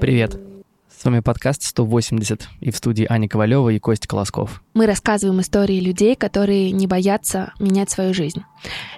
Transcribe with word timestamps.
Привет. 0.00 0.40
С 0.88 1.04
вами 1.04 1.20
подкаст 1.20 1.62
180 1.62 2.48
и 2.60 2.70
в 2.70 2.76
студии 2.76 3.06
Аня 3.06 3.28
Ковалева 3.28 3.68
и 3.68 3.78
Костя 3.78 4.08
Колосков. 4.08 4.62
Мы 4.72 4.86
рассказываем 4.86 5.42
истории 5.42 5.78
людей, 5.78 6.16
которые 6.16 6.70
не 6.70 6.86
боятся 6.86 7.52
менять 7.60 7.90
свою 7.90 8.14
жизнь. 8.14 8.42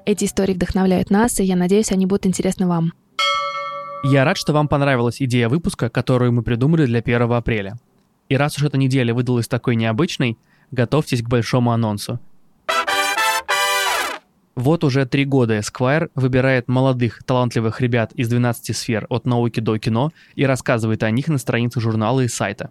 Эти 0.07 0.27
истории 0.27 0.55
вдохновляют 0.55 1.11
нас, 1.11 1.41
и 1.41 1.45
я 1.45 1.57
надеюсь, 1.57 1.91
они 1.91 2.07
будут 2.07 2.27
интересны 2.27 2.69
вам. 2.69 2.93
Я 4.05 4.25
рад, 4.25 4.37
что 4.37 4.53
вам 4.53 4.69
понравилась 4.69 5.21
идея 5.21 5.49
выпуска, 5.49 5.91
которую 5.91 6.33
мы 6.33 6.43
придумали 6.43 6.87
для 6.87 7.01
1 7.01 7.33
апреля. 7.33 7.79
И 8.29 8.37
раз 8.37 8.57
уж 8.57 8.63
эта 8.63 8.79
неделя 8.79 9.13
выдалась 9.13 9.49
такой 9.49 9.75
необычной, 9.75 10.39
готовьтесь 10.71 11.23
к 11.23 11.29
большому 11.29 11.73
анонсу. 11.73 12.21
Вот 14.55 14.85
уже 14.85 15.07
три 15.07 15.25
года 15.25 15.59
Esquire 15.59 16.11
выбирает 16.15 16.69
молодых, 16.69 17.23
талантливых 17.25 17.81
ребят 17.81 18.13
из 18.13 18.29
12 18.29 18.77
сфер 18.77 19.07
от 19.09 19.27
науки 19.27 19.61
до 19.61 19.79
кино 19.79 20.13
и 20.35 20.45
рассказывает 20.45 21.03
о 21.03 21.11
них 21.11 21.29
на 21.29 21.39
страницах 21.39 21.83
журнала 21.83 22.21
и 22.21 22.29
сайта. 22.29 22.71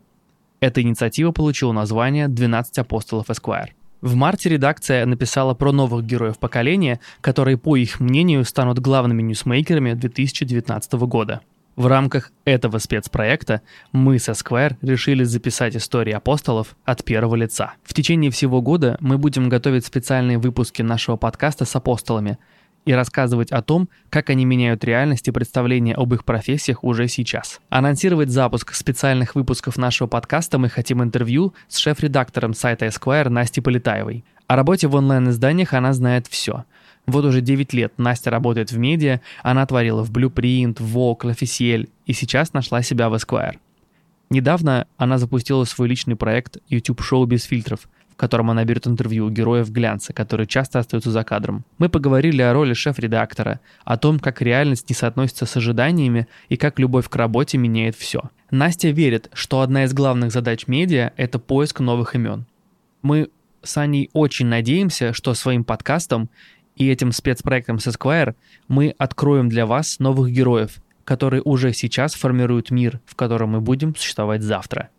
Эта 0.60 0.84
инициатива 0.84 1.32
получила 1.32 1.72
название 1.72 2.28
«12 2.28 2.80
апостолов 2.80 3.30
Esquire». 3.30 3.70
В 4.02 4.16
марте 4.16 4.50
редакция 4.50 5.06
написала 5.06 5.56
про 5.56 5.72
новых 5.72 6.06
героев 6.06 6.38
поколения, 6.38 7.00
которые, 7.20 7.58
по 7.58 7.76
их 7.76 8.00
мнению, 8.00 8.46
станут 8.46 8.80
главными 8.80 9.24
ньюсмейкерами 9.24 9.94
2019 9.94 10.94
года– 10.94 11.42
в 11.76 11.88
рамках 11.88 12.32
этого 12.44 12.80
спецпроекта 12.80 13.62
мы 13.92 14.20
со 14.20 14.34
Square 14.34 14.76
решили 14.82 15.24
записать 15.24 15.76
истории 15.76 16.12
апостолов 16.12 16.76
от 16.84 17.04
первого 17.04 17.36
лица. 17.36 17.74
В 17.84 17.94
течение 17.94 18.30
всего 18.30 18.62
года 18.62 18.98
мы 19.00 19.18
будем 19.18 19.48
готовить 19.48 19.86
специальные 19.86 20.38
выпуски 20.38 20.82
нашего 20.82 21.16
подкаста 21.16 21.66
с 21.66 21.76
апостолами 21.76 22.38
и 22.84 22.94
рассказывать 22.94 23.52
о 23.52 23.62
том, 23.62 23.90
как 24.10 24.30
они 24.30 24.44
меняют 24.44 24.84
реальность 24.84 25.28
и 25.28 25.32
представление 25.32 25.96
об 25.96 26.14
их 26.14 26.26
профессиях 26.26 26.84
уже 26.84 27.08
сейчас. 27.08 27.62
Анонсировать 27.70 28.30
запуск 28.30 28.74
специальных 28.74 29.36
выпусков 29.36 29.78
нашего 29.78 30.08
подкаста 30.08 30.58
мы 30.58 30.68
хотим 30.68 31.02
интервью 31.02 31.54
с 31.68 31.78
шеф-редактором 31.78 32.54
сайта 32.54 32.88
Esquire 32.88 33.30
Настей 33.30 33.62
Полетаевой. 33.62 34.26
О 34.48 34.56
работе 34.56 34.88
в 34.88 34.96
онлайн-изданиях 34.96 35.74
она 35.74 35.94
знает 35.94 36.28
все– 36.28 36.66
вот 37.08 37.26
уже 37.26 37.42
9 37.42 37.74
лет 37.74 37.94
Настя 37.98 38.30
работает 38.30 38.72
в 38.72 38.78
медиа, 38.78 39.22
она 39.44 39.66
творила 39.66 40.04
в 40.04 40.12
Blueprint, 40.12 40.78
Vogue, 40.78 41.22
L'Officiel 41.22 41.90
и 42.06 42.14
сейчас 42.14 42.54
нашла 42.54 42.82
себя 42.82 43.10
в 43.10 43.16
Esquire. 43.16 43.58
Недавно 44.30 44.88
она 44.98 45.18
запустила 45.18 45.66
свой 45.66 45.90
личный 45.90 46.16
проект 46.16 46.58
YouTube-шоу 46.70 47.26
без 47.26 47.44
фильтров, 47.44 47.90
в 48.10 48.16
котором 48.16 48.50
она 48.50 48.64
берет 48.64 48.88
интервью 48.88 49.26
у 49.26 49.30
героев 49.30 49.70
глянца, 49.72 50.14
которые 50.14 50.48
часто 50.48 50.80
остаются 50.80 51.12
за 51.12 51.24
кадром. 51.24 51.66
Мы 51.80 51.90
поговорили 51.90 52.42
о 52.42 52.54
роли 52.54 52.74
шеф-редактора, 52.74 53.60
о 53.84 53.98
том, 53.98 54.20
как 54.20 54.42
реальность 54.42 54.88
не 54.90 54.96
соотносится 54.96 55.46
с 55.46 55.58
ожиданиями 55.58 56.28
и 56.48 56.56
как 56.56 56.80
любовь 56.80 57.10
к 57.10 57.16
работе 57.18 57.58
меняет 57.58 57.96
все. 57.96 58.22
Настя 58.52 58.90
верит, 58.92 59.30
что 59.34 59.62
одна 59.62 59.84
из 59.84 59.94
главных 59.94 60.32
задач 60.32 60.68
медиа– 60.68 61.12
это 61.18 61.40
поиск 61.40 61.82
новых 61.82 62.16
имен. 62.16 62.46
Мы 63.02 63.30
с 63.64 63.78
Аней 63.78 64.10
очень 64.14 64.48
надеемся, 64.48 65.14
что 65.14 65.34
своим 65.34 65.64
подкастом 65.64 66.30
и 66.76 66.90
этим 66.90 67.12
спецпроектом 67.12 67.80
с 67.80 67.88
Esquire 67.88 68.36
мы 68.68 68.96
откроем 68.98 69.50
для 69.50 69.66
вас 69.66 70.00
новых 70.00 70.32
героев, 70.32 70.82
которые 71.04 71.42
уже 71.44 71.74
сейчас 71.74 72.14
формируют 72.14 72.72
мир, 72.72 73.00
в 73.06 73.16
котором 73.16 73.50
мы 73.52 73.62
будем 73.62 73.96
существовать 73.96 74.42
завтра. 74.42 74.90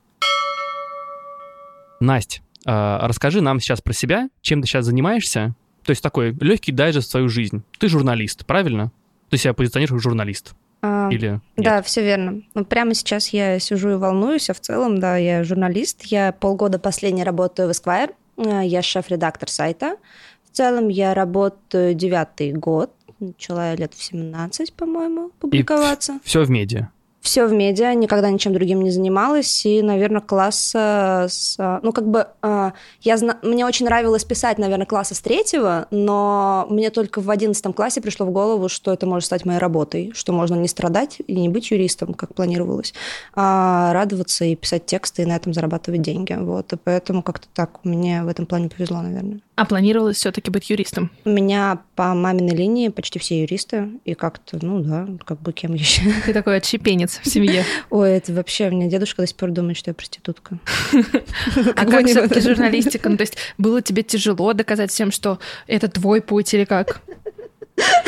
Настя, 2.01 2.41
расскажи 2.65 3.41
нам 3.41 3.61
сейчас 3.61 3.81
про 3.81 3.93
себя, 3.93 4.29
чем 4.41 4.61
ты 4.61 4.69
сейчас 4.69 4.87
занимаешься. 4.87 5.55
То 5.85 5.91
есть 5.91 6.03
такой 6.03 6.33
легкий 6.41 6.73
дайджест 6.73 7.09
в 7.09 7.11
свою 7.11 7.29
жизнь. 7.29 7.63
Ты 7.79 7.89
журналист, 7.89 8.47
правильно? 8.47 8.93
Ты 9.31 9.37
себя 9.37 9.55
позиционируешь 9.55 10.03
как 10.03 10.03
журналист. 10.03 10.55
А, 10.83 11.09
Или 11.11 11.33
нет? 11.33 11.41
Да, 11.57 11.83
все 11.83 12.03
верно. 12.03 12.43
Ну, 12.55 12.65
прямо 12.65 12.95
сейчас 12.95 13.29
я 13.29 13.59
сижу 13.59 13.91
и 13.91 13.95
волнуюсь, 13.95 14.51
а 14.51 14.55
в 14.55 14.61
целом, 14.61 14.99
да, 14.99 15.17
я 15.17 15.45
журналист. 15.45 16.05
Я 16.05 16.33
полгода 16.33 16.79
последний 16.79 17.25
работаю 17.25 17.69
в 17.69 17.71
Esquire. 17.71 18.15
А, 18.37 18.63
я 18.63 18.83
шеф-редактор 18.83 19.49
сайта. 19.49 19.97
В 20.53 20.55
целом 20.55 20.89
я 20.89 21.15
работаю 21.15 21.95
девятый 21.95 22.53
год, 22.53 22.91
начала 23.21 23.71
я 23.71 23.75
лет 23.75 23.95
в 23.95 24.03
17, 24.03 24.75
по-моему, 24.75 25.31
публиковаться. 25.41 26.21
И 26.23 26.27
все 26.29 26.45
в 26.45 26.51
медиа? 26.51 26.91
Все 27.23 27.47
в 27.47 27.53
медиа, 27.53 27.95
никогда 27.95 28.31
ничем 28.31 28.53
другим 28.53 28.83
не 28.83 28.91
занималась, 28.91 29.65
и, 29.65 29.81
наверное, 29.81 30.21
класс 30.21 30.75
с... 30.75 31.57
Ну, 31.83 31.93
как 31.93 32.09
бы, 32.09 32.27
а, 32.43 32.73
я, 33.01 33.17
мне 33.43 33.65
очень 33.65 33.87
нравилось 33.87 34.25
писать, 34.25 34.59
наверное, 34.59 34.87
класса 34.87 35.15
с 35.15 35.21
третьего, 35.21 35.87
но 35.91 36.67
мне 36.69 36.91
только 36.91 37.21
в 37.21 37.31
одиннадцатом 37.31 37.73
классе 37.73 38.01
пришло 38.01 38.27
в 38.27 38.33
голову, 38.33 38.69
что 38.69 38.93
это 38.93 39.07
может 39.07 39.27
стать 39.27 39.45
моей 39.45 39.61
работой, 39.61 40.11
что 40.15 40.33
можно 40.33 40.57
не 40.57 40.67
страдать 40.67 41.19
и 41.25 41.35
не 41.35 41.49
быть 41.49 41.71
юристом, 41.71 42.13
как 42.15 42.35
планировалось, 42.35 42.93
а 43.35 43.93
радоваться 43.93 44.45
и 44.45 44.57
писать 44.57 44.87
тексты, 44.87 45.23
и 45.23 45.27
на 45.27 45.37
этом 45.37 45.55
зарабатывать 45.55 46.03
деньги. 46.03 46.33
Вот, 46.33 46.73
и 46.73 46.77
поэтому 46.77 47.23
как-то 47.23 47.47
так 47.55 47.85
мне 47.85 48.25
в 48.25 48.29
этом 48.29 48.47
плане 48.47 48.69
повезло, 48.69 49.01
наверное. 49.01 49.41
А 49.55 49.65
планировалось 49.65 50.17
все-таки 50.17 50.51
быть 50.51 50.71
юристом? 50.71 51.11
У 51.25 51.31
меня 51.31 51.79
по 51.95 52.15
маминой 52.15 52.57
линии 52.57 52.89
почти 52.89 53.19
все 53.19 53.43
юристы, 53.43 53.91
и 54.05 54.15
как-то, 54.15 54.59
ну 54.61 54.81
да, 54.81 55.07
как 55.25 55.41
бы 55.41 55.53
кем 55.53 55.75
еще. 55.75 56.03
Ты 56.25 56.33
такой 56.33 56.57
отщепенец 56.57 57.12
в 57.23 57.29
семье. 57.29 57.65
Ой, 57.91 58.11
это 58.11 58.33
вообще, 58.33 58.69
у 58.69 58.73
меня 58.73 58.89
дедушка 58.89 59.23
до 59.23 59.27
сих 59.27 59.37
пор 59.37 59.51
думает, 59.51 59.77
что 59.77 59.91
я 59.91 59.95
проститутка. 59.95 60.59
А 61.77 61.87
как 61.87 62.07
все-таки 62.07 62.41
журналистика? 62.41 63.09
Ну, 63.09 63.17
то 63.17 63.23
есть 63.23 63.37
было 63.59 63.83
тебе 63.83 64.03
тяжело 64.03 64.53
доказать 64.53 64.91
всем, 64.91 65.11
что 65.11 65.39
это 65.67 65.89
твой 65.89 66.21
путь 66.21 66.53
или 66.55 66.65
как? 66.65 67.01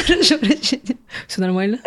Прошу 0.06 0.38
прощения. 0.38 0.96
Все 1.26 1.40
нормально? 1.40 1.78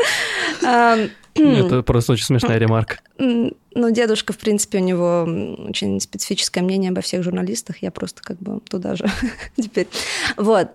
Это 0.62 1.84
просто 1.84 2.14
очень 2.14 2.26
смешная 2.26 2.58
ремарка. 2.58 3.00
Ну, 3.18 3.92
дедушка, 3.92 4.34
в 4.34 4.38
принципе, 4.38 4.80
у 4.80 4.82
него 4.82 5.28
очень 5.70 6.00
специфическое 6.00 6.64
мнение 6.64 6.90
обо 6.90 7.02
всех 7.02 7.24
журналистах. 7.24 7.78
Я 7.82 7.92
просто 7.92 8.24
как 8.24 8.38
бы 8.40 8.60
туда 8.62 8.96
же 8.96 9.06
теперь. 9.56 9.88
Вот. 10.36 10.70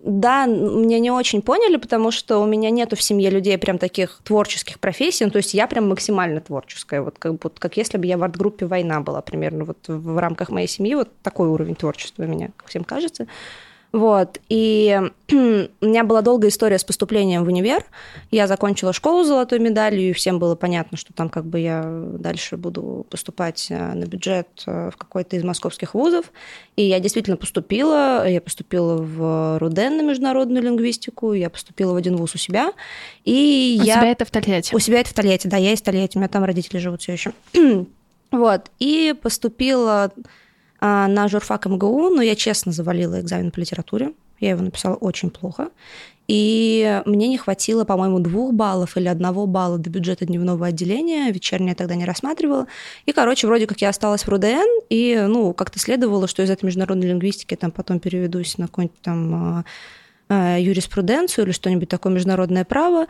Да, 0.00 0.46
меня 0.46 1.00
не 1.00 1.10
очень 1.10 1.42
поняли, 1.42 1.76
потому 1.76 2.12
что 2.12 2.38
у 2.38 2.46
меня 2.46 2.70
нету 2.70 2.94
в 2.94 3.02
семье 3.02 3.30
людей 3.30 3.58
прям 3.58 3.78
таких 3.78 4.20
творческих 4.22 4.78
профессий. 4.78 5.24
Ну, 5.24 5.32
то 5.32 5.38
есть 5.38 5.54
я 5.54 5.66
прям 5.66 5.88
максимально 5.88 6.40
творческая. 6.40 7.02
Вот 7.02 7.18
как, 7.18 7.42
вот 7.42 7.58
как 7.58 7.76
если 7.76 7.98
бы 7.98 8.06
я 8.06 8.16
в 8.16 8.22
арт-группе 8.22 8.66
«Война» 8.66 9.00
была 9.00 9.22
примерно 9.22 9.64
вот 9.64 9.78
в 9.88 10.18
рамках 10.18 10.50
моей 10.50 10.68
семьи. 10.68 10.94
Вот 10.94 11.10
такой 11.22 11.48
уровень 11.48 11.74
творчества 11.74 12.22
у 12.22 12.26
меня, 12.26 12.50
как 12.56 12.68
всем 12.68 12.84
кажется. 12.84 13.26
Вот. 13.92 14.38
И 14.48 15.00
у 15.32 15.34
меня 15.34 16.04
была 16.04 16.20
долгая 16.20 16.50
история 16.50 16.78
с 16.78 16.84
поступлением 16.84 17.44
в 17.44 17.48
универ. 17.48 17.84
Я 18.30 18.46
закончила 18.46 18.92
школу 18.92 19.24
с 19.24 19.28
золотой 19.28 19.58
медалью, 19.58 20.10
и 20.10 20.12
всем 20.12 20.38
было 20.38 20.54
понятно, 20.56 20.98
что 20.98 21.12
там 21.14 21.30
как 21.30 21.46
бы 21.46 21.60
я 21.60 21.82
дальше 21.84 22.56
буду 22.56 23.06
поступать 23.08 23.68
э, 23.70 23.94
на 23.94 24.04
бюджет 24.04 24.48
э, 24.66 24.90
в 24.92 24.96
какой-то 24.96 25.36
из 25.36 25.44
московских 25.44 25.94
вузов. 25.94 26.30
И 26.76 26.82
я 26.82 27.00
действительно 27.00 27.36
поступила. 27.36 28.28
Я 28.28 28.40
поступила 28.40 28.98
в 28.98 29.58
РУДЕН 29.58 29.96
на 29.96 30.02
международную 30.02 30.62
лингвистику, 30.62 31.32
я 31.32 31.48
поступила 31.48 31.94
в 31.94 31.96
один 31.96 32.16
вуз 32.16 32.34
у 32.34 32.38
себя. 32.38 32.72
И 33.24 33.78
у 33.80 33.84
я... 33.84 33.94
себя 33.94 34.10
это 34.10 34.24
в 34.26 34.30
Тольятти? 34.30 34.74
У 34.74 34.78
себя 34.78 35.00
это 35.00 35.10
в 35.10 35.14
Тольятти, 35.14 35.46
да, 35.46 35.56
я 35.56 35.72
из 35.72 35.80
Тольятти, 35.80 36.18
у 36.18 36.20
меня 36.20 36.28
там 36.28 36.44
родители 36.44 36.78
живут 36.78 37.00
все 37.00 37.12
еще. 37.12 37.32
вот. 38.30 38.70
И 38.78 39.14
поступила 39.20 40.12
на 40.80 41.28
журфак 41.28 41.66
МГУ, 41.66 42.10
но 42.10 42.22
я 42.22 42.34
честно 42.36 42.72
завалила 42.72 43.20
экзамен 43.20 43.50
по 43.50 43.58
литературе. 43.58 44.12
Я 44.40 44.50
его 44.50 44.62
написала 44.62 44.94
очень 44.94 45.30
плохо. 45.30 45.68
И 46.28 47.02
мне 47.06 47.26
не 47.26 47.38
хватило, 47.38 47.84
по-моему, 47.84 48.20
двух 48.20 48.52
баллов 48.52 48.98
или 48.98 49.08
одного 49.08 49.46
балла 49.46 49.78
до 49.78 49.88
бюджета 49.88 50.26
дневного 50.26 50.66
отделения. 50.66 51.32
Вечернее 51.32 51.74
тогда 51.74 51.94
не 51.94 52.04
рассматривала. 52.04 52.66
И, 53.06 53.12
короче, 53.12 53.46
вроде 53.46 53.66
как 53.66 53.80
я 53.80 53.88
осталась 53.88 54.24
в 54.24 54.28
РУДН, 54.28 54.84
и, 54.90 55.24
ну, 55.26 55.54
как-то 55.54 55.78
следовало, 55.78 56.28
что 56.28 56.42
из 56.42 56.50
этой 56.50 56.66
международной 56.66 57.08
лингвистики 57.08 57.56
там 57.56 57.70
потом 57.70 57.98
переведусь 57.98 58.58
на 58.58 58.66
какой-нибудь 58.66 59.00
там 59.00 59.34
а, 59.34 59.64
а, 60.28 60.58
юриспруденцию 60.58 61.46
или 61.46 61.52
что-нибудь 61.52 61.88
такое 61.88 62.12
международное 62.12 62.66
право. 62.66 63.06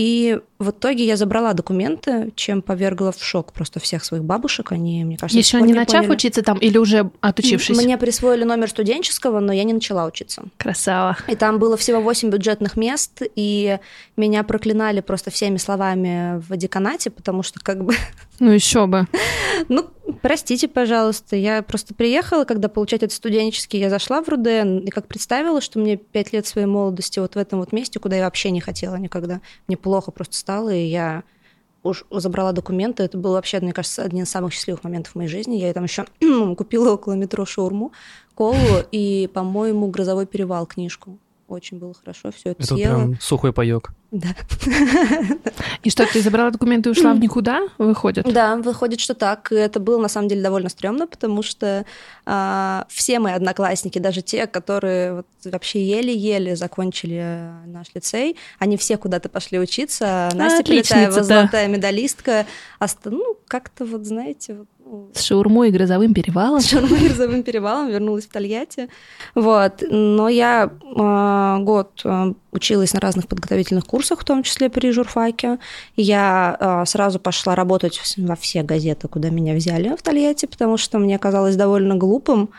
И 0.00 0.38
в 0.58 0.70
итоге 0.70 1.04
я 1.04 1.16
забрала 1.16 1.52
документы, 1.52 2.32
чем 2.34 2.62
повергла 2.62 3.12
в 3.12 3.22
шок 3.22 3.52
просто 3.52 3.80
всех 3.80 4.02
своих 4.02 4.24
бабушек. 4.24 4.72
Они, 4.72 5.04
мне 5.04 5.18
кажется, 5.18 5.38
Еще 5.38 5.60
не 5.60 5.74
начав 5.74 6.00
поняли. 6.00 6.12
учиться 6.14 6.42
там 6.42 6.56
или 6.56 6.78
уже 6.78 7.10
отучившись? 7.20 7.76
Мне 7.76 7.98
присвоили 7.98 8.44
номер 8.44 8.70
студенческого, 8.70 9.40
но 9.40 9.52
я 9.52 9.62
не 9.64 9.74
начала 9.74 10.06
учиться. 10.06 10.44
Красава. 10.56 11.18
И 11.28 11.36
там 11.36 11.58
было 11.58 11.76
всего 11.76 12.00
8 12.00 12.30
бюджетных 12.30 12.78
мест, 12.78 13.20
и 13.36 13.78
меня 14.16 14.42
проклинали 14.42 15.00
просто 15.02 15.30
всеми 15.30 15.58
словами 15.58 16.42
в 16.48 16.56
деканате, 16.56 17.10
потому 17.10 17.42
что 17.42 17.60
как 17.60 17.84
бы... 17.84 17.94
Ну 18.38 18.52
еще 18.52 18.86
бы. 18.86 19.06
Ну, 19.68 19.90
простите, 20.12 20.68
пожалуйста, 20.68 21.36
я 21.36 21.62
просто 21.62 21.94
приехала, 21.94 22.44
когда 22.44 22.68
получать 22.68 23.02
этот 23.02 23.14
студенческий, 23.14 23.78
я 23.78 23.90
зашла 23.90 24.22
в 24.22 24.28
РУДН, 24.28 24.78
и 24.86 24.90
как 24.90 25.06
представила, 25.06 25.60
что 25.60 25.78
мне 25.78 25.96
пять 25.96 26.32
лет 26.32 26.46
своей 26.46 26.66
молодости 26.66 27.18
вот 27.18 27.34
в 27.34 27.38
этом 27.38 27.60
вот 27.60 27.72
месте, 27.72 27.98
куда 27.98 28.16
я 28.16 28.24
вообще 28.24 28.50
не 28.50 28.60
хотела 28.60 28.96
никогда. 28.96 29.40
Мне 29.66 29.76
плохо 29.76 30.10
просто 30.10 30.36
стало, 30.36 30.74
и 30.74 30.84
я 30.84 31.24
уж 31.82 32.04
забрала 32.10 32.52
документы. 32.52 33.02
Это 33.02 33.18
был 33.18 33.32
вообще, 33.32 33.60
мне 33.60 33.72
кажется, 33.72 34.02
один 34.02 34.24
из 34.24 34.30
самых 34.30 34.52
счастливых 34.52 34.84
моментов 34.84 35.12
в 35.12 35.16
моей 35.16 35.28
жизни. 35.28 35.56
Я 35.56 35.72
там 35.72 35.84
еще 35.84 36.06
купила 36.56 36.92
около 36.92 37.14
метро 37.14 37.44
шаурму, 37.44 37.92
колу 38.34 38.56
и, 38.92 39.30
по-моему, 39.32 39.88
«Грозовой 39.88 40.26
перевал» 40.26 40.66
книжку. 40.66 41.18
Очень 41.50 41.78
было 41.78 41.92
хорошо, 41.94 42.30
все 42.32 42.50
это 42.50 42.62
Это 42.62 42.74
съела. 42.74 42.94
прям 42.94 43.20
сухой 43.20 43.52
паёк. 43.52 43.90
Да. 44.10 44.28
И 45.82 45.90
что, 45.90 46.04
ты 46.06 46.20
забрала 46.20 46.50
документы 46.50 46.88
и 46.88 46.92
ушла 46.92 47.12
в 47.14 47.20
никуда, 47.20 47.68
выходит? 47.78 48.30
Да, 48.32 48.56
выходит, 48.56 49.00
что 49.00 49.14
так. 49.14 49.52
И 49.52 49.54
это 49.54 49.78
было 49.80 50.00
на 50.00 50.08
самом 50.08 50.28
деле 50.28 50.42
довольно 50.42 50.68
стрёмно, 50.68 51.06
потому 51.06 51.42
что 51.42 51.84
а, 52.26 52.86
все 52.88 53.18
мои 53.20 53.32
одноклассники, 53.34 53.98
даже 53.98 54.22
те, 54.22 54.46
которые 54.46 55.14
вот 55.14 55.26
вообще 55.44 55.84
еле-еле 55.84 56.56
закончили 56.56 57.50
наш 57.66 57.86
лицей, 57.94 58.36
они 58.58 58.76
все 58.76 58.96
куда-то 58.96 59.28
пошли 59.28 59.58
учиться. 59.60 60.28
а 60.32 60.34
Настя 60.34 60.60
отличница, 60.60 60.94
Полетаева, 60.94 61.16
да. 61.16 61.22
золотая 61.22 61.68
медалистка, 61.68 62.46
оста- 62.80 63.10
ну, 63.10 63.36
как-то 63.46 63.84
вот, 63.84 64.04
знаете, 64.06 64.54
вот, 64.54 64.68
С 65.14 65.22
шаурмой 65.22 65.68
и 65.68 65.72
грозовым 65.72 66.14
перевалом. 66.14 66.60
с 66.60 66.70
Шармой 66.70 66.98
Грозовым 67.00 67.42
перевалом 67.42 67.88
вернулась 67.88 68.26
в 68.26 68.30
Тольятти. 68.30 68.88
Вот. 69.34 69.82
Но 69.88 70.28
я 70.28 70.70
а, 70.96 71.58
год 71.58 72.00
а, 72.04 72.32
училась 72.52 72.92
на 72.92 73.00
разных 73.00 73.28
подготовительных 73.28 73.86
курсах, 73.86 74.20
в 74.20 74.24
том 74.24 74.42
числе 74.42 74.68
при 74.68 74.90
журфаке. 74.90 75.58
Я 75.96 76.56
а, 76.58 76.84
сразу 76.86 77.20
пошла 77.20 77.54
работать 77.54 78.00
во 78.16 78.36
все 78.36 78.62
газеты, 78.62 79.08
куда 79.08 79.30
меня 79.30 79.54
взяли 79.54 79.94
в 79.94 80.02
Тольятти, 80.02 80.46
потому 80.46 80.76
что 80.76 80.98
мне 80.98 81.18
казалось 81.18 81.56
довольно 81.56 81.94
глупым, 81.94 82.50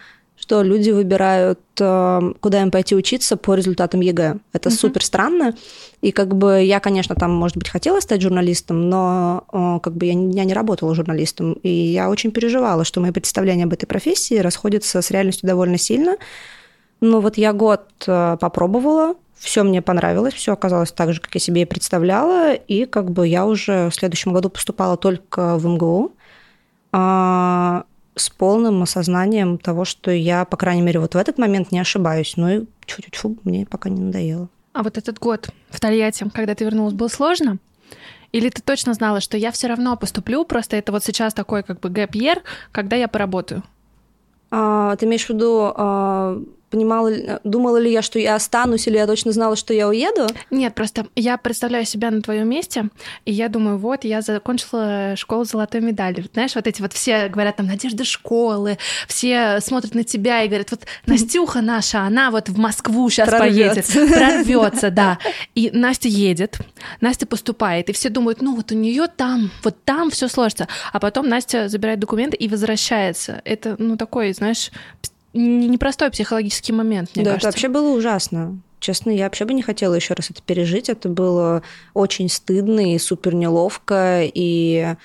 что 0.42 0.64
люди 0.64 0.90
выбирают, 0.90 1.60
а, 1.80 2.34
куда 2.40 2.64
им 2.64 2.72
пойти 2.72 2.96
учиться 2.96 3.38
по 3.38 3.54
результатам 3.54 4.02
ЕГЭ. 4.02 4.38
Это 4.54 4.70
Мгм. 4.70 4.78
супер 4.78 5.06
странно. 5.06 5.56
И 6.02 6.12
как 6.12 6.36
бы 6.36 6.64
я, 6.64 6.80
конечно, 6.80 7.14
там, 7.16 7.32
может 7.32 7.58
быть, 7.58 7.70
хотела 7.70 8.00
стать 8.00 8.22
журналистом, 8.24 8.90
но 8.90 9.44
а, 9.52 9.80
как 9.80 9.94
бы 9.94 10.08
я, 10.08 10.14
я 10.14 10.44
не 10.44 10.54
работала 10.54 10.96
журналистом. 10.96 11.54
И 11.62 11.70
я 11.70 12.10
очень 12.10 12.32
переживала, 12.32 12.84
что 12.84 13.02
мои 13.02 13.12
представления 13.12 13.66
об 13.66 13.74
этой 13.74 13.86
профессии 13.86 14.40
расходятся 14.40 15.04
с 15.04 15.12
реальностью 15.12 15.48
довольно 15.48 15.78
сильно. 15.78 16.18
Но 17.02 17.22
вот 17.22 17.38
я 17.38 17.54
год 17.54 17.84
а, 18.08 18.38
попробовала, 18.38 19.14
все 19.38 19.62
мне 19.62 19.84
понравилось, 19.84 20.34
все 20.34 20.54
оказалось 20.54 20.92
так 20.92 21.14
же, 21.14 21.22
как 21.22 21.36
я 21.36 21.40
себе 21.40 21.62
и 21.62 21.66
представляла, 21.66 22.54
и 22.54 22.86
как 22.86 23.12
бы 23.12 23.28
я 23.28 23.46
уже 23.46 23.90
в 23.90 23.94
следующем 23.94 24.34
году 24.34 24.50
поступала 24.50 24.98
только 24.98 25.58
в 25.58 25.68
МГУ 25.68 26.14
а, 26.92 27.84
с 28.16 28.30
полным 28.30 28.84
осознанием 28.84 29.58
того, 29.58 29.86
что 29.86 30.12
я, 30.12 30.46
по 30.46 30.58
крайней 30.58 30.81
мере, 30.81 31.00
вот 31.00 31.16
в 31.16 31.18
этот 31.18 31.38
момент 31.38 31.72
не 31.72 31.80
ошибаюсь. 31.80 32.34
Ну 32.36 32.50
и 32.50 32.66
чуть-чуть 32.86 33.46
мне 33.46 33.66
пока 33.66 33.90
не 33.90 34.02
надоело. 34.02 34.50
А 34.74 34.84
вот 34.84 34.98
этот 34.98 35.19
год 35.19 35.50
в 35.69 35.80
Тольятти, 35.80 36.30
когда 36.34 36.56
ты 36.56 36.63
вернулась, 36.63 36.94
был 36.94 37.10
сложно? 37.10 37.58
Или 38.31 38.50
ты 38.50 38.62
точно 38.62 38.94
знала, 38.94 39.19
что 39.19 39.38
я 39.38 39.52
все 39.52 39.68
равно 39.68 39.98
поступлю, 39.98 40.46
просто 40.46 40.78
это 40.78 40.92
вот 40.92 41.04
сейчас 41.04 41.34
такой 41.34 41.63
как 41.63 41.81
бы 41.81 41.90
гэп 41.90 42.16
когда 42.72 42.96
я 42.96 43.08
поработаю? 43.10 43.63
А, 44.50 44.96
ты 44.96 45.06
имеешь 45.06 45.25
в 45.25 45.30
виду, 45.30 45.74
а, 45.75 46.42
понимала, 46.71 47.09
ли- 47.09 47.29
думала 47.44 47.77
ли 47.77 47.91
я, 47.91 48.01
что 48.01 48.18
я 48.18 48.35
останусь, 48.35 48.88
или 48.88 48.95
я 48.97 49.06
точно 49.06 49.31
знала, 49.31 49.56
что 49.56 49.73
я 49.73 49.88
уеду? 49.88 50.27
Нет, 50.50 50.73
просто 50.73 51.06
я 51.15 51.38
представляю 51.38 51.85
себя 51.85 52.09
на 52.09 52.21
твоем 52.21 52.50
месте, 52.50 52.85
и 53.25 53.31
я 53.31 53.50
думаю, 53.50 53.77
вот, 53.77 54.03
я 54.06 54.21
закончила 54.21 55.15
школу 55.18 55.44
золотой 55.44 55.81
медалью. 55.81 56.25
Знаешь, 56.33 56.56
вот 56.56 56.65
эти 56.68 56.81
вот 56.81 56.94
все 56.94 57.27
говорят 57.27 57.57
там 57.57 57.68
надежда 57.68 58.03
школы, 58.06 58.77
все 59.07 59.59
смотрят 59.62 59.94
на 59.94 60.03
тебя 60.03 60.44
и 60.44 60.47
говорят, 60.47 60.71
вот 60.71 60.81
Настюха 61.06 61.62
наша, 61.62 62.01
она 62.01 62.31
вот 62.31 62.50
в 62.50 62.57
Москву 62.57 63.09
сейчас 63.09 63.29
поедет, 63.29 63.85
Прорвётся. 63.91 64.18
прорвется, 64.18 64.89
да. 64.89 65.18
И 65.56 65.69
Настя 65.73 66.07
едет, 66.07 66.57
Настя 67.01 67.25
поступает, 67.27 67.89
и 67.89 67.94
все 67.94 68.09
думают, 68.09 68.41
ну 68.41 68.56
вот 68.56 68.71
у 68.71 68.75
нее 68.75 69.07
там, 69.07 69.51
вот 69.63 69.83
там 69.83 70.09
все 70.09 70.27
сложится. 70.27 70.68
А 70.94 71.00
потом 71.00 71.27
Настя 71.27 71.68
забирает 71.68 72.00
документы 72.00 72.38
и 72.38 72.47
возвращается. 72.47 73.41
Это, 73.45 73.75
ну, 73.77 73.97
такой, 73.97 74.33
знаешь, 74.33 74.71
непростой 75.33 76.12
психологический 76.12 76.74
момент, 76.74 77.12
мне 77.16 77.24
да, 77.24 77.31
кажется. 77.31 77.50
это 77.50 77.56
вообще 77.56 77.68
было 77.69 77.95
ужасно. 77.95 78.60
Честно, 78.81 79.12
я 79.12 79.25
вообще 79.25 79.45
бы 79.45 79.54
не 79.54 79.62
хотела 79.62 79.94
еще 79.94 80.16
раз 80.16 80.31
это 80.31 80.42
пережить. 80.42 80.89
Это 80.89 81.07
было 81.07 81.62
очень 81.94 82.30
стыдно 82.30 82.94
и 82.95 82.98
супер 82.98 83.36
неловко. 83.36 84.24
И 84.24 84.95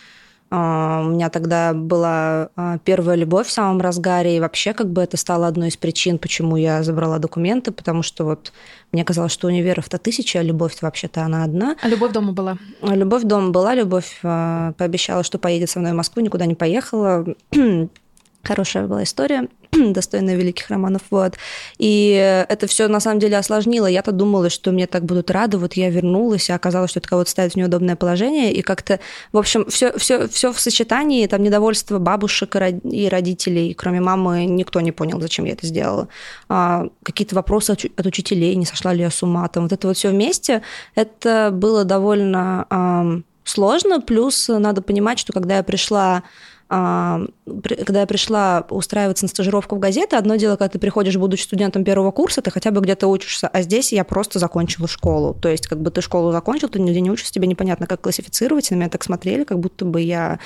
а, 0.49 1.03
у 1.05 1.11
меня 1.11 1.29
тогда 1.29 1.75
была 1.75 2.49
а, 2.57 2.79
первая 2.79 3.17
любовь 3.17 3.49
в 3.49 3.53
самом 3.53 3.83
разгаре. 3.83 4.39
И 4.39 4.41
вообще 4.41 4.73
как 4.73 4.91
бы 4.91 5.03
это 5.03 5.19
стало 5.19 5.47
одной 5.47 5.69
из 5.69 5.77
причин, 5.77 6.19
почему 6.19 6.57
я 6.57 6.83
забрала 6.83 7.19
документы. 7.19 7.71
Потому 7.71 8.03
что 8.03 8.25
вот 8.25 8.55
мне 8.93 9.05
казалось, 9.05 9.33
что 9.33 9.49
универов-то 9.49 9.99
тысяча, 9.99 10.39
а 10.39 10.43
любовь 10.43 10.75
вообще-то 10.81 11.23
она 11.23 11.45
одна. 11.45 11.77
А 11.83 11.89
любовь 11.89 12.13
дома 12.13 12.33
была? 12.33 12.57
Любовь 12.81 13.25
дома 13.25 13.51
была, 13.51 13.75
любовь 13.75 14.21
а, 14.23 14.73
пообещала, 14.79 15.23
что 15.23 15.39
поедет 15.39 15.69
со 15.69 15.81
мной 15.81 15.93
в 15.93 15.97
Москву, 15.97 16.23
никуда 16.23 16.47
не 16.47 16.55
поехала. 16.55 17.27
Хорошая 18.47 18.87
была 18.87 19.03
история, 19.03 19.49
достойная 19.73 20.37
великих 20.37 20.69
романов, 20.71 21.03
вот. 21.11 21.35
И 21.79 22.13
это 22.49 22.69
все 22.69 22.87
на 22.87 23.01
самом 23.01 23.19
деле 23.19 23.37
осложнило. 23.39 23.87
Я-то 23.87 24.13
думала, 24.13 24.51
что 24.51 24.71
мне 24.71 24.87
так 24.87 25.05
будут 25.05 25.33
рады, 25.33 25.59
вот 25.59 25.75
я 25.75 25.91
вернулась, 25.91 26.49
а 26.51 26.55
оказалось, 26.55 26.91
что 26.91 27.01
это 27.01 27.09
кого-то 27.09 27.29
ставит 27.31 27.55
в 27.55 27.57
неудобное 27.57 27.97
положение, 27.97 28.53
и 28.53 28.63
как-то, 28.63 29.01
в 29.33 29.39
общем, 29.39 29.67
все, 29.69 29.99
все, 29.99 30.29
все 30.29 30.53
в 30.53 30.61
сочетании, 30.61 31.27
там 31.27 31.43
недовольство 31.43 31.99
бабушек 31.99 32.55
и 32.55 32.59
род- 32.59 32.85
и 32.85 33.09
родителей, 33.09 33.75
кроме 33.75 34.01
мамы, 34.01 34.45
никто 34.45 34.81
не 34.81 34.93
понял, 34.93 35.21
зачем 35.21 35.45
я 35.45 35.53
это 35.55 35.67
сделала. 35.67 36.09
А, 36.49 36.87
какие-то 37.03 37.35
вопросы 37.35 37.73
от, 37.73 38.07
учителей, 38.07 38.55
не 38.55 38.67
сошла 38.67 38.93
ли 38.93 39.01
я 39.01 39.11
с 39.11 39.23
ума, 39.25 39.49
там 39.49 39.65
вот 39.65 39.73
это 39.73 39.89
вот 39.89 39.97
все 39.97 40.11
вместе, 40.11 40.63
это 40.95 41.51
было 41.53 41.85
довольно 41.85 43.25
сложно, 43.45 44.01
плюс 44.01 44.49
надо 44.49 44.83
понимать, 44.83 45.19
что 45.19 45.33
когда 45.33 45.57
я 45.57 45.63
пришла 45.63 46.23
при- 46.23 46.23
когда 46.69 48.01
я 48.01 48.07
пришла 48.07 48.67
устраиваться 48.71 49.25
на 49.25 49.29
стажировку 49.29 49.77
в 49.77 49.79
газеты, 49.79 50.17
одно 50.17 50.37
дело, 50.37 50.57
когда 50.57 50.71
ты 50.71 50.79
приходишь, 50.79 51.17
будучи 51.17 51.43
студентом 51.43 51.85
первого 51.85 52.11
курса, 52.11 52.43
ты 52.43 52.51
хотя 52.51 52.71
бы 52.73 52.81
где-то 52.81 53.07
учишься, 53.07 53.49
а 53.49 53.63
здесь 53.63 53.93
я 53.93 54.03
просто 54.05 54.39
закончила 54.39 54.89
школу. 54.89 55.35
То 55.35 55.49
есть, 55.49 55.69
как 55.69 55.81
бы 55.81 55.91
ты 55.91 56.01
школу 56.01 56.33
закончил, 56.33 56.69
ты 56.69 56.81
нигде 56.81 57.01
не 57.01 57.11
учишься, 57.11 57.33
тебе 57.33 57.47
непонятно, 57.47 57.87
как 57.87 58.01
классифицировать, 58.01 58.71
на 58.71 58.77
меня 58.77 58.89
так 58.89 59.05
смотрели, 59.05 59.45
как 59.45 59.61
будто 59.61 59.85
бы 59.85 60.01
я 60.01 60.41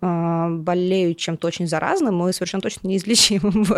а, 0.00 0.48
болею 0.50 1.14
чем-то 1.14 1.46
очень 1.46 1.66
заразным 1.66 2.28
и 2.28 2.32
совершенно 2.32 2.60
точно 2.60 2.88
неизлечимым. 2.88 3.64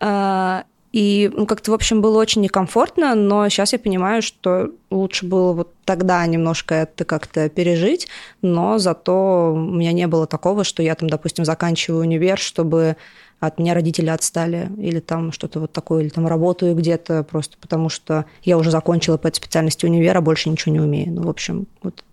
Вот. 0.00 0.66
А, 0.92 0.96
И 0.96 1.30
ну, 1.34 1.46
как-то, 1.46 1.70
в 1.70 1.74
общем, 1.74 2.02
было 2.02 2.18
очень 2.18 2.42
некомфортно, 2.42 3.14
но 3.14 3.48
сейчас 3.48 3.72
я 3.72 3.78
понимаю, 3.78 4.22
что 4.22 4.70
лучше 4.90 5.26
было 5.26 5.52
вот 5.52 5.74
тогда 5.84 6.24
немножко 6.26 6.74
это 6.74 7.04
как-то 7.04 7.48
пережить, 7.48 8.08
но 8.42 8.78
зато 8.78 9.52
у 9.54 9.56
меня 9.56 9.92
не 9.92 10.06
было 10.06 10.26
такого, 10.26 10.64
что 10.64 10.82
я 10.82 10.94
там, 10.94 11.08
допустим, 11.08 11.44
заканчиваю 11.44 12.02
универ, 12.02 12.38
чтобы 12.38 12.96
от 13.40 13.58
меня 13.58 13.74
родители 13.74 14.08
отстали, 14.08 14.70
или 14.78 15.00
там 15.00 15.32
что-то 15.32 15.60
вот 15.60 15.72
такое, 15.72 16.02
или 16.02 16.10
там 16.10 16.28
работаю 16.28 16.76
где-то 16.76 17.24
просто 17.24 17.56
потому, 17.60 17.88
что 17.88 18.26
я 18.44 18.56
уже 18.56 18.70
закончила 18.70 19.16
по 19.16 19.28
этой 19.28 19.38
специальности 19.38 19.86
универа, 19.86 20.20
больше 20.20 20.48
ничего 20.48 20.72
не 20.72 20.80
умею. 20.80 21.12
Ну, 21.12 21.22
в 21.22 21.28
общем, 21.28 21.66
вот 21.82 22.04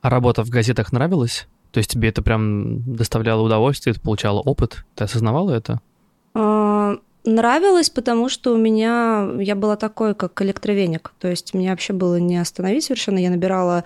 А 0.00 0.10
работа 0.10 0.42
в 0.42 0.48
газетах 0.48 0.92
нравилась? 0.92 1.46
То 1.70 1.78
есть 1.78 1.90
тебе 1.90 2.08
это 2.08 2.22
прям 2.22 2.82
доставляло 2.96 3.42
удовольствие, 3.42 3.94
ты 3.94 4.00
получала 4.00 4.40
опыт? 4.40 4.84
Ты 4.94 5.04
осознавала 5.04 5.52
это? 5.52 5.80
Нравилось, 7.24 7.88
потому 7.88 8.28
что 8.28 8.52
у 8.52 8.56
меня 8.56 9.28
я 9.38 9.54
была 9.54 9.76
такой, 9.76 10.14
как 10.14 10.42
электровеник. 10.42 11.12
То 11.20 11.28
есть 11.28 11.54
меня 11.54 11.70
вообще 11.70 11.92
было 11.92 12.16
не 12.16 12.36
остановить 12.36 12.84
совершенно. 12.84 13.18
Я 13.18 13.30
набирала 13.30 13.84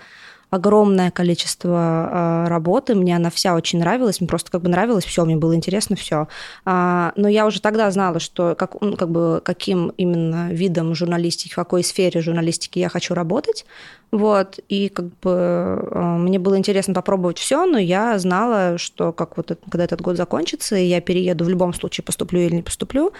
огромное 0.49 1.11
количество 1.11 1.77
а, 1.77 2.49
работы, 2.49 2.95
мне 2.95 3.15
она 3.15 3.29
вся 3.29 3.55
очень 3.55 3.79
нравилась, 3.79 4.21
мне 4.21 4.27
просто 4.27 4.51
как 4.51 4.61
бы 4.61 4.69
нравилось 4.69 5.05
все, 5.05 5.25
мне 5.25 5.35
было 5.35 5.55
интересно 5.55 5.95
все. 5.95 6.27
Но 6.65 7.27
я 7.27 7.45
уже 7.45 7.61
тогда 7.61 7.89
знала, 7.91 8.19
что 8.19 8.55
как, 8.55 8.77
как 8.79 9.09
бы, 9.09 9.41
каким 9.43 9.89
именно 9.97 10.49
видом 10.51 10.93
журналистики, 10.95 11.51
в 11.51 11.55
какой 11.55 11.83
сфере 11.83 12.21
журналистики 12.21 12.79
я 12.79 12.89
хочу 12.89 13.13
работать. 13.13 13.65
Вот, 14.09 14.59
и 14.69 14.87
как 14.87 15.05
бы 15.19 15.31
а, 15.91 16.17
мне 16.17 16.39
было 16.39 16.57
интересно 16.57 16.93
попробовать 16.93 17.37
все, 17.37 17.65
но 17.65 17.77
я 17.77 18.17
знала, 18.19 18.77
что 18.77 19.11
как 19.11 19.35
вот 19.35 19.51
это- 19.51 19.61
когда 19.69 19.83
этот 19.83 19.99
год 20.01 20.15
закончится, 20.15 20.77
и 20.77 20.85
я 20.85 21.01
перееду 21.01 21.43
в 21.43 21.49
любом 21.49 21.73
случае, 21.73 22.05
поступлю 22.05 22.39
или 22.39 22.55
не 22.55 22.61
поступлю, 22.61 23.11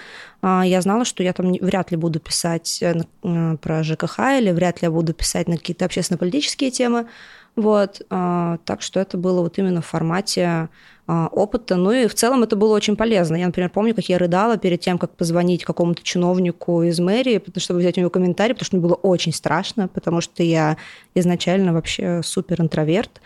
а, 0.42 0.64
я 0.66 0.80
знала, 0.80 1.04
что 1.04 1.24
я 1.24 1.34
там 1.34 1.52
не- 1.52 1.60
вряд 1.60 1.92
ли 1.92 1.98
буду 1.98 2.22
писать 2.22 2.80
э, 2.82 3.02
э, 3.24 3.58
про 3.62 3.84
ЖКХ 3.84 4.20
или 4.40 4.52
вряд 4.52 4.82
ли 4.82 4.86
я 4.86 4.92
буду 4.92 5.14
писать 5.14 5.50
на 5.50 5.58
какие-то 5.58 5.84
общественно-политические 5.84 6.72
темы. 6.72 7.08
Вот, 7.58 8.04
а, 8.12 8.60
так 8.66 8.84
что 8.84 9.00
это 9.00 9.18
было 9.18 9.42
вот 9.42 9.58
именно 9.58 9.82
в 9.82 9.86
формате 9.88 10.70
а, 11.08 11.28
опыта. 11.32 11.76
Ну 11.76 11.92
и 11.92 12.06
в 12.06 12.14
целом 12.14 12.44
это 12.44 12.56
было 12.56 12.76
очень 12.76 12.96
полезно. 12.96 13.36
Я, 13.36 13.48
например, 13.48 13.72
помню, 13.72 13.96
как 13.96 14.08
я 14.10 14.20
рыдала 14.20 14.58
перед 14.58 14.80
тем, 14.80 15.00
как 15.00 15.16
позвонить 15.16 15.66
какому-то 15.66 16.04
чиновнику 16.04 16.84
из 16.84 17.00
мэрии, 17.00 17.42
чтобы 17.58 17.80
взять 17.80 17.98
у 17.98 18.02
него 18.02 18.12
комментарий, 18.12 18.54
потому 18.54 18.66
что 18.66 18.78
мне 18.78 18.86
было 18.86 18.94
очень 18.94 19.34
страшно, 19.34 19.88
потому 19.88 20.22
что 20.22 20.44
я 20.44 20.78
изначально 21.16 21.74
вообще 21.74 22.22
супер 22.24 22.62
интроверт. 22.62 23.22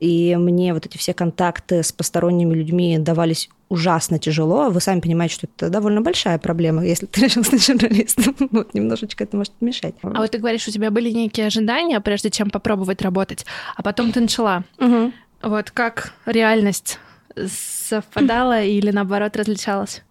И 0.00 0.34
мне 0.36 0.74
вот 0.74 0.84
эти 0.84 0.98
все 0.98 1.14
контакты 1.14 1.84
с 1.84 1.92
посторонними 1.92 2.54
людьми 2.54 2.98
давались 2.98 3.48
ужасно 3.68 4.18
тяжело. 4.18 4.70
Вы 4.70 4.80
сами 4.80 5.00
понимаете, 5.00 5.34
что 5.34 5.46
это 5.46 5.70
довольно 5.70 6.00
большая 6.00 6.38
проблема, 6.38 6.84
если 6.84 7.06
ты 7.06 7.22
решил 7.22 7.44
стать 7.44 7.64
журналистом. 7.64 8.34
Вот 8.50 8.74
немножечко 8.74 9.24
это 9.24 9.36
может 9.36 9.52
помешать. 9.54 9.94
А 10.02 10.20
вот 10.20 10.30
ты 10.30 10.38
говоришь, 10.38 10.68
у 10.68 10.70
тебя 10.70 10.90
были 10.90 11.10
некие 11.10 11.46
ожидания, 11.46 12.00
прежде 12.00 12.30
чем 12.30 12.50
попробовать 12.50 13.02
работать, 13.02 13.44
а 13.76 13.82
потом 13.82 14.12
ты 14.12 14.20
начала. 14.20 14.64
Мгм. 14.78 15.12
Вот 15.42 15.70
как 15.70 16.12
реальность 16.26 16.98
совпадала 17.36 18.62
или 18.62 18.90
наоборот 18.90 19.36
различалась? 19.36 20.02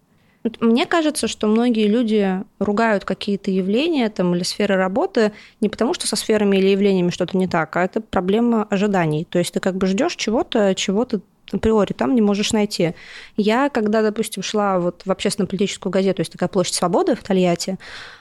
Мне 0.60 0.86
кажется, 0.86 1.26
что 1.26 1.48
многие 1.48 1.88
люди 1.88 2.40
ругают 2.60 3.04
какие-то 3.04 3.50
явления 3.50 4.08
там, 4.08 4.34
или 4.34 4.44
сферы 4.44 4.76
работы 4.76 5.32
не 5.60 5.68
потому, 5.68 5.92
что 5.92 6.06
со 6.06 6.14
сферами 6.14 6.56
или 6.56 6.68
явлениями 6.68 7.10
что-то 7.10 7.36
не 7.36 7.48
так, 7.48 7.76
а 7.76 7.84
это 7.84 8.00
проблема 8.00 8.64
ожиданий. 8.64 9.24
То 9.24 9.38
есть 9.38 9.54
ты 9.54 9.60
как 9.60 9.76
бы 9.76 9.86
ждешь 9.86 10.14
чего-то, 10.14 10.74
чего 10.74 11.04
ты 11.04 11.20
априори 11.52 11.92
там 11.92 12.14
не 12.14 12.22
можешь 12.22 12.52
найти. 12.52 12.94
Я, 13.36 13.68
когда, 13.68 14.02
допустим, 14.02 14.42
шла 14.42 14.78
вот 14.78 15.02
в 15.04 15.10
общественно-политическую 15.10 15.90
газету, 15.90 16.22
есть 16.22 16.32
такая 16.32 16.48
площадь 16.48 16.74
свободы 16.74 17.14
в 17.14 17.22
Тольятти, 17.22 17.78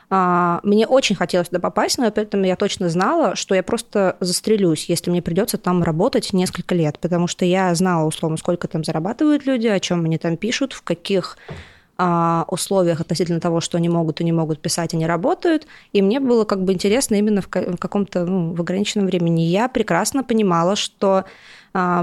а, 0.10 0.60
мне 0.63 0.86
очень 0.86 1.15
хотелось 1.15 1.50
туда 1.50 1.60
попасть, 1.60 1.98
но 1.98 2.10
при 2.12 2.24
этом 2.24 2.44
я 2.44 2.55
точно 2.55 2.89
знала, 2.89 3.36
что 3.36 3.55
я 3.55 3.63
просто 3.63 4.17
застрелюсь, 4.20 4.86
если 4.88 5.10
мне 5.10 5.22
придется 5.22 5.58
там 5.58 5.82
работать 5.84 6.32
несколько 6.34 6.75
лет, 6.75 7.00
потому 7.00 7.27
что 7.27 7.44
я 7.46 7.74
знала, 7.74 8.05
условно, 8.05 8.38
сколько 8.38 8.67
там 8.67 8.84
зарабатывают 8.84 9.46
люди, 9.46 9.67
о 9.67 9.79
чем 9.79 10.05
они 10.05 10.17
там 10.17 10.38
пишут, 10.38 10.74
в 10.74 10.84
каких 10.84 11.38
а, 11.98 12.46
условиях 12.50 13.00
относительно 13.00 13.39
того, 13.39 13.62
что 13.62 13.77
они 13.77 13.89
могут 13.89 14.20
и 14.22 14.24
не 14.24 14.32
могут 14.32 14.62
писать, 14.62 14.94
они 14.94 15.08
работают. 15.08 15.65
И 15.94 16.01
мне 16.01 16.20
было 16.20 16.44
как 16.44 16.63
бы 16.63 16.74
интересно 16.74 17.15
именно 17.15 17.41
в 17.41 17.48
каком-то 17.48 18.25
ну, 18.25 18.53
в 18.53 18.62
ограниченном 18.62 19.08
времени. 19.08 19.41
Я 19.41 19.70
прекрасно 19.70 20.24
понимала, 20.24 20.75
что 20.75 21.24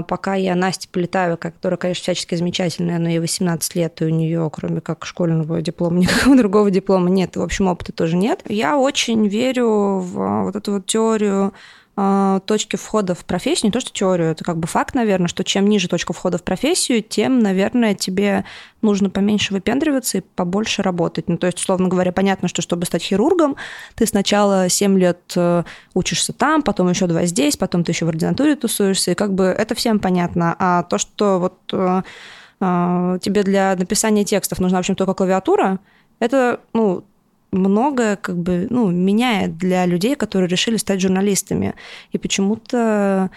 пока 0.07 0.35
я 0.35 0.55
Настя 0.55 0.87
Полетаева, 0.91 1.35
которая, 1.35 1.77
конечно, 1.77 2.03
всячески 2.03 2.35
замечательная, 2.35 2.99
но 2.99 3.09
ей 3.09 3.19
18 3.19 3.75
лет, 3.75 4.01
и 4.01 4.05
у 4.05 4.09
нее, 4.09 4.49
кроме 4.53 4.81
как 4.81 5.05
школьного 5.05 5.61
диплома, 5.61 5.97
никакого 5.99 6.37
другого 6.37 6.71
диплома 6.71 7.09
нет, 7.09 7.35
в 7.35 7.41
общем, 7.41 7.67
опыта 7.67 7.91
тоже 7.91 8.15
нет. 8.15 8.41
Я 8.47 8.77
очень 8.77 9.27
верю 9.27 9.99
в 9.99 10.43
вот 10.43 10.55
эту 10.55 10.73
вот 10.73 10.85
теорию 10.85 11.53
а, 11.53 11.53
точки 11.95 12.75
входа 12.75 13.13
в 13.13 13.23
профессию, 13.23 13.67
не 13.67 13.71
то 13.71 13.79
что 13.79 13.91
теорию, 13.91 14.31
это 14.31 14.43
как 14.43 14.57
бы 14.57 14.67
факт, 14.67 14.95
наверное, 14.95 15.27
что 15.27 15.43
чем 15.43 15.67
ниже 15.67 15.87
точка 15.87 16.11
входа 16.13 16.39
в 16.39 16.43
профессию, 16.43 17.03
тем, 17.03 17.37
наверное, 17.39 17.93
тебе 17.93 18.45
нужно 18.81 19.11
поменьше 19.11 19.53
выпендриваться 19.53 20.17
и 20.17 20.21
побольше 20.21 20.81
работать. 20.81 21.29
Ну, 21.29 21.37
то 21.37 21.45
есть, 21.45 21.59
условно 21.59 21.89
говоря, 21.89 22.11
понятно, 22.11 22.47
что 22.47 22.63
чтобы 22.63 22.85
стать 22.85 23.03
хирургом, 23.03 23.57
ты 23.95 24.07
сначала 24.07 24.69
7 24.69 24.97
лет 24.97 25.19
э, 25.35 25.63
учишься 25.93 26.33
там, 26.33 26.63
потом 26.63 26.89
еще 26.89 27.05
2 27.05 27.25
здесь, 27.25 27.57
потом 27.57 27.83
ты 27.83 27.91
еще 27.91 28.05
в 28.05 28.09
ординатуре 28.09 28.55
тусуешься, 28.55 29.11
и 29.11 29.15
как 29.15 29.35
бы 29.35 29.45
это 29.45 29.75
всем 29.75 29.99
понятно. 29.99 30.55
А 30.57 30.83
то, 30.83 30.97
что 30.97 31.39
вот 31.39 31.59
э, 31.71 32.01
э, 32.59 33.19
тебе 33.21 33.43
для 33.43 33.75
написания 33.75 34.25
текстов 34.25 34.59
нужна, 34.59 34.79
в 34.79 34.81
общем, 34.81 34.95
только 34.95 35.13
клавиатура, 35.13 35.79
это, 36.19 36.59
ну, 36.73 37.03
многое 37.53 38.15
как 38.15 38.37
бы, 38.37 38.67
ну, 38.69 38.89
меняет 38.89 39.57
для 39.57 39.85
людей, 39.85 40.15
которые 40.15 40.49
решили 40.49 40.77
стать 40.77 41.01
журналистами. 41.01 41.75
И 42.11 42.17
почему-то 42.17 43.29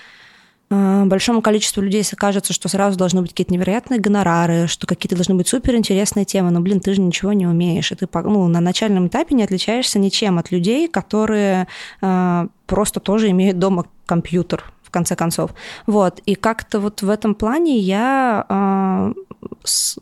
э, 0.70 1.04
большому 1.04 1.42
количеству 1.42 1.82
людей 1.82 2.04
кажется, 2.16 2.52
что 2.52 2.68
сразу 2.68 2.98
должны 2.98 3.22
быть 3.22 3.30
какие-то 3.30 3.52
невероятные 3.52 4.00
гонорары, 4.00 4.66
что 4.66 4.86
какие-то 4.86 5.16
должны 5.16 5.34
быть 5.34 5.48
суперинтересные 5.48 6.24
темы, 6.24 6.50
но, 6.50 6.60
блин, 6.60 6.80
ты 6.80 6.94
же 6.94 7.00
ничего 7.00 7.32
не 7.32 7.46
умеешь, 7.46 7.92
и 7.92 7.94
ты 7.94 8.08
ну, 8.12 8.48
на 8.48 8.60
начальном 8.60 9.08
этапе 9.08 9.34
не 9.34 9.44
отличаешься 9.44 9.98
ничем 9.98 10.38
от 10.38 10.50
людей, 10.50 10.88
которые 10.88 11.68
э, 12.02 12.46
просто 12.66 13.00
тоже 13.00 13.30
имеют 13.30 13.58
дома 13.58 13.86
компьютер, 14.06 14.64
конце 14.96 15.14
концов. 15.14 15.50
Вот. 15.86 16.20
И 16.24 16.34
как-то 16.34 16.80
вот 16.80 17.02
в 17.02 17.10
этом 17.10 17.34
плане 17.34 17.78
я, 17.78 18.46
э, 18.48 19.12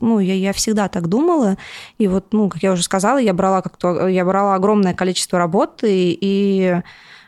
ну, 0.00 0.20
я, 0.20 0.34
я 0.34 0.52
всегда 0.52 0.88
так 0.88 1.08
думала. 1.08 1.56
И 1.98 2.06
вот, 2.06 2.32
ну, 2.32 2.48
как 2.48 2.62
я 2.62 2.72
уже 2.72 2.84
сказала, 2.84 3.18
я 3.18 3.34
брала 3.34 3.60
как-то, 3.60 4.06
я 4.06 4.24
брала 4.24 4.54
огромное 4.54 4.94
количество 4.94 5.36
работы 5.36 6.16
и, 6.20 6.80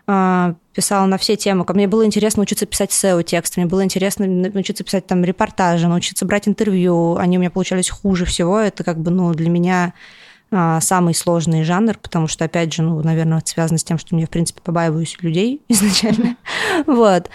э, 0.07 0.55
писала 0.73 1.07
на 1.07 1.19
все 1.19 1.35
темы. 1.37 1.65
Мне 1.69 1.89
было 1.89 2.07
интересно 2.07 2.41
научиться 2.41 2.67
писать 2.67 2.93
SEO-текст, 2.93 3.57
мне 3.57 3.67
было 3.67 3.83
интересно 3.83 4.27
научиться 4.27 4.85
писать 4.85 5.07
там 5.09 5.25
репортажи, 5.25 5.89
научиться 5.89 6.25
брать 6.25 6.47
интервью. 6.47 7.17
Они 7.17 7.37
у 7.37 7.41
меня 7.41 7.51
получались 7.51 7.91
хуже 7.91 8.27
всего. 8.27 8.61
Это 8.61 8.85
как 8.85 8.99
бы, 8.99 9.11
ну, 9.11 9.35
для 9.35 9.51
меня 9.51 9.93
а, 10.53 10.81
самый 10.81 11.13
сложный 11.13 11.65
жанр, 11.65 11.99
потому 11.99 12.29
что, 12.29 12.45
опять 12.45 12.73
же, 12.73 12.83
ну, 12.83 13.03
наверное, 13.03 13.39
это 13.39 13.49
связано 13.49 13.79
с 13.79 13.85
тем, 13.85 13.99
что 13.99 14.17
я, 14.17 14.27
в 14.27 14.31
принципе, 14.31 14.61
побаиваюсь 14.63 15.17
людей 15.21 15.61
изначально. 15.69 16.37
Вот. 16.87 17.31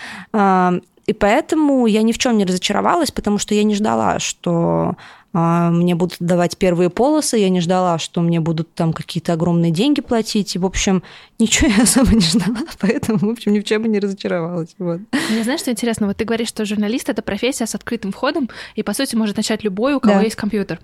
И 1.08 1.14
поэтому 1.14 1.88
я 1.88 2.04
ни 2.04 2.12
в 2.12 2.18
чем 2.18 2.38
не 2.38 2.46
разочаровалась, 2.46 3.12
потому 3.12 3.38
что 3.38 3.56
я 3.56 3.64
не 3.64 3.76
ждала, 3.76 4.20
что 4.20 4.96
мне 5.34 5.96
будут 5.96 6.18
давать 6.20 6.58
первые 6.58 6.90
полосы, 6.90 7.38
я 7.38 7.50
не 7.50 7.62
ждала, 7.62 7.98
что 8.00 8.22
мне 8.22 8.40
будут 8.40 8.74
там 8.74 8.92
какие-то 8.92 9.34
огромные 9.34 9.72
деньги 9.72 10.02
платить. 10.02 10.56
И, 10.56 10.60
в 10.60 10.66
общем, 10.66 11.04
ничего 11.40 11.70
я 11.70 11.84
особо 11.84 12.14
не 12.14 12.22
ждала, 12.22 12.60
поэтому, 12.80 13.20
в 13.20 13.30
общем, 13.30 13.54
ни 13.54 13.60
в 13.60 13.64
чем 13.64 13.84
не 13.86 14.00
разочаровалась. 14.00 14.76
Вот. 14.78 15.00
Мне 15.30 15.44
знаешь, 15.44 15.62
что 15.62 15.72
интересно? 15.72 16.08
Вот 16.08 16.18
ты 16.18 16.26
говоришь, 16.26 16.50
что 16.50 16.66
журналист— 16.66 17.10
это 17.10 17.22
профессия 17.22 17.66
с 17.66 17.76
открытым 17.76 18.12
входом, 18.12 18.50
и, 18.76 18.84
по 18.84 18.94
сути, 18.94 19.16
может 19.16 19.38
начать 19.38 19.64
любой, 19.64 19.94
у 19.94 20.00
кого 20.00 20.16
да. 20.16 20.22
есть 20.22 20.36
компьютер. 20.36 20.80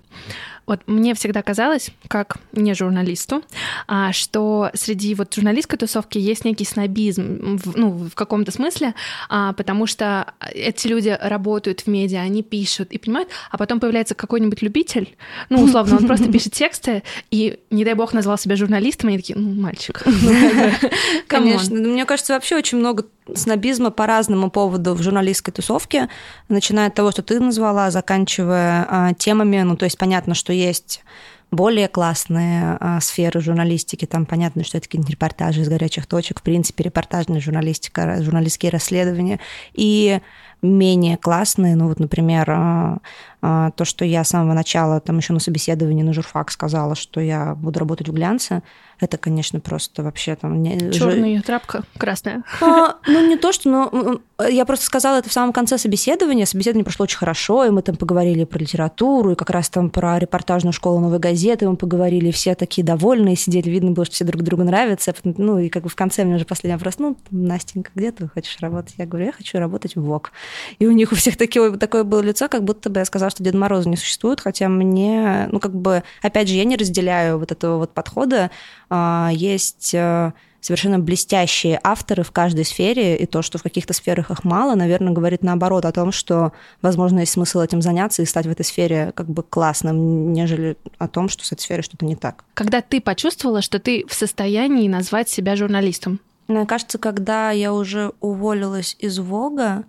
Вот 0.68 0.82
мне 0.86 1.14
всегда 1.14 1.42
казалось, 1.42 1.90
как 2.08 2.36
не 2.52 2.74
журналисту, 2.74 3.42
а, 3.86 4.12
что 4.12 4.70
среди 4.74 5.14
вот 5.14 5.32
журналистской 5.34 5.78
тусовки 5.78 6.18
есть 6.18 6.44
некий 6.44 6.66
снобизм, 6.66 7.58
ну, 7.74 7.90
в 7.92 8.14
каком-то 8.14 8.52
смысле, 8.52 8.94
а, 9.30 9.54
потому 9.54 9.86
что 9.86 10.34
эти 10.52 10.86
люди 10.86 11.16
работают 11.22 11.80
в 11.80 11.86
медиа, 11.86 12.20
они 12.20 12.42
пишут 12.42 12.92
и 12.92 12.98
понимают, 12.98 13.30
а 13.50 13.56
потом 13.56 13.80
появляется 13.80 14.14
какой-нибудь 14.38 14.62
любитель, 14.62 15.16
ну, 15.48 15.62
условно, 15.62 15.96
он 15.96 16.06
просто 16.06 16.30
пишет 16.30 16.52
тексты, 16.54 17.02
и, 17.30 17.58
не 17.70 17.84
дай 17.84 17.94
бог, 17.94 18.12
назвал 18.12 18.38
себя 18.38 18.56
журналистом, 18.56 19.08
и 19.08 19.12
они 19.12 19.18
такие, 19.18 19.38
ну, 19.38 19.60
мальчик. 19.60 20.04
Конечно. 21.26 21.76
Мне 21.76 22.04
кажется, 22.04 22.34
вообще 22.34 22.56
очень 22.56 22.78
много 22.78 23.04
снобизма 23.34 23.90
по 23.90 24.06
разному 24.06 24.50
поводу 24.50 24.94
в 24.94 25.02
журналистской 25.02 25.52
тусовке, 25.52 26.08
начиная 26.48 26.88
от 26.88 26.94
того, 26.94 27.10
что 27.10 27.22
ты 27.22 27.40
назвала, 27.40 27.90
заканчивая 27.90 28.86
а, 28.88 29.14
темами, 29.14 29.60
ну, 29.62 29.76
то 29.76 29.84
есть 29.84 29.98
понятно, 29.98 30.34
что 30.34 30.52
есть 30.52 31.02
более 31.50 31.88
классные 31.88 32.76
а, 32.78 33.00
сферы 33.00 33.40
журналистики. 33.40 34.04
Там 34.04 34.26
понятно, 34.26 34.64
что 34.64 34.78
это 34.78 34.86
какие-нибудь 34.86 35.12
репортажи 35.12 35.62
из 35.62 35.68
горячих 35.68 36.06
точек, 36.06 36.40
в 36.40 36.42
принципе, 36.42 36.84
репортажная 36.84 37.40
журналистика, 37.40 38.22
журналистские 38.22 38.70
расследования. 38.70 39.40
И 39.72 40.20
менее 40.62 41.16
классные, 41.16 41.76
ну 41.76 41.88
вот, 41.88 42.00
например, 42.00 42.50
а, 42.50 42.98
а, 43.40 43.70
то, 43.72 43.84
что 43.84 44.04
я 44.04 44.24
с 44.24 44.28
самого 44.28 44.54
начала, 44.54 45.00
там 45.00 45.18
еще 45.18 45.32
на 45.32 45.38
собеседовании 45.38 46.02
на 46.02 46.12
журфак 46.12 46.50
сказала, 46.50 46.94
что 46.94 47.20
я 47.20 47.54
буду 47.54 47.78
работать 47.80 48.08
в 48.08 48.12
глянце, 48.12 48.62
это, 49.00 49.18
конечно, 49.18 49.60
просто 49.60 50.02
вообще 50.02 50.34
там... 50.36 50.62
Не... 50.62 50.92
Черная 50.92 51.40
тряпка 51.42 51.84
красная. 51.96 52.42
А, 52.60 52.96
ну, 53.06 53.26
не 53.26 53.36
то, 53.36 53.52
что... 53.52 53.68
Но 53.70 54.20
я 54.48 54.64
просто 54.64 54.86
сказала 54.86 55.18
это 55.18 55.28
в 55.28 55.32
самом 55.32 55.52
конце 55.52 55.78
собеседования. 55.78 56.46
Собеседование 56.46 56.84
прошло 56.84 57.04
очень 57.04 57.18
хорошо, 57.18 57.64
и 57.64 57.70
мы 57.70 57.82
там 57.82 57.96
поговорили 57.96 58.44
про 58.44 58.58
литературу, 58.58 59.32
и 59.32 59.34
как 59.34 59.50
раз 59.50 59.68
там 59.68 59.90
про 59.90 60.18
репортажную 60.18 60.72
школу 60.72 61.00
«Новой 61.00 61.18
газеты» 61.18 61.68
мы 61.68 61.76
поговорили, 61.76 62.30
все 62.30 62.54
такие 62.54 62.84
довольные 62.84 63.36
сидели, 63.36 63.70
видно 63.70 63.92
было, 63.92 64.04
что 64.04 64.14
все 64.14 64.24
друг 64.24 64.42
другу 64.42 64.64
нравятся. 64.64 65.14
Ну, 65.24 65.58
и 65.58 65.68
как 65.68 65.84
бы 65.84 65.88
в 65.88 65.96
конце 65.96 66.24
мне 66.24 66.36
уже 66.36 66.44
последний 66.44 66.76
вопрос, 66.76 66.98
ну, 66.98 67.16
Настенька, 67.30 67.90
где 67.94 68.12
ты 68.12 68.28
хочешь 68.28 68.56
работать? 68.60 68.94
Я 68.98 69.06
говорю, 69.06 69.26
я 69.26 69.32
хочу 69.32 69.58
работать 69.58 69.96
в 69.96 70.02
ВОК. 70.02 70.32
И 70.78 70.86
у 70.86 70.92
них 70.92 71.12
у 71.12 71.14
всех 71.14 71.36
такое, 71.36 71.76
такое 71.76 72.04
было 72.04 72.20
лицо, 72.20 72.48
как 72.48 72.64
будто 72.64 72.90
бы 72.90 73.00
я 73.00 73.04
сказала, 73.04 73.30
что 73.30 73.42
Деда 73.42 73.58
Мороза 73.58 73.88
не 73.88 73.96
существует, 73.96 74.40
хотя 74.40 74.68
мне, 74.68 75.48
ну, 75.50 75.60
как 75.60 75.74
бы, 75.74 76.02
опять 76.22 76.48
же, 76.48 76.54
я 76.54 76.64
не 76.64 76.76
разделяю 76.76 77.38
вот 77.38 77.52
этого 77.52 77.78
вот 77.78 77.92
подхода. 77.92 78.50
А, 78.90 79.30
есть 79.32 79.94
э, 79.94 80.32
совершенно 80.60 80.98
блестящие 80.98 81.80
авторы 81.82 82.22
в 82.22 82.32
каждой 82.32 82.64
сфере, 82.64 83.16
и 83.16 83.26
то, 83.26 83.42
что 83.42 83.58
в 83.58 83.62
каких-то 83.62 83.92
сферах 83.92 84.30
их 84.30 84.44
мало, 84.44 84.74
наверное, 84.74 85.12
говорит 85.12 85.42
наоборот 85.42 85.84
о 85.84 85.92
том, 85.92 86.12
что, 86.12 86.52
возможно, 86.82 87.20
есть 87.20 87.32
смысл 87.32 87.60
этим 87.60 87.82
заняться 87.82 88.22
и 88.22 88.26
стать 88.26 88.46
в 88.46 88.50
этой 88.50 88.64
сфере 88.64 89.12
как 89.14 89.28
бы 89.28 89.42
классным, 89.42 90.32
нежели 90.32 90.76
о 90.98 91.08
том, 91.08 91.28
что 91.28 91.44
с 91.44 91.52
этой 91.52 91.62
сферой 91.62 91.82
что-то 91.82 92.04
не 92.04 92.16
так. 92.16 92.44
Когда 92.54 92.80
ты 92.80 93.00
почувствовала, 93.00 93.62
что 93.62 93.78
ты 93.78 94.04
в 94.08 94.14
состоянии 94.14 94.88
назвать 94.88 95.28
себя 95.28 95.56
журналистом? 95.56 96.20
Мне 96.48 96.64
кажется, 96.64 96.98
когда 96.98 97.50
я 97.50 97.72
уже 97.74 98.12
уволилась 98.20 98.96
из 98.98 99.18
Вога, 99.18 99.84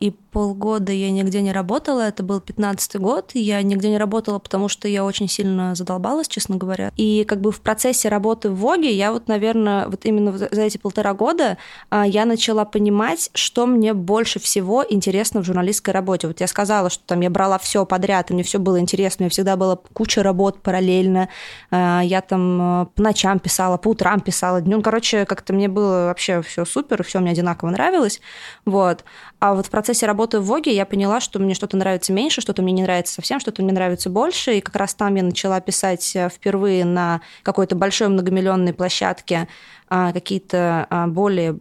и 0.00 0.10
полгода 0.10 0.92
я 0.92 1.10
нигде 1.10 1.42
не 1.42 1.52
работала, 1.52 2.00
это 2.00 2.22
был 2.22 2.40
15 2.40 2.96
год, 2.96 3.32
я 3.34 3.60
нигде 3.62 3.90
не 3.90 3.98
работала, 3.98 4.38
потому 4.38 4.68
что 4.68 4.88
я 4.88 5.04
очень 5.04 5.28
сильно 5.28 5.74
задолбалась, 5.74 6.26
честно 6.26 6.56
говоря. 6.56 6.90
И 6.96 7.24
как 7.24 7.40
бы 7.40 7.52
в 7.52 7.60
процессе 7.60 8.08
работы 8.08 8.48
в 8.48 8.56
Воге 8.56 8.94
я 8.94 9.12
вот, 9.12 9.28
наверное, 9.28 9.88
вот 9.88 10.06
именно 10.06 10.36
за 10.36 10.62
эти 10.62 10.78
полтора 10.78 11.12
года 11.12 11.58
а, 11.90 12.06
я 12.06 12.24
начала 12.24 12.64
понимать, 12.64 13.30
что 13.34 13.66
мне 13.66 13.92
больше 13.92 14.38
всего 14.38 14.84
интересно 14.88 15.42
в 15.42 15.44
журналистской 15.44 15.92
работе. 15.92 16.28
Вот 16.28 16.40
я 16.40 16.46
сказала, 16.46 16.88
что 16.88 17.04
там 17.04 17.20
я 17.20 17.28
брала 17.28 17.58
все 17.58 17.84
подряд, 17.84 18.30
и 18.30 18.34
мне 18.34 18.42
все 18.42 18.58
было 18.58 18.80
интересно, 18.80 19.24
у 19.24 19.24
меня 19.24 19.30
всегда 19.30 19.56
была 19.56 19.76
куча 19.92 20.22
работ 20.22 20.62
параллельно, 20.62 21.28
а, 21.70 22.00
я 22.02 22.22
там 22.22 22.62
а, 22.62 22.84
по 22.86 23.02
ночам 23.02 23.38
писала, 23.38 23.76
по 23.76 23.88
утрам 23.88 24.20
писала, 24.20 24.62
днем, 24.62 24.80
короче, 24.80 25.26
как-то 25.26 25.52
мне 25.52 25.68
было 25.68 26.06
вообще 26.06 26.40
все 26.40 26.64
супер, 26.64 27.02
все 27.04 27.18
мне 27.18 27.32
одинаково 27.32 27.68
нравилось, 27.68 28.22
вот. 28.64 29.04
А 29.40 29.54
вот 29.54 29.66
в 29.66 29.70
процессе 29.70 29.89
работы 30.06 30.40
в 30.40 30.44
Воге 30.44 30.74
я 30.74 30.86
поняла, 30.86 31.20
что 31.20 31.38
мне 31.38 31.54
что-то 31.54 31.76
нравится 31.76 32.12
меньше, 32.12 32.40
что-то 32.40 32.62
мне 32.62 32.72
не 32.72 32.82
нравится 32.82 33.14
совсем, 33.14 33.40
что-то 33.40 33.62
мне 33.62 33.72
нравится 33.72 34.10
больше. 34.10 34.58
И 34.58 34.60
как 34.60 34.76
раз 34.76 34.94
там 34.94 35.14
я 35.14 35.22
начала 35.22 35.60
писать 35.60 36.14
э, 36.14 36.28
впервые 36.28 36.84
на 36.84 37.20
какой-то 37.42 37.76
большой 37.76 38.08
многомиллионной 38.08 38.72
площадке 38.72 39.48
а, 39.88 40.12
какие-то 40.12 40.86
а, 40.88 41.06
более 41.06 41.58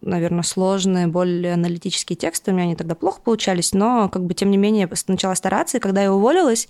наверное, 0.00 0.42
сложные, 0.42 1.06
более 1.06 1.54
аналитические 1.54 2.16
тексты. 2.16 2.50
У 2.50 2.54
меня 2.54 2.64
они 2.64 2.76
тогда 2.76 2.94
плохо 2.94 3.20
получались, 3.22 3.72
но, 3.72 4.08
как 4.08 4.24
бы, 4.24 4.34
тем 4.34 4.50
не 4.50 4.58
менее, 4.58 4.88
начала 5.08 5.34
стараться. 5.34 5.78
И 5.78 5.80
когда 5.80 6.02
я 6.02 6.12
уволилась, 6.12 6.68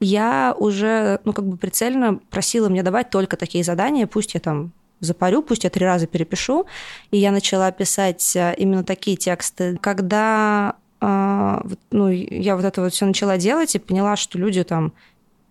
я 0.00 0.54
уже, 0.58 1.20
ну, 1.24 1.32
как 1.32 1.46
бы 1.46 1.56
прицельно 1.56 2.16
просила 2.30 2.68
мне 2.68 2.82
давать 2.82 3.10
только 3.10 3.36
такие 3.36 3.62
задания, 3.62 4.08
пусть 4.08 4.34
я 4.34 4.40
там 4.40 4.72
запарю, 5.02 5.42
пусть 5.42 5.64
я 5.64 5.70
три 5.70 5.84
раза 5.84 6.06
перепишу. 6.06 6.66
И 7.10 7.18
я 7.18 7.30
начала 7.30 7.70
писать 7.70 8.34
э, 8.36 8.54
именно 8.56 8.84
такие 8.84 9.16
тексты. 9.16 9.76
Когда 9.80 10.76
э, 11.00 11.60
ну, 11.90 12.08
я 12.08 12.56
вот 12.56 12.64
это 12.64 12.80
вот 12.80 12.92
все 12.92 13.04
начала 13.04 13.36
делать 13.36 13.74
и 13.74 13.78
поняла, 13.78 14.16
что 14.16 14.38
люди 14.38 14.62
там, 14.64 14.92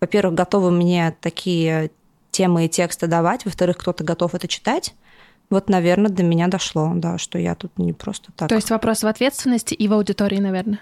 во-первых, 0.00 0.34
готовы 0.34 0.70
мне 0.70 1.14
такие 1.20 1.90
темы 2.30 2.64
и 2.64 2.68
тексты 2.68 3.06
давать, 3.06 3.44
во-вторых, 3.44 3.78
кто-то 3.78 4.02
готов 4.02 4.34
это 4.34 4.48
читать, 4.48 4.94
вот, 5.50 5.68
наверное, 5.68 6.10
до 6.10 6.22
меня 6.22 6.48
дошло, 6.48 6.92
да, 6.94 7.18
что 7.18 7.38
я 7.38 7.54
тут 7.54 7.78
не 7.78 7.92
просто 7.92 8.32
так. 8.34 8.48
То 8.48 8.54
есть 8.54 8.70
вопрос 8.70 9.02
в 9.02 9.06
ответственности 9.06 9.74
и 9.74 9.86
в 9.86 9.92
аудитории, 9.92 10.38
наверное. 10.38 10.80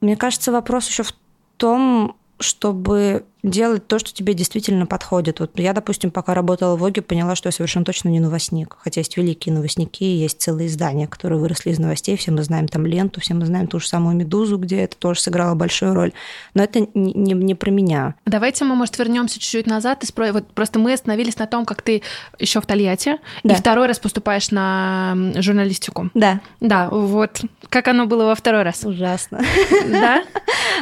Мне 0.00 0.16
кажется, 0.16 0.50
вопрос 0.50 0.88
еще 0.88 1.04
в 1.04 1.12
том, 1.56 2.16
чтобы 2.40 3.24
делать 3.42 3.86
то, 3.86 3.98
что 3.98 4.12
тебе 4.12 4.34
действительно 4.34 4.86
подходит. 4.86 5.40
Вот 5.40 5.58
я, 5.58 5.72
допустим, 5.72 6.10
пока 6.10 6.34
работала 6.34 6.76
в 6.76 6.80
Воге, 6.80 7.02
поняла, 7.02 7.36
что 7.36 7.48
я 7.48 7.52
совершенно 7.52 7.84
точно 7.84 8.08
не 8.08 8.20
новостник. 8.20 8.76
Хотя 8.80 9.00
есть 9.00 9.16
великие 9.16 9.54
новостники, 9.54 10.02
есть 10.02 10.40
целые 10.40 10.68
издания, 10.68 11.06
которые 11.06 11.38
выросли 11.38 11.70
из 11.70 11.78
новостей. 11.78 12.16
Все 12.16 12.32
мы 12.32 12.42
знаем 12.42 12.66
там 12.66 12.84
ленту, 12.84 13.20
все 13.20 13.34
мы 13.34 13.46
знаем 13.46 13.68
ту 13.68 13.78
же 13.78 13.86
самую 13.86 14.16
«Медузу», 14.16 14.58
где 14.58 14.80
это 14.80 14.96
тоже 14.96 15.20
сыграло 15.20 15.54
большую 15.54 15.94
роль. 15.94 16.12
Но 16.54 16.62
это 16.62 16.80
не, 16.94 17.12
не, 17.12 17.32
не 17.32 17.54
про 17.54 17.70
меня. 17.70 18.16
Давайте 18.26 18.64
мы, 18.64 18.74
может, 18.74 18.98
вернемся 18.98 19.38
чуть-чуть 19.38 19.66
назад. 19.66 20.02
И 20.04 20.30
вот 20.30 20.48
просто 20.52 20.78
мы 20.78 20.92
остановились 20.92 21.38
на 21.38 21.46
том, 21.46 21.64
как 21.64 21.82
ты 21.82 22.02
еще 22.38 22.60
в 22.60 22.66
Тольятти 22.66 23.18
да. 23.44 23.54
и 23.54 23.56
второй 23.56 23.86
раз 23.86 23.98
поступаешь 24.00 24.50
на 24.50 25.16
журналистику. 25.36 26.10
Да. 26.14 26.40
Да, 26.60 26.88
вот. 26.90 27.40
Как 27.68 27.86
оно 27.86 28.06
было 28.06 28.24
во 28.24 28.34
второй 28.34 28.62
раз? 28.62 28.84
Ужасно. 28.84 29.40
Да? 29.88 30.24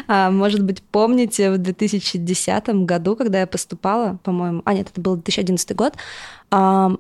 А, 0.08 0.30
может 0.30 0.62
быть, 0.62 0.82
помните, 0.82 1.45
в 1.50 1.58
2010 1.58 2.26
2010 2.26 2.68
году, 2.86 3.16
когда 3.16 3.40
я 3.40 3.46
поступала, 3.46 4.18
по-моему, 4.22 4.62
а 4.64 4.74
нет, 4.74 4.88
это 4.90 5.00
был 5.00 5.14
2011 5.14 5.74
год, 5.74 5.94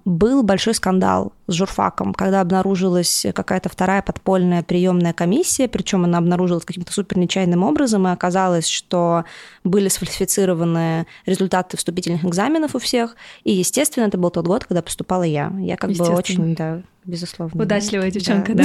был 0.04 0.42
большой 0.42 0.74
скандал 0.74 1.32
с 1.46 1.52
журфаком, 1.54 2.12
когда 2.14 2.40
обнаружилась 2.40 3.26
какая-то 3.34 3.68
вторая 3.68 4.02
подпольная 4.02 4.62
приемная 4.62 5.12
комиссия, 5.12 5.68
причем 5.68 6.04
она 6.04 6.18
обнаружилась 6.18 6.64
каким-то 6.64 6.92
супер 6.92 7.18
нечаянным 7.18 7.62
образом, 7.62 8.06
и 8.08 8.10
оказалось, 8.10 8.66
что 8.66 9.24
были 9.62 9.88
сфальсифицированы 9.88 11.06
результаты 11.26 11.76
вступительных 11.76 12.24
экзаменов 12.24 12.74
у 12.74 12.78
всех, 12.78 13.16
и, 13.44 13.52
естественно, 13.52 14.06
это 14.06 14.18
был 14.18 14.30
тот 14.30 14.46
год, 14.46 14.64
когда 14.64 14.82
поступала 14.82 15.22
я. 15.22 15.52
Я 15.58 15.76
как 15.76 15.92
бы 15.92 16.04
очень, 16.06 16.54
да, 16.56 16.82
безусловно. 17.06 17.62
Удачливая 17.62 18.10
девчонка, 18.10 18.54
да. 18.54 18.64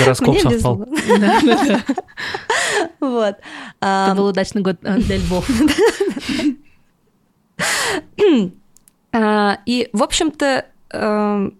Гороскоп 0.00 0.38
совпал. 0.38 0.86
Вот. 3.00 3.36
Это 3.80 4.14
был 4.16 4.26
удачный 4.26 4.62
год 4.62 4.76
а, 4.82 4.98
для 4.98 5.16
львов. 5.16 5.48
А, 9.10 9.60
и, 9.64 9.88
в 9.94 10.02
общем-то, 10.02 10.66
эм, 10.90 11.58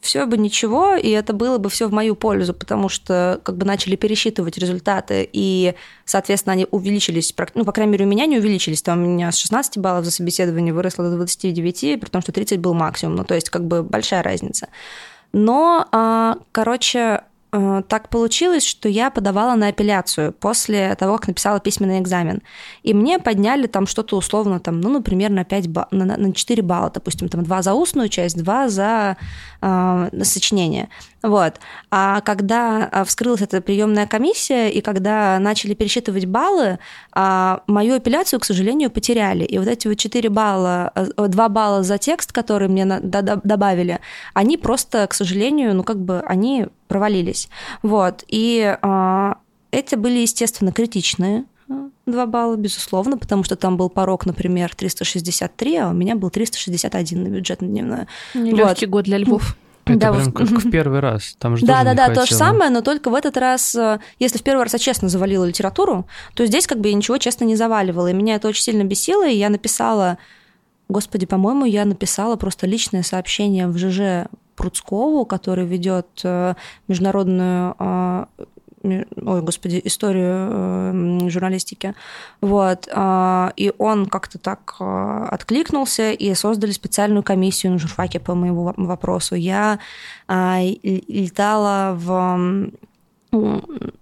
все 0.00 0.24
бы 0.24 0.38
ничего, 0.38 0.94
и 0.94 1.10
это 1.10 1.32
было 1.32 1.58
бы 1.58 1.68
все 1.68 1.88
в 1.88 1.92
мою 1.92 2.14
пользу, 2.14 2.54
потому 2.54 2.88
что 2.88 3.40
как 3.42 3.56
бы 3.56 3.66
начали 3.66 3.96
пересчитывать 3.96 4.56
результаты, 4.56 5.28
и, 5.32 5.74
соответственно, 6.04 6.52
они 6.52 6.66
увеличились, 6.70 7.34
ну, 7.54 7.64
по 7.64 7.72
крайней 7.72 7.92
мере, 7.92 8.04
у 8.04 8.08
меня 8.08 8.26
не 8.26 8.38
увеличились, 8.38 8.82
там 8.82 9.02
у 9.02 9.06
меня 9.06 9.32
с 9.32 9.36
16 9.36 9.78
баллов 9.78 10.04
за 10.04 10.12
собеседование 10.12 10.72
выросло 10.72 11.10
до 11.10 11.16
29, 11.16 12.00
при 12.00 12.08
том, 12.08 12.22
что 12.22 12.30
30 12.30 12.60
был 12.60 12.72
максимум, 12.72 13.16
ну, 13.16 13.24
то 13.24 13.34
есть 13.34 13.50
как 13.50 13.66
бы 13.66 13.82
большая 13.82 14.22
разница. 14.22 14.68
Но, 15.38 15.86
а, 15.92 16.36
короче, 16.50 17.20
Э, 17.52 17.82
так 17.88 18.08
получилось, 18.08 18.66
что 18.66 18.88
я 18.88 19.10
подавала 19.10 19.54
на 19.54 19.68
апелляцию 19.68 20.32
после 20.32 20.94
того, 20.96 21.16
как 21.16 21.28
написала 21.28 21.60
письменный 21.60 22.00
экзамен. 22.00 22.42
И 22.82 22.92
мне 22.92 23.18
подняли 23.18 23.66
там 23.66 23.86
что-то 23.86 24.16
условно, 24.16 24.58
там, 24.60 24.80
ну, 24.80 24.90
например, 24.90 25.30
на, 25.30 25.44
5 25.44 25.68
ба- 25.68 25.88
на, 25.90 26.04
на 26.04 26.32
4 26.32 26.62
балла, 26.62 26.90
допустим, 26.92 27.28
там 27.28 27.44
2 27.44 27.62
за 27.62 27.74
устную 27.74 28.08
часть, 28.08 28.36
2 28.36 28.68
за 28.68 29.16
э, 29.62 30.10
сочинение. 30.22 30.88
Вот. 31.26 31.54
А 31.90 32.20
когда 32.20 32.88
а, 32.92 33.04
вскрылась 33.04 33.42
эта 33.42 33.60
приемная 33.60 34.06
комиссия, 34.06 34.70
и 34.70 34.80
когда 34.80 35.38
начали 35.40 35.74
пересчитывать 35.74 36.24
баллы, 36.24 36.78
а, 37.12 37.62
мою 37.66 37.96
апелляцию, 37.96 38.38
к 38.38 38.44
сожалению, 38.44 38.90
потеряли. 38.90 39.44
И 39.44 39.58
вот 39.58 39.66
эти 39.66 39.88
вот 39.88 39.98
4 39.98 40.28
балла, 40.28 40.92
2 40.94 41.44
э, 41.44 41.48
балла 41.48 41.82
за 41.82 41.98
текст, 41.98 42.32
который 42.32 42.68
мне 42.68 42.86
добавили, 42.86 43.98
они 44.34 44.56
просто, 44.56 45.04
к 45.08 45.14
сожалению, 45.14 45.74
ну 45.74 45.82
как 45.82 45.98
бы 45.98 46.20
они 46.20 46.68
провалились. 46.86 47.48
Вот. 47.82 48.22
И 48.28 48.76
а, 48.82 49.38
эти 49.72 49.96
были, 49.96 50.20
естественно, 50.20 50.70
критичные 50.70 51.44
2 52.06 52.26
балла, 52.26 52.54
безусловно, 52.54 53.18
потому 53.18 53.42
что 53.42 53.56
там 53.56 53.76
был 53.76 53.90
порог, 53.90 54.26
например, 54.26 54.76
363, 54.76 55.76
а 55.78 55.88
у 55.88 55.92
меня 55.92 56.14
был 56.14 56.30
361 56.30 57.24
на 57.24 57.28
бюджет 57.28 57.62
на 57.62 57.66
дневное. 57.66 58.06
Нелегкий 58.34 58.86
вот. 58.86 58.92
год 58.92 59.04
для 59.06 59.18
Львов. 59.18 59.56
Это 59.86 59.98
да, 59.98 60.12
прям 60.12 60.32
как 60.32 60.48
в 60.48 60.70
первый 60.70 60.98
раз. 60.98 61.36
Там 61.38 61.56
же 61.56 61.64
да, 61.64 61.84
да, 61.84 61.94
да, 61.94 62.12
то 62.12 62.26
же 62.26 62.34
самое, 62.34 62.70
но 62.70 62.80
только 62.80 63.08
в 63.08 63.14
этот 63.14 63.36
раз, 63.36 63.72
э, 63.76 64.00
если 64.18 64.38
в 64.38 64.42
первый 64.42 64.62
раз 64.62 64.72
я 64.72 64.80
честно 64.80 65.08
завалила 65.08 65.44
литературу, 65.44 66.08
то 66.34 66.44
здесь 66.44 66.66
как 66.66 66.80
бы 66.80 66.88
я 66.88 66.94
ничего 66.94 67.18
честно 67.18 67.44
не 67.44 67.54
заваливала. 67.54 68.08
И 68.08 68.12
меня 68.12 68.34
это 68.34 68.48
очень 68.48 68.64
сильно 68.64 68.82
бесило, 68.82 69.26
и 69.28 69.36
я 69.36 69.48
написала, 69.48 70.18
господи, 70.88 71.24
по-моему, 71.24 71.66
я 71.66 71.84
написала 71.84 72.34
просто 72.34 72.66
личное 72.66 73.04
сообщение 73.04 73.68
в 73.68 73.78
ЖЖ 73.78 74.28
Пруцкову, 74.56 75.24
который 75.24 75.66
ведет 75.66 76.08
э, 76.24 76.54
международную 76.88 77.76
э, 77.78 78.24
ой, 78.82 79.42
господи, 79.42 79.80
историю 79.84 80.48
э, 80.50 81.28
журналистики. 81.28 81.94
Вот. 82.40 82.88
Э, 82.90 83.50
и 83.56 83.72
он 83.78 84.06
как-то 84.06 84.38
так 84.38 84.76
э, 84.80 85.28
откликнулся, 85.30 86.12
и 86.12 86.34
создали 86.34 86.72
специальную 86.72 87.22
комиссию 87.22 87.72
на 87.72 87.78
журфаке 87.78 88.20
по 88.20 88.34
моему 88.34 88.72
вопросу. 88.76 89.34
Я 89.34 89.78
э, 90.28 90.60
летала 90.82 91.94
в 91.94 92.70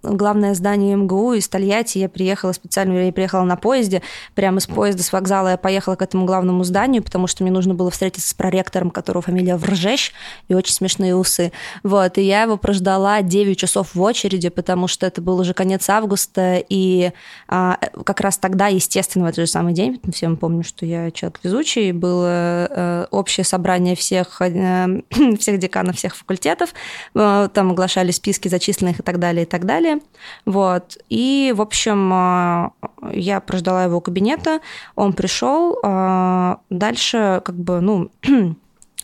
главное 0.03 0.55
здание 0.55 0.97
МГУ 0.97 1.35
из 1.35 1.49
Тольятти. 1.49 1.99
Я 1.99 2.09
приехала 2.09 2.53
специально, 2.53 3.07
я 3.07 3.13
приехала 3.13 3.43
на 3.43 3.57
поезде, 3.57 4.03
прямо 4.35 4.61
с 4.61 4.67
поезда, 4.67 5.03
с 5.03 5.13
вокзала 5.13 5.49
я 5.49 5.57
поехала 5.57 5.97
к 5.97 6.03
этому 6.03 6.27
главному 6.27 6.65
зданию, 6.65 7.03
потому 7.03 7.27
что 7.27 7.43
мне 7.43 7.53
нужно 7.53 7.75
было 7.75 7.91
встретиться 7.91 8.29
с 8.29 8.35
проректором, 8.35 8.91
которого 8.91 9.23
фамилия 9.23 9.57
Вржещ, 9.57 10.13
и 10.49 10.55
очень 10.55 10.75
смешные 10.75 11.17
усы. 11.17 11.53
Вот, 11.83 12.19
и 12.19 12.23
я 12.23 12.43
его 12.43 12.57
прождала 12.57 13.23
9 13.23 13.59
часов 13.59 13.95
в 13.95 14.01
очереди, 14.01 14.49
потому 14.49 14.89
что 14.89 15.07
это 15.07 15.21
был 15.21 15.39
уже 15.39 15.55
конец 15.55 15.89
августа, 15.89 16.63
и 16.69 17.13
а, 17.49 17.79
как 18.05 18.21
раз 18.21 18.39
тогда, 18.39 18.69
естественно, 18.69 19.25
в 19.25 19.29
этот 19.29 19.47
же 19.47 19.51
самый 19.51 19.73
день, 19.73 20.01
все 20.13 20.29
мы 20.29 20.37
помним, 20.37 20.63
что 20.63 20.87
я 20.87 21.11
человек 21.11 21.41
везучий, 21.43 21.93
было 21.93 22.29
а, 22.29 23.09
общее 23.11 23.45
собрание 23.45 23.97
всех, 23.97 24.41
а, 24.41 24.89
всех 25.39 25.59
деканов 25.59 25.97
всех 25.97 26.17
факультетов, 26.17 26.75
а, 27.15 27.49
там 27.49 27.73
оглашали 27.73 28.11
списки 28.11 28.49
зачисленных 28.49 29.01
и 29.01 29.03
так 29.03 29.14
далее, 29.19 29.45
и 29.45 29.47
так 29.47 29.65
далее. 29.65 29.99
Вот. 30.47 30.99
И, 31.09 31.53
в 31.57 31.61
общем, 31.61 32.11
а, 32.13 32.73
я 33.13 33.41
прождала 33.41 33.85
его 33.85 34.01
кабинета, 34.01 34.61
он 34.95 35.13
пришел. 35.13 35.79
А, 35.83 36.59
дальше, 36.71 37.43
как 37.45 37.57
бы, 37.57 37.81
ну, 37.81 38.11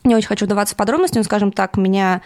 не 0.05 0.15
очень 0.15 0.29
хочу 0.29 0.47
вдаваться 0.47 0.75
в 0.75 0.79
подробности, 0.79 1.19
но, 1.19 1.25
скажем 1.25 1.53
так, 1.53 1.77
меня 1.77 2.23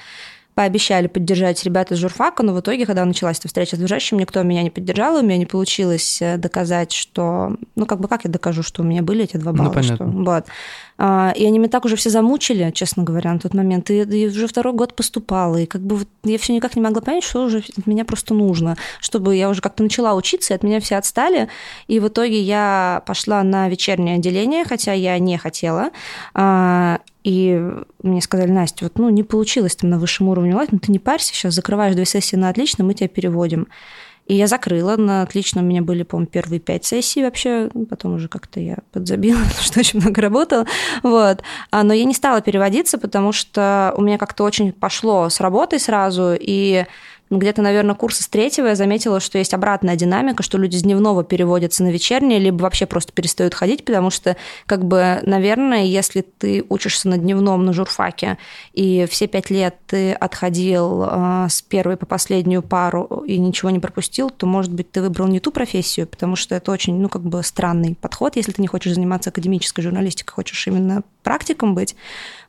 пообещали 0.54 1.08
поддержать 1.08 1.62
ребята 1.64 1.94
из 1.94 1.98
журфака, 1.98 2.42
но 2.42 2.54
в 2.54 2.60
итоге, 2.60 2.86
когда 2.86 3.04
началась 3.04 3.38
эта 3.38 3.48
встреча 3.48 3.76
с 3.76 3.78
движущим, 3.78 4.18
никто 4.18 4.42
меня 4.42 4.62
не 4.62 4.70
поддержал, 4.70 5.16
у 5.16 5.22
меня 5.22 5.36
не 5.36 5.46
получилось 5.46 6.22
э, 6.22 6.36
доказать, 6.36 6.92
что... 6.92 7.56
Ну, 7.74 7.86
как 7.86 8.00
бы 8.00 8.08
как 8.08 8.24
я 8.24 8.30
докажу, 8.30 8.62
что 8.62 8.82
у 8.82 8.84
меня 8.84 9.02
были 9.02 9.24
эти 9.24 9.36
два 9.36 9.52
ну, 9.52 9.58
балла? 9.58 9.68
Ну, 9.68 9.74
понятно. 9.74 9.96
Что... 9.96 10.04
Вот. 10.06 10.46
А, 10.96 11.32
и 11.36 11.44
они 11.44 11.58
меня 11.58 11.68
так 11.68 11.84
уже 11.84 11.96
все 11.96 12.10
замучили, 12.10 12.70
честно 12.72 13.02
говоря, 13.02 13.32
на 13.32 13.38
тот 13.38 13.54
момент. 13.54 13.90
И, 13.90 14.02
и 14.02 14.26
уже 14.28 14.46
второй 14.46 14.74
год 14.74 14.94
поступала, 14.94 15.56
и 15.56 15.66
как 15.66 15.82
бы 15.82 15.96
вот 15.96 16.08
я 16.22 16.38
все 16.38 16.52
никак 16.52 16.76
не 16.76 16.82
могла 16.82 17.02
понять, 17.02 17.24
что 17.24 17.44
уже 17.44 17.58
от 17.76 17.86
меня 17.86 18.04
просто 18.04 18.34
нужно, 18.34 18.76
чтобы 19.00 19.36
я 19.36 19.48
уже 19.48 19.60
как-то 19.60 19.82
начала 19.82 20.14
учиться, 20.14 20.54
и 20.54 20.56
от 20.56 20.62
меня 20.62 20.80
все 20.80 20.96
отстали. 20.96 21.48
И 21.88 22.00
в 22.00 22.08
итоге 22.08 22.40
я 22.40 23.02
пошла 23.06 23.42
на 23.42 23.68
вечернее 23.68 24.16
отделение, 24.16 24.64
хотя 24.64 24.92
я 24.92 25.18
не 25.18 25.36
хотела. 25.38 25.90
А, 26.34 27.00
и 27.24 27.60
мне 28.02 28.20
сказали, 28.20 28.50
Настя, 28.50 28.84
вот 28.84 28.98
ну, 28.98 29.08
не 29.08 29.22
получилось 29.22 29.76
там 29.76 29.90
на 29.90 29.98
высшем 29.98 30.28
уровне, 30.28 30.54
ладно, 30.54 30.78
ты 30.78 30.92
не 30.92 30.98
парься, 30.98 31.32
сейчас 31.32 31.54
закрываешь 31.54 31.94
две 31.94 32.04
сессии 32.04 32.36
на 32.36 32.50
отлично, 32.50 32.84
мы 32.84 32.94
тебя 32.94 33.08
переводим. 33.08 33.66
И 34.26 34.34
я 34.34 34.46
закрыла 34.46 34.96
на 34.96 35.22
отлично. 35.22 35.60
У 35.60 35.64
меня 35.64 35.82
были, 35.82 36.02
по-моему, 36.02 36.30
первые 36.30 36.58
пять 36.58 36.84
сессий 36.84 37.22
вообще. 37.22 37.70
Потом 37.90 38.14
уже 38.14 38.28
как-то 38.28 38.58
я 38.58 38.78
подзабила, 38.92 39.38
потому 39.38 39.54
что 39.60 39.80
очень 39.80 40.00
много 40.00 40.20
работала. 40.20 40.66
Вот. 41.02 41.42
А, 41.70 41.82
но 41.82 41.92
я 41.92 42.04
не 42.04 42.14
стала 42.14 42.40
переводиться, 42.40 42.98
потому 42.98 43.32
что 43.32 43.92
у 43.96 44.02
меня 44.02 44.16
как-то 44.16 44.44
очень 44.44 44.72
пошло 44.72 45.28
с 45.28 45.40
работой 45.40 45.78
сразу. 45.78 46.34
И 46.38 46.86
где-то, 47.38 47.62
наверное, 47.62 47.94
курса 47.94 48.22
с 48.22 48.28
третьего. 48.28 48.68
Я 48.68 48.74
заметила, 48.74 49.20
что 49.20 49.38
есть 49.38 49.54
обратная 49.54 49.96
динамика, 49.96 50.42
что 50.42 50.58
люди 50.58 50.76
с 50.76 50.82
дневного 50.82 51.24
переводятся 51.24 51.82
на 51.82 51.88
вечернее, 51.88 52.38
либо 52.38 52.62
вообще 52.62 52.86
просто 52.86 53.12
перестают 53.12 53.54
ходить, 53.54 53.84
потому 53.84 54.10
что, 54.10 54.36
как 54.66 54.84
бы, 54.84 55.20
наверное, 55.22 55.84
если 55.84 56.22
ты 56.22 56.64
учишься 56.68 57.08
на 57.08 57.18
дневном, 57.18 57.64
на 57.64 57.72
журфаке, 57.72 58.38
и 58.72 59.06
все 59.10 59.26
пять 59.26 59.50
лет 59.50 59.76
ты 59.86 60.12
отходил 60.12 61.04
э, 61.04 61.46
с 61.48 61.62
первой 61.62 61.96
по 61.96 62.06
последнюю 62.06 62.62
пару 62.62 63.24
и 63.26 63.38
ничего 63.38 63.70
не 63.70 63.78
пропустил, 63.78 64.30
то, 64.30 64.46
может 64.46 64.72
быть, 64.72 64.90
ты 64.90 65.02
выбрал 65.02 65.26
не 65.28 65.40
ту 65.40 65.50
профессию, 65.50 66.06
потому 66.06 66.36
что 66.36 66.54
это 66.54 66.72
очень, 66.72 66.94
ну, 67.00 67.08
как 67.08 67.22
бы 67.22 67.42
странный 67.42 67.94
подход, 68.00 68.36
если 68.36 68.52
ты 68.52 68.62
не 68.62 68.68
хочешь 68.68 68.94
заниматься 68.94 69.30
академической 69.30 69.82
журналистикой, 69.82 70.34
хочешь 70.34 70.66
именно 70.66 71.02
практиком 71.24 71.74
быть. 71.74 71.96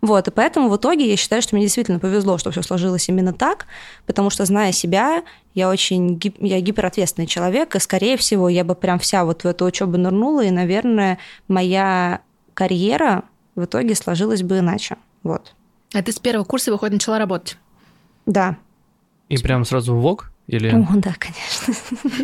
Вот, 0.01 0.27
и 0.27 0.31
поэтому 0.31 0.69
в 0.69 0.77
итоге 0.77 1.09
я 1.09 1.17
считаю, 1.17 1.41
что 1.41 1.55
мне 1.55 1.65
действительно 1.65 1.97
повезло, 1.97 2.37
что 2.37 2.51
все 2.51 2.61
сложилось 2.61 3.09
именно 3.09 3.33
так, 3.33 3.65
потому 4.05 4.29
что, 4.29 4.45
зная 4.45 4.71
себя, 4.71 5.23
я 5.55 5.69
очень 5.69 6.17
гип- 6.17 6.37
я 6.39 6.59
гиперответственный 6.59 7.25
человек, 7.25 7.75
и, 7.75 7.79
скорее 7.79 8.17
всего, 8.17 8.49
я 8.49 8.63
бы 8.63 8.75
прям 8.75 8.99
вся 8.99 9.25
вот 9.25 9.43
в 9.43 9.47
эту 9.47 9.65
учебу 9.65 9.97
нырнула, 9.97 10.43
и, 10.43 10.51
наверное, 10.51 11.17
моя 11.47 12.21
карьера 12.53 13.23
в 13.55 13.63
итоге 13.63 13.95
сложилась 13.95 14.43
бы 14.43 14.59
иначе. 14.59 14.97
Вот. 15.23 15.55
А 15.93 16.03
ты 16.03 16.11
с 16.11 16.19
первого 16.19 16.45
курса, 16.45 16.71
выходит, 16.71 16.93
начала 16.93 17.17
работать? 17.17 17.57
Да. 18.25 18.57
И 19.29 19.37
прям 19.37 19.65
сразу 19.65 19.95
в 19.95 20.01
ВОК? 20.01 20.31
Или... 20.47 20.69
О, 20.69 20.87
да, 20.95 21.13
конечно. 21.17 21.73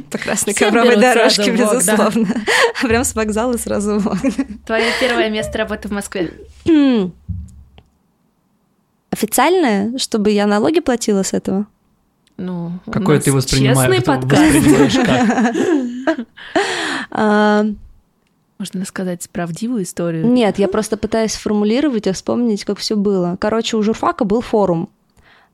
По 0.12 0.18
красной 0.18 0.54
Все 0.54 0.66
ковровой 0.66 0.98
дорожке, 0.98 1.52
ВОК, 1.52 1.58
да. 1.58 1.74
безусловно. 1.74 2.28
Прям 2.82 3.04
с 3.04 3.16
вокзала 3.16 3.58
сразу 3.58 3.98
в. 3.98 4.16
Твое 4.66 4.92
первое 5.00 5.30
место 5.30 5.58
работы 5.58 5.88
в 5.88 5.92
Москве. 5.92 6.32
Официальное, 9.10 9.98
чтобы 9.98 10.32
я 10.32 10.46
налоги 10.46 10.80
платила 10.80 11.24
с 11.24 11.34
этого? 11.34 11.66
Ну, 12.38 12.80
Какое 12.92 13.20
ты 13.20 13.32
воспринимаешь, 13.32 13.78
Честный 13.78 14.02
подкаст. 14.02 14.98
А, 17.14 17.66
Можно 18.58 18.86
сказать 18.86 19.30
правдивую 19.32 19.84
историю. 19.84 20.26
Нет, 20.26 20.60
я 20.60 20.70
просто 20.70 20.96
пытаюсь 20.96 21.34
сформулировать 21.34 22.08
и 22.08 22.12
вспомнить, 22.14 22.64
как 22.64 22.78
все 22.78 22.96
было. 22.96 23.36
Короче, 23.38 23.76
у 23.76 23.84
журфака 23.84 24.24
был 24.24 24.40
форум. 24.40 24.90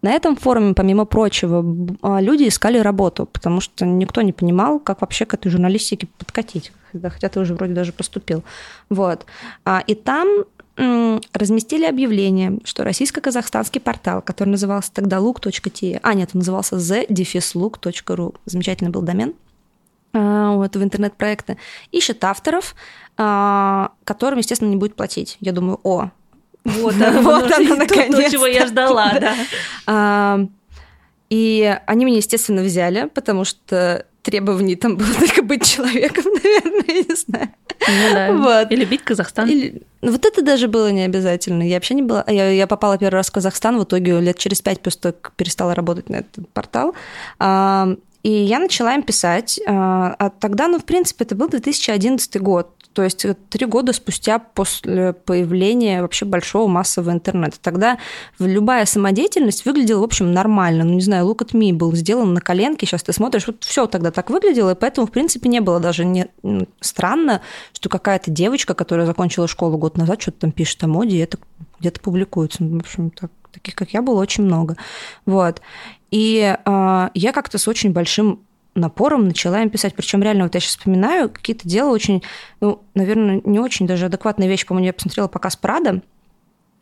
На 0.02 0.12
этом 0.12 0.36
форуме, 0.36 0.74
помимо 0.74 1.06
прочего, 1.06 1.66
а, 2.02 2.22
люди 2.22 2.48
искали 2.48 2.78
работу, 2.78 3.26
потому 3.26 3.62
что 3.62 3.86
никто 3.86 4.22
не 4.22 4.32
понимал, 4.32 4.80
как 4.80 5.02
вообще 5.02 5.26
к 5.26 5.34
этой 5.34 5.50
журналистике 5.50 6.08
подкатить. 6.18 6.72
Хотя 6.94 7.30
ты 7.30 7.40
уже 7.40 7.56
вроде 7.56 7.74
даже 7.74 7.94
поступил. 7.94 8.44
Вот. 8.90 9.26
А, 9.66 9.84
И 9.88 9.96
там 9.96 10.46
разместили 11.34 11.86
объявление, 11.86 12.60
что 12.64 12.84
российско-казахстанский 12.84 13.82
портал, 13.82 14.22
который 14.22 14.50
назывался 14.50 14.94
тогда 14.94 15.18
look.te, 15.18 16.00
а 16.04 16.14
нет, 16.14 16.30
он 16.36 16.40
назывался 16.40 16.76
the-look.ru, 16.76 18.36
замечательный 18.46 18.92
был 18.92 19.02
домен, 19.02 19.34
а, 20.14 20.54
вот, 20.54 20.76
в 20.76 20.84
интернет-проекты, 20.84 21.58
ищет 21.92 22.24
авторов, 22.24 22.76
а, 23.18 23.92
которым, 24.04 24.38
естественно, 24.38 24.70
не 24.70 24.76
будет 24.76 24.96
платить. 24.96 25.38
Я 25.40 25.52
думаю, 25.52 25.80
о, 25.84 26.12
Вот 26.68 26.96
Вот 26.96 27.02
оно, 27.02 27.22
то, 27.48 27.76
наконец-то. 27.76 28.32
чего 28.32 28.46
я 28.46 28.68
ждала, 28.68 29.14
да. 29.86 30.40
И 31.30 31.78
они 31.88 32.06
меня, 32.06 32.18
естественно, 32.18 32.62
взяли, 32.62 33.10
потому 33.14 33.44
что 33.44 34.06
требований 34.22 34.76
там 34.76 34.96
было 34.98 35.08
только 35.20 35.42
быть 35.42 35.66
человеком, 35.66 36.26
наверное, 36.26 36.84
я 36.88 36.94
не 37.04 37.16
знаю. 37.16 37.50
Ну 37.88 38.14
да. 38.14 38.34
Вот. 38.34 38.72
И 38.72 38.76
любить 38.76 39.04
Казахстан. 39.04 39.50
Или- 39.50 39.82
ну, 40.02 40.12
Вот 40.12 40.26
это 40.26 40.42
даже 40.42 40.68
было 40.68 40.92
не 40.92 41.04
обязательно. 41.04 41.64
Я 41.64 41.76
вообще 41.76 41.96
не 41.96 42.02
была... 42.02 42.24
Я, 42.28 42.50
я 42.50 42.68
попала 42.68 42.98
первый 42.98 43.16
раз 43.18 43.28
в 43.30 43.32
Казахстан, 43.32 43.78
в 43.80 43.84
итоге 43.84 44.20
лет 44.20 44.38
через 44.38 44.62
пять 44.62 44.82
просто 44.82 45.14
перестала 45.36 45.76
работать 45.76 46.10
на 46.10 46.18
этот 46.18 46.50
портал. 46.54 46.94
А, 47.40 47.96
И 48.24 48.32
я 48.32 48.60
начала 48.60 48.94
им 48.94 49.04
писать. 49.04 49.60
А 49.68 50.16
а 50.20 50.30
тогда, 50.30 50.68
ну, 50.68 50.80
в 50.80 50.86
принципе, 50.86 51.26
это 51.26 51.36
был 51.36 51.50
2011 51.50 52.42
год. 52.42 52.70
То 52.94 53.04
есть 53.04 53.26
э, 53.26 53.36
три 53.50 53.66
года 53.68 53.94
спустя 53.94 54.40
после 54.40 55.14
появления 55.14 56.02
вообще 56.02 56.26
большого 56.26 56.68
массового 56.68 57.12
интернета. 57.12 57.58
Тогда 57.62 58.00
любая 58.40 58.86
самодеятельность 58.86 59.66
выглядела, 59.66 60.02
в 60.02 60.04
общем, 60.04 60.32
нормально. 60.32 60.84
Ну, 60.84 60.94
не 60.96 61.02
знаю, 61.02 61.28
Look 61.28 61.46
at 61.46 61.52
Me 61.52 61.74
был 61.74 61.94
сделан 61.94 62.34
на 62.34 62.42
коленке, 62.42 62.88
сейчас 62.88 63.04
ты 63.04 63.14
смотришь, 63.14 63.46
вот 63.46 63.64
все 63.64 63.86
тогда 63.86 64.10
так 64.10 64.32
выглядело, 64.32 64.72
и 64.72 64.76
поэтому, 64.76 65.06
в 65.06 65.12
принципе, 65.12 65.48
не 65.48 65.60
было 65.60 65.80
даже 65.80 66.06
не... 66.06 66.28
странно, 66.82 67.42
что 67.74 67.88
какая-то 67.88 68.32
девочка, 68.32 68.74
которая 68.74 69.06
закончила 69.06 69.48
школу 69.48 69.78
год 69.78 69.96
назад, 69.96 70.20
что-то 70.20 70.40
там 70.40 70.52
пишет 70.52 70.84
о 70.84 70.88
моде, 70.88 71.18
и 71.18 71.20
это 71.20 71.38
где-то 71.80 72.02
публикуется. 72.02 72.64
Ну, 72.64 72.78
В 72.78 72.82
общем, 72.82 73.12
так, 73.12 73.30
таких, 73.58 73.76
как 73.76 73.92
я, 73.92 74.02
было 74.02 74.22
очень 74.22 74.44
много. 74.44 74.78
Вот. 75.26 75.62
И 76.12 76.56
а, 76.66 77.12
я 77.14 77.32
как-то 77.34 77.58
с 77.58 77.68
очень 77.68 77.92
большим 77.92 78.42
напором 78.76 79.26
начала 79.26 79.62
им 79.62 79.70
писать. 79.70 79.96
Причем 79.96 80.22
реально, 80.22 80.44
вот 80.44 80.54
я 80.54 80.62
сейчас 80.62 80.78
вспоминаю, 80.78 81.30
какие-то 81.30 81.68
дела 81.68 81.90
очень, 81.90 82.24
ну, 82.62 82.82
наверное, 82.94 83.42
не 83.44 83.60
очень 83.60 83.88
даже 83.88 84.06
адекватные 84.06 84.48
вещи. 84.48 84.66
По-моему, 84.66 84.86
я 84.86 84.94
посмотрела 84.94 85.28
показ 85.28 85.56
Прада, 85.56 86.02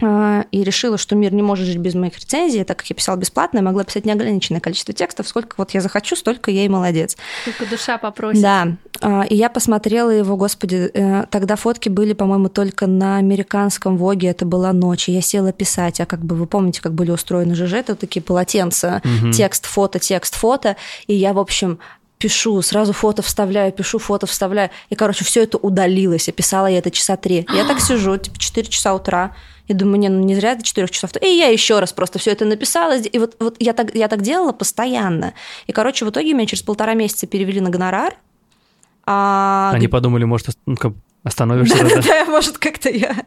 и 0.02 0.64
решила, 0.64 0.98
что 0.98 1.16
мир 1.16 1.34
не 1.34 1.42
может 1.42 1.66
жить 1.66 1.78
без 1.78 1.96
моих 1.96 2.20
рецензий, 2.20 2.66
так 2.66 2.80
как 2.80 2.90
я 2.90 2.96
писала 2.96 3.16
бесплатно, 3.16 3.60
я 3.60 3.64
могла 3.64 3.86
писать 3.86 4.06
неограниченное 4.06 4.60
количество 4.60 4.94
текстов, 4.94 5.26
сколько 5.26 5.56
вот 5.58 5.72
я 5.72 5.80
захочу, 5.80 6.18
столько 6.18 6.52
я 6.52 6.66
и 6.66 6.68
молодец. 6.68 7.16
Только 7.46 7.66
душа 7.66 7.98
попросит. 7.98 8.42
Да, 8.42 8.76
а, 9.00 9.24
и 9.24 9.36
я 9.36 9.50
посмотрела 9.50 10.10
его, 10.10 10.36
господи, 10.36 10.92
э, 10.94 11.26
тогда 11.30 11.56
фотки 11.56 11.88
были, 11.88 12.12
по-моему, 12.12 12.50
только 12.50 12.88
на 12.88 13.18
американском 13.18 13.96
Воге, 13.98 14.28
это 14.28 14.46
была 14.46 14.74
ночь, 14.74 15.08
и 15.08 15.14
я 15.14 15.22
села 15.22 15.54
писать, 15.54 16.02
а 16.02 16.06
как 16.06 16.20
бы 16.20 16.36
вы 16.36 16.46
помните, 16.46 16.82
как 16.82 16.94
были 16.94 17.12
устроены 17.12 17.56
ЖЖ, 17.56 17.74
это 17.76 17.96
такие 17.96 18.22
полотенца, 18.22 19.02
Мгм. 19.06 19.32
текст, 19.32 19.66
фото, 19.66 20.00
текст, 20.00 20.36
фото, 20.36 20.76
и 21.08 21.16
я, 21.16 21.32
в 21.32 21.40
общем, 21.40 21.80
пишу, 22.18 22.62
сразу 22.62 22.94
фото 22.94 23.22
вставляю, 23.22 23.72
пишу, 23.72 24.00
фото 24.00 24.26
вставляю. 24.26 24.70
И, 24.90 24.96
короче, 24.96 25.26
все 25.26 25.44
это 25.44 25.58
удалилось. 25.58 26.28
Я 26.28 26.34
писала 26.34 26.68
я 26.68 26.80
это 26.80 26.92
часа 26.92 27.18
три. 27.18 27.46
Я 27.54 27.66
так 27.66 27.80
сижу, 27.82 28.18
типа, 28.18 28.38
4 28.38 28.68
часа 28.68 28.94
утра. 28.94 29.36
И 29.68 29.74
думаю, 29.74 30.00
не, 30.00 30.10
ну 30.10 30.24
не 30.24 30.36
зря 30.36 30.56
до 30.56 30.64
4 30.64 30.88
часов. 30.88 31.12
И 31.22 31.28
я 31.28 31.48
еще 31.48 31.80
раз 31.80 31.92
просто 31.92 32.20
все 32.20 32.32
это 32.32 32.46
написала. 32.46 32.98
И 32.98 33.18
вот, 33.20 33.36
вот 33.40 33.56
я, 33.60 33.74
так, 33.74 33.96
я 33.96 34.08
так 34.08 34.22
делала 34.22 34.52
постоянно. 34.52 35.34
И, 35.68 35.72
короче, 35.72 36.06
в 36.06 36.10
итоге 36.10 36.34
меня 36.34 36.46
через 36.46 36.64
полтора 36.64 36.94
месяца 36.94 37.28
перевели 37.28 37.62
на 37.62 37.70
гонорар. 37.70 38.16
А, 39.06 39.72
Они 39.74 39.88
подумали, 39.88 40.24
может, 40.24 40.50
ну, 40.66 40.76
остановишься. 41.26 41.78
да, 41.84 41.90
тогда. 41.90 42.02
да, 42.02 42.26
может, 42.26 42.58
как-то 42.58 42.90
я 42.90 43.26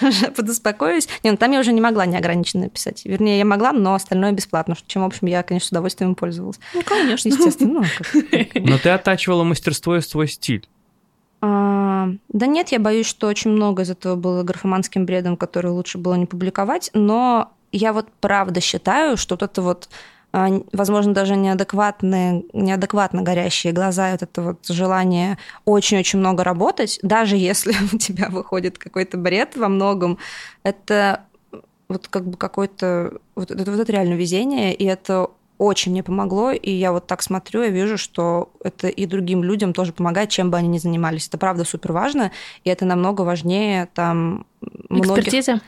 уже 0.00 0.30
подуспокоюсь. 0.30 1.08
Не, 1.24 1.32
ну 1.32 1.36
там 1.36 1.50
я 1.50 1.60
уже 1.60 1.72
не 1.72 1.80
могла 1.80 2.06
неограниченно 2.06 2.68
писать. 2.68 3.02
Вернее, 3.04 3.38
я 3.38 3.44
могла, 3.44 3.72
но 3.72 3.94
остальное 3.94 4.32
бесплатно, 4.32 4.76
чем, 4.86 5.02
в 5.02 5.06
общем, 5.06 5.26
я, 5.26 5.42
конечно, 5.42 5.66
с 5.66 5.70
удовольствием 5.70 6.10
им 6.10 6.14
пользовалась. 6.14 6.60
Ну, 6.74 6.82
конечно. 6.82 7.28
Естественно. 7.28 7.80
ну, 8.12 8.22
как. 8.30 8.54
Но 8.54 8.78
ты 8.78 8.90
оттачивала 8.90 9.42
мастерство 9.42 9.96
и 9.96 10.00
свой 10.00 10.28
стиль. 10.28 10.68
А, 11.40 12.08
Да 12.28 12.46
нет, 12.46 12.68
я 12.68 12.78
боюсь, 12.78 13.06
что 13.06 13.26
очень 13.26 13.50
много 13.50 13.82
из 13.82 13.90
этого 13.90 14.16
было 14.16 14.42
графоманским 14.42 15.06
бредом, 15.06 15.36
который 15.36 15.70
лучше 15.70 15.98
было 15.98 16.14
не 16.14 16.26
публиковать, 16.26 16.90
но 16.94 17.52
я 17.72 17.92
вот 17.92 18.08
правда 18.20 18.60
считаю, 18.60 19.16
что 19.16 19.34
вот 19.34 19.42
это 19.42 19.62
вот 19.62 19.88
а, 19.88 19.94
возможно, 20.32 21.14
даже 21.14 21.36
неадекватные, 21.36 22.44
неадекватно 22.52 23.22
горящие 23.22 23.72
глаза, 23.72 24.12
вот 24.12 24.22
это 24.22 24.42
вот 24.42 24.66
желание 24.66 25.38
очень-очень 25.64 26.18
много 26.18 26.44
работать, 26.44 26.98
даже 27.02 27.36
если 27.36 27.74
у 27.92 27.98
тебя 27.98 28.28
выходит 28.28 28.78
какой-то 28.78 29.16
бред 29.16 29.56
во 29.56 29.68
многом, 29.68 30.18
это 30.62 31.24
вот 31.88 32.08
как 32.08 32.28
бы 32.28 32.36
какое-то... 32.36 33.18
Вот 33.34 33.50
это, 33.50 33.70
вот 33.70 33.80
это 33.80 33.92
реально 33.92 34.14
везение, 34.14 34.74
и 34.74 34.84
это 34.84 35.30
очень 35.58 35.92
мне 35.92 36.02
помогло, 36.02 36.52
и 36.52 36.70
я 36.70 36.92
вот 36.92 37.06
так 37.06 37.20
смотрю, 37.22 37.62
я 37.62 37.68
вижу, 37.68 37.98
что 37.98 38.50
это 38.62 38.88
и 38.88 39.06
другим 39.06 39.42
людям 39.42 39.72
тоже 39.72 39.92
помогает, 39.92 40.30
чем 40.30 40.50
бы 40.50 40.56
они 40.56 40.68
ни 40.68 40.78
занимались. 40.78 41.26
Это 41.26 41.36
правда 41.36 41.64
супер 41.64 41.92
важно, 41.92 42.30
и 42.64 42.70
это 42.70 42.84
намного 42.84 43.22
важнее 43.22 43.88
там 43.92 44.46
многих... 44.88 45.18
Экспертиза. 45.18 45.60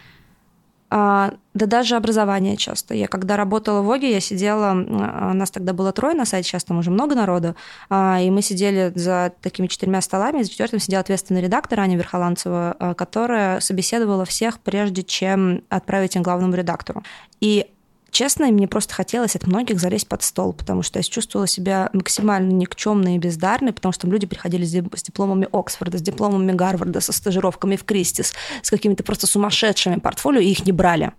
А, 0.92 1.32
да 1.54 1.66
даже 1.66 1.94
образование 1.94 2.56
часто. 2.56 2.94
Я 2.94 3.06
когда 3.06 3.36
работала 3.36 3.80
в 3.80 3.84
ВОГе, 3.84 4.10
я 4.10 4.20
сидела, 4.20 4.72
а, 4.72 5.32
нас 5.32 5.50
тогда 5.52 5.72
было 5.72 5.92
трое 5.92 6.14
на 6.14 6.24
сайте, 6.24 6.48
сейчас 6.48 6.64
там 6.64 6.78
уже 6.78 6.90
много 6.90 7.14
народу, 7.14 7.54
а, 7.88 8.20
и 8.20 8.28
мы 8.30 8.42
сидели 8.42 8.92
за 8.96 9.32
такими 9.40 9.68
четырьмя 9.68 10.00
столами, 10.00 10.42
за 10.42 10.50
четвертым 10.50 10.80
сидел 10.80 10.98
ответственный 10.98 11.42
редактор 11.42 11.80
Аня 11.80 11.96
Верхоланцева, 11.96 12.94
которая 12.96 13.60
собеседовала 13.60 14.24
всех, 14.24 14.58
прежде 14.58 15.04
чем 15.04 15.62
отправить 15.68 16.16
их 16.16 16.22
главному 16.22 16.54
редактору. 16.54 17.04
И 17.40 17.70
Честно, 18.10 18.46
мне 18.46 18.66
просто 18.66 18.92
хотелось 18.94 19.36
от 19.36 19.46
многих 19.46 19.78
залезть 19.78 20.08
под 20.08 20.22
стол, 20.22 20.52
потому 20.52 20.82
что 20.82 20.98
я 20.98 21.02
чувствовала 21.02 21.46
себя 21.46 21.90
максимально 21.92 22.50
никчемной 22.50 23.14
и 23.14 23.18
бездарной, 23.18 23.72
потому 23.72 23.92
что 23.92 24.02
там 24.02 24.12
люди 24.12 24.26
приходили 24.26 24.64
с 24.64 24.74
дип- 24.74 24.96
с 24.96 25.02
дипломами 25.02 25.48
Оксфорда, 25.52 25.98
с 25.98 26.02
дипломами 26.02 26.52
Гарварда, 26.52 27.00
со 27.00 27.12
стажировками 27.12 27.76
в 27.76 27.84
Кристис, 27.84 28.34
с 28.62 28.70
какими-то 28.70 29.04
просто 29.04 29.26
сумасшедшими 29.26 29.96
портфолио, 29.96 30.40
и 30.40 30.48
их 30.48 30.66
не 30.66 30.72
брали. 30.72 31.12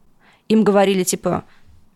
Им 0.49 0.63
говорили, 0.63 1.03
типа, 1.03 1.45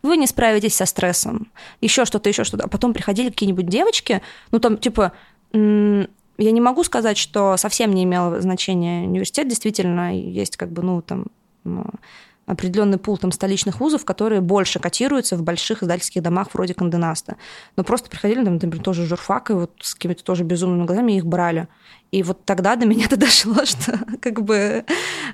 вы 0.02 0.18
не 0.18 0.28
справитесь 0.28 0.76
со 0.76 0.86
стрессом, 0.86 1.48
еще 1.82 2.06
что-то, 2.06 2.30
еще 2.30 2.44
что-то. 2.44 2.64
А 2.64 2.68
потом 2.68 2.94
приходили 2.94 3.30
какие-нибудь 3.30 3.68
девочки, 3.68 4.22
ну 4.52 4.60
там, 4.60 4.78
типа, 4.78 5.12
я 5.52 6.52
не 6.52 6.62
могу 6.62 6.84
сказать, 6.84 7.18
что 7.18 7.58
совсем 7.58 7.94
не 7.94 8.04
имело 8.04 8.40
значения 8.40 9.06
университет, 9.08 9.48
действительно, 9.48 10.18
есть 10.18 10.58
как 10.58 10.72
бы, 10.72 10.84
ну, 10.84 11.02
там, 11.02 11.26
ну, 11.64 11.86
определенный 12.46 12.98
пул 12.98 13.18
там 13.18 13.32
столичных 13.32 13.80
вузов, 13.80 14.06
которые 14.06 14.42
больше 14.42 14.80
котируются 14.80 15.36
в 15.36 15.44
больших 15.44 15.84
издательских 15.84 16.22
домах 16.22 16.50
вроде 16.54 16.74
Канденаста. 16.74 17.38
Но 17.76 17.84
просто 17.84 18.10
приходили, 18.10 18.44
там, 18.44 18.54
например, 18.54 18.80
тоже 18.80 19.06
журфак, 19.06 19.50
и 19.50 19.54
вот 19.54 19.72
с 19.82 19.96
какими-то 19.96 20.24
тоже 20.24 20.44
безумными 20.44 20.86
глазами 20.86 21.14
их 21.14 21.26
брали. 21.26 21.68
И 22.12 22.24
вот 22.24 22.46
тогда 22.46 22.76
до 22.76 22.86
меня 22.86 23.06
это 23.10 23.18
дошло, 23.18 23.66
что 23.66 24.00
как 24.22 24.44
бы 24.44 24.86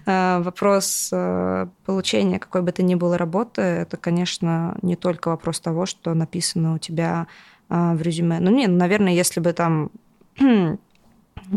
э, 0.06 0.40
вопрос 0.42 1.10
э, 1.12 1.68
получения 1.86 2.40
какой 2.40 2.62
бы 2.62 2.72
то 2.72 2.82
ни 2.82 2.96
было 2.96 3.18
работы, 3.18 3.62
это, 3.62 3.98
конечно, 3.98 4.78
не 4.82 4.96
только 4.96 5.30
вопрос 5.30 5.60
того, 5.60 5.86
что 5.86 6.14
написано 6.14 6.76
у 6.76 6.78
тебя 6.78 7.28
э, 7.70 7.94
в 7.94 8.02
резюме. 8.02 8.40
Ну, 8.40 8.52
нет, 8.52 8.72
наверное, 8.72 9.14
если 9.14 9.42
бы 9.42 9.52
там 9.54 9.92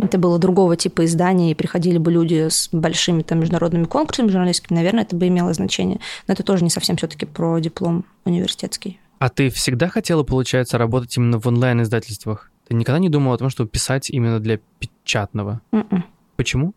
это 0.03 0.19
было 0.19 0.39
другого 0.39 0.77
типа 0.77 1.05
издания, 1.05 1.51
и 1.51 1.55
приходили 1.55 1.99
бы 1.99 2.11
люди 2.11 2.49
с 2.49 2.69
большими 2.73 3.23
там 3.23 3.41
международными 3.41 3.85
конкурсами 3.85 4.29
журналистскими, 4.29 4.77
наверное, 4.77 5.03
это 5.03 5.17
бы 5.17 5.29
имело 5.29 5.53
значение. 5.53 6.01
Но 6.27 6.35
это 6.35 6.43
тоже 6.43 6.65
не 6.65 6.71
совсем 6.71 6.97
все-таки 6.97 7.27
про 7.27 7.59
диплом 7.59 8.05
университетский. 8.25 8.99
А 9.19 9.29
ты 9.29 9.49
всегда 9.51 9.89
хотела, 9.89 10.23
получается, 10.23 10.79
работать 10.79 11.17
именно 11.17 11.39
в 11.39 11.47
онлайн-издательствах? 11.47 12.51
Ты 12.69 12.75
никогда 12.75 12.99
не 12.99 13.09
думала 13.09 13.35
о 13.35 13.39
том, 13.39 13.51
чтобы 13.51 13.71
писать 13.71 14.11
именно 14.11 14.41
для 14.41 14.59
печатного? 14.79 15.61
Mm-mm. 15.73 15.87
М-м. 15.91 16.05
Почему? 16.37 16.75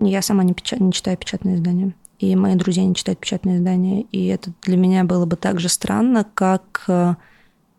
Я 0.00 0.22
сама 0.22 0.42
не, 0.42 0.54
печат... 0.54 0.80
не 0.80 0.92
читаю 0.92 1.16
печатные 1.16 1.56
издания. 1.56 1.94
И 2.18 2.34
мои 2.36 2.54
друзья 2.54 2.84
не 2.84 2.94
читают 2.94 3.20
печатные 3.20 3.56
издания. 3.56 4.02
И 4.12 4.26
это 4.26 4.52
для 4.62 4.76
меня 4.76 5.04
было 5.04 5.26
бы 5.26 5.36
так 5.36 5.60
же 5.60 5.68
странно, 5.68 6.26
как 6.34 6.84
э, 6.88 7.14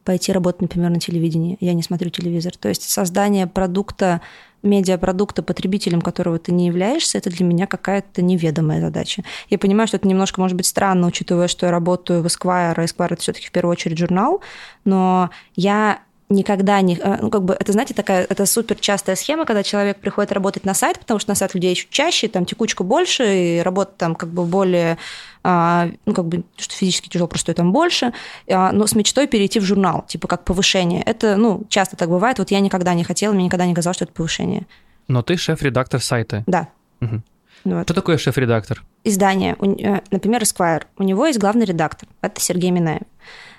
пойти 0.04 0.32
работать, 0.32 0.62
например, 0.62 0.90
на 0.90 1.00
телевидении. 1.00 1.58
Я 1.60 1.74
не 1.74 1.84
смотрю 1.84 2.10
телевизор. 2.10 2.54
То 2.58 2.70
есть 2.70 2.90
создание 2.90 3.48
продукта, 3.48 4.22
медиапродукта 4.64 5.44
потребителем, 5.44 6.02
которого 6.02 6.38
ты 6.40 6.52
не 6.52 6.68
являешься, 6.68 7.18
это 7.18 7.30
для 7.30 7.46
меня 7.46 7.68
какая-то 7.68 8.22
неведомая 8.22 8.82
задача. 8.82 9.24
Я 9.50 9.58
понимаю, 9.58 9.88
что 9.88 9.98
это 9.98 10.08
немножко 10.08 10.40
может 10.40 10.56
быть 10.56 10.68
странно, 10.68 11.08
учитывая, 11.08 11.48
что 11.48 11.66
я 11.66 11.72
работаю 11.72 12.22
в 12.22 12.26
Esquire, 12.28 12.76
а 12.76 12.84
Esquire 12.84 13.14
это 13.14 13.22
все-таки 13.22 13.48
в 13.48 13.52
первую 13.52 13.72
очередь 13.72 13.98
журнал, 13.98 14.42
но 14.86 15.32
я 15.56 16.02
никогда 16.32 16.82
не... 16.82 16.98
Э, 16.98 17.18
ну, 17.22 17.30
как 17.30 17.44
бы, 17.44 17.56
это, 17.60 17.72
знаете, 17.72 17.94
такая, 17.94 18.26
это 18.28 18.46
супер 18.46 18.78
частая 18.78 19.16
схема, 19.16 19.46
когда 19.46 19.64
человек 19.64 19.98
приходит 19.98 20.32
работать 20.32 20.66
на 20.66 20.74
сайт, 20.74 21.00
потому 21.00 21.20
что 21.20 21.30
на 21.30 21.36
сайт 21.36 21.54
людей 21.54 21.72
еще 21.72 21.88
чаще, 21.90 22.28
там 22.28 22.46
текучка 22.46 22.84
больше, 22.84 23.24
и 23.26 23.60
работа 23.60 23.94
там 23.98 24.16
как 24.16 24.30
бы 24.30 24.46
более 24.46 24.98
ну, 25.44 26.14
как 26.14 26.26
бы, 26.26 26.44
что 26.58 26.76
физически 26.76 27.10
тяжело, 27.10 27.28
просто 27.28 27.54
там 27.54 27.72
больше, 27.72 28.14
а, 28.50 28.72
но 28.72 28.86
с 28.86 28.96
мечтой 28.96 29.28
перейти 29.28 29.60
в 29.60 29.64
журнал, 29.64 30.06
типа 30.08 30.28
как 30.28 30.46
повышение. 30.46 31.02
Это, 31.02 31.36
ну, 31.36 31.64
часто 31.70 31.96
так 31.96 32.10
бывает. 32.10 32.40
Вот 32.40 32.52
я 32.52 32.60
никогда 32.60 32.94
не 32.94 33.04
хотела, 33.04 33.34
мне 33.34 33.46
никогда 33.46 33.66
не 33.66 33.74
казалось, 33.74 33.96
что 33.96 34.06
это 34.06 34.14
повышение. 34.14 34.68
Но 35.08 35.22
ты 35.24 35.38
шеф-редактор 35.38 36.02
сайта. 36.02 36.44
Да. 36.48 36.68
Угу. 37.02 37.22
Вот. 37.66 37.84
Что 37.84 37.94
такое 37.94 38.18
шеф-редактор? 38.18 38.84
Издание. 39.04 39.56
Э, 39.60 40.02
например, 40.12 40.42
Esquire. 40.42 40.84
У 40.98 41.04
него 41.04 41.26
есть 41.28 41.40
главный 41.40 41.66
редактор. 41.66 42.08
Это 42.22 42.40
Сергей 42.42 42.72
Минаев. 42.72 43.04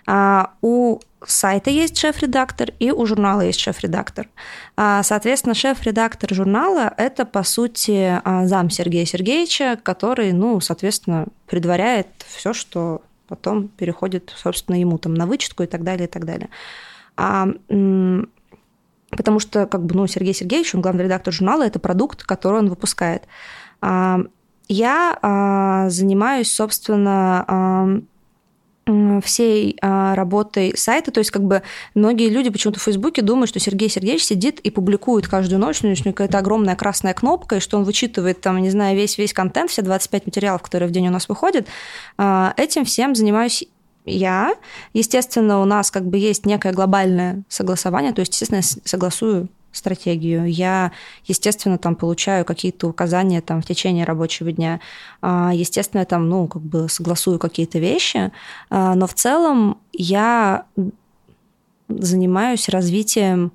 А 0.06 0.54
у 0.62 0.98
сайта 1.24 1.70
есть 1.70 1.96
шеф-редактор 1.96 2.70
и 2.80 2.90
у 2.90 3.06
журнала 3.06 3.42
есть 3.42 3.60
шеф-редактор. 3.60 4.28
А, 4.76 5.02
соответственно, 5.04 5.54
шеф-редактор 5.54 6.34
журнала– 6.34 6.92
это, 6.96 7.24
по 7.24 7.44
сути, 7.44 8.20
а, 8.24 8.46
зам 8.46 8.70
Сергея 8.70 9.04
Сергеевича, 9.04 9.78
который, 9.80 10.32
ну, 10.32 10.60
соответственно, 10.60 11.26
предваряет 11.46 12.08
все, 12.26 12.52
что 12.52 13.02
потом 13.28 13.68
переходит, 13.68 14.32
собственно, 14.36 14.76
ему 14.76 14.98
там 14.98 15.14
на 15.14 15.26
вычетку 15.26 15.62
и 15.62 15.66
так 15.66 15.84
далее, 15.84 16.08
и 16.08 16.10
так 16.10 16.24
далее. 16.24 16.48
А, 17.16 17.46
потому 19.10 19.38
что, 19.38 19.66
как 19.66 19.84
бы, 19.84 19.94
ну, 19.94 20.08
Сергей 20.08 20.34
Сергеевич, 20.34 20.74
он 20.74 20.80
главный 20.80 21.04
редактор 21.04 21.32
журнала, 21.32 21.62
это 21.62 21.78
продукт, 21.78 22.24
который 22.24 22.58
он 22.58 22.68
выпускает. 22.68 23.22
Я 24.68 25.88
занимаюсь, 25.90 26.52
собственно, 26.52 28.02
всей 29.22 29.76
а, 29.80 30.14
работой 30.14 30.76
сайта. 30.76 31.10
То 31.12 31.18
есть, 31.18 31.30
как 31.30 31.42
бы 31.42 31.62
многие 31.94 32.28
люди 32.28 32.50
почему-то 32.50 32.80
в 32.80 32.82
Фейсбуке 32.82 33.22
думают, 33.22 33.48
что 33.48 33.60
Сергей 33.60 33.88
Сергеевич 33.88 34.24
сидит 34.24 34.60
и 34.60 34.70
публикует 34.70 35.28
каждую 35.28 35.60
ночь, 35.60 35.82
у 35.82 35.86
него 35.86 35.96
какая-то 36.02 36.38
огромная 36.38 36.74
красная 36.74 37.14
кнопка, 37.14 37.56
и 37.56 37.60
что 37.60 37.76
он 37.76 37.84
вычитывает 37.84 38.40
там, 38.40 38.60
не 38.60 38.70
знаю, 38.70 38.96
весь 38.96 39.18
весь 39.18 39.32
контент, 39.32 39.70
все 39.70 39.82
25 39.82 40.26
материалов, 40.26 40.62
которые 40.62 40.88
в 40.88 40.92
день 40.92 41.08
у 41.08 41.10
нас 41.12 41.28
выходят. 41.28 41.66
А, 42.18 42.54
этим 42.56 42.84
всем 42.84 43.14
занимаюсь 43.14 43.64
я. 44.04 44.54
Естественно, 44.92 45.60
у 45.60 45.64
нас 45.64 45.90
как 45.90 46.04
бы 46.06 46.18
есть 46.18 46.44
некое 46.44 46.72
глобальное 46.72 47.44
согласование, 47.48 48.12
то 48.12 48.20
есть, 48.20 48.32
естественно, 48.32 48.58
я 48.58 48.80
согласую 48.84 49.48
стратегию. 49.72 50.46
Я, 50.46 50.92
естественно, 51.24 51.78
там 51.78 51.96
получаю 51.96 52.44
какие-то 52.44 52.88
указания 52.88 53.40
там 53.40 53.62
в 53.62 53.66
течение 53.66 54.04
рабочего 54.04 54.52
дня. 54.52 54.80
А, 55.20 55.50
естественно, 55.52 56.04
там, 56.04 56.28
ну, 56.28 56.46
как 56.46 56.62
бы 56.62 56.88
согласую 56.88 57.38
какие-то 57.38 57.78
вещи, 57.78 58.30
а, 58.70 58.94
но 58.94 59.06
в 59.06 59.14
целом 59.14 59.78
я 59.92 60.66
занимаюсь 61.88 62.68
развитием, 62.68 63.52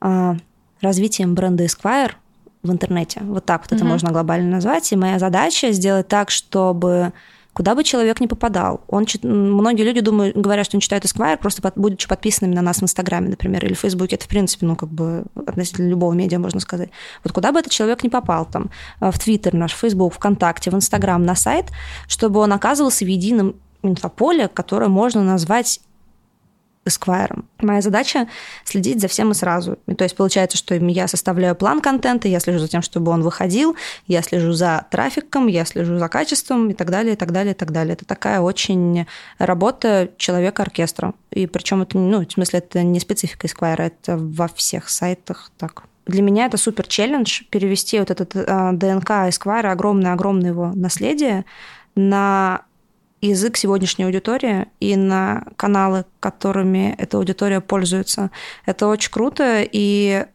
а, 0.00 0.36
развитием 0.80 1.34
бренда 1.34 1.64
Esquire 1.64 2.12
в 2.62 2.72
интернете. 2.72 3.20
Вот 3.22 3.44
так 3.44 3.62
вот 3.62 3.72
mm-hmm. 3.72 3.76
это 3.76 3.84
можно 3.84 4.10
глобально 4.10 4.50
назвать. 4.50 4.90
И 4.92 4.96
моя 4.96 5.18
задача 5.18 5.72
сделать 5.72 6.08
так, 6.08 6.30
чтобы 6.30 7.12
куда 7.58 7.74
бы 7.74 7.82
человек 7.82 8.20
ни 8.20 8.26
попадал. 8.26 8.82
Он, 8.86 9.04
многие 9.24 9.82
люди 9.82 10.00
думают, 10.00 10.36
говорят, 10.36 10.64
что 10.64 10.76
он 10.76 10.80
читает 10.80 11.04
Esquire, 11.04 11.36
просто 11.36 11.60
под, 11.60 11.76
будучи 11.76 12.06
подписанными 12.06 12.54
на 12.54 12.62
нас 12.62 12.78
в 12.78 12.82
Инстаграме, 12.84 13.30
например, 13.30 13.64
или 13.64 13.74
в 13.74 13.80
Фейсбуке. 13.80 14.14
Это, 14.14 14.26
в 14.26 14.28
принципе, 14.28 14.64
ну, 14.64 14.76
как 14.76 14.88
бы 14.88 15.24
относительно 15.34 15.88
любого 15.88 16.12
медиа, 16.12 16.38
можно 16.38 16.60
сказать. 16.60 16.90
Вот 17.24 17.32
куда 17.32 17.50
бы 17.50 17.58
этот 17.58 17.72
человек 17.72 18.04
ни 18.04 18.08
попал, 18.08 18.46
там, 18.46 18.70
э, 19.00 19.10
в 19.10 19.18
Твиттер 19.18 19.54
наш, 19.54 19.72
в 19.72 19.78
Фейсбук, 19.78 20.14
ВКонтакте, 20.14 20.70
в 20.70 20.74
Инстаграм, 20.74 21.20
на 21.20 21.34
сайт, 21.34 21.66
чтобы 22.06 22.38
он 22.38 22.52
оказывался 22.52 23.04
в 23.04 23.08
едином 23.08 23.56
инфополе, 23.82 24.46
которое 24.46 24.88
можно 24.88 25.24
назвать 25.24 25.80
Esquire. 26.88 27.44
Моя 27.60 27.80
задача 27.80 28.28
следить 28.64 29.00
за 29.00 29.08
всем 29.08 29.30
и 29.30 29.34
сразу. 29.34 29.78
И 29.86 29.94
то 29.94 30.04
есть 30.04 30.16
получается, 30.16 30.56
что 30.56 30.74
я 30.74 31.08
составляю 31.08 31.54
план 31.54 31.80
контента, 31.80 32.28
я 32.28 32.40
слежу 32.40 32.58
за 32.58 32.68
тем, 32.68 32.82
чтобы 32.82 33.12
он 33.12 33.22
выходил, 33.22 33.76
я 34.06 34.22
слежу 34.22 34.52
за 34.52 34.86
трафиком, 34.90 35.46
я 35.46 35.64
слежу 35.64 35.98
за 35.98 36.08
качеством 36.08 36.70
и 36.70 36.74
так 36.74 36.90
далее, 36.90 37.14
и 37.14 37.16
так 37.16 37.32
далее, 37.32 37.52
и 37.52 37.56
так 37.56 37.72
далее. 37.72 37.94
Это 37.94 38.04
такая 38.04 38.40
очень 38.40 39.06
работа 39.38 40.10
человека-оркестра. 40.16 41.14
И 41.30 41.46
причем 41.46 41.82
это, 41.82 41.98
ну, 41.98 42.26
в 42.26 42.32
смысле, 42.32 42.58
это 42.60 42.82
не 42.82 43.00
специфика 43.00 43.46
Esquire, 43.46 43.82
это 43.82 44.16
во 44.16 44.48
всех 44.48 44.88
сайтах 44.88 45.50
так. 45.58 45.84
Для 46.06 46.22
меня 46.22 46.46
это 46.46 46.56
супер 46.56 46.86
челлендж 46.86 47.42
перевести 47.50 47.98
вот 47.98 48.10
этот 48.10 48.34
э, 48.34 48.70
ДНК 48.72 49.10
Esquire, 49.28 49.66
огромное-огромное 49.66 50.50
его 50.50 50.72
наследие, 50.74 51.44
на 51.94 52.62
язык 53.20 53.56
сегодняшней 53.56 54.04
аудитории 54.04 54.66
и 54.80 54.96
на 54.96 55.44
каналы, 55.56 56.04
которыми 56.20 56.94
эта 56.98 57.16
аудитория 57.16 57.60
пользуется. 57.60 58.30
Это 58.64 58.86
очень 58.86 59.10
круто, 59.10 59.62
и 59.62 60.26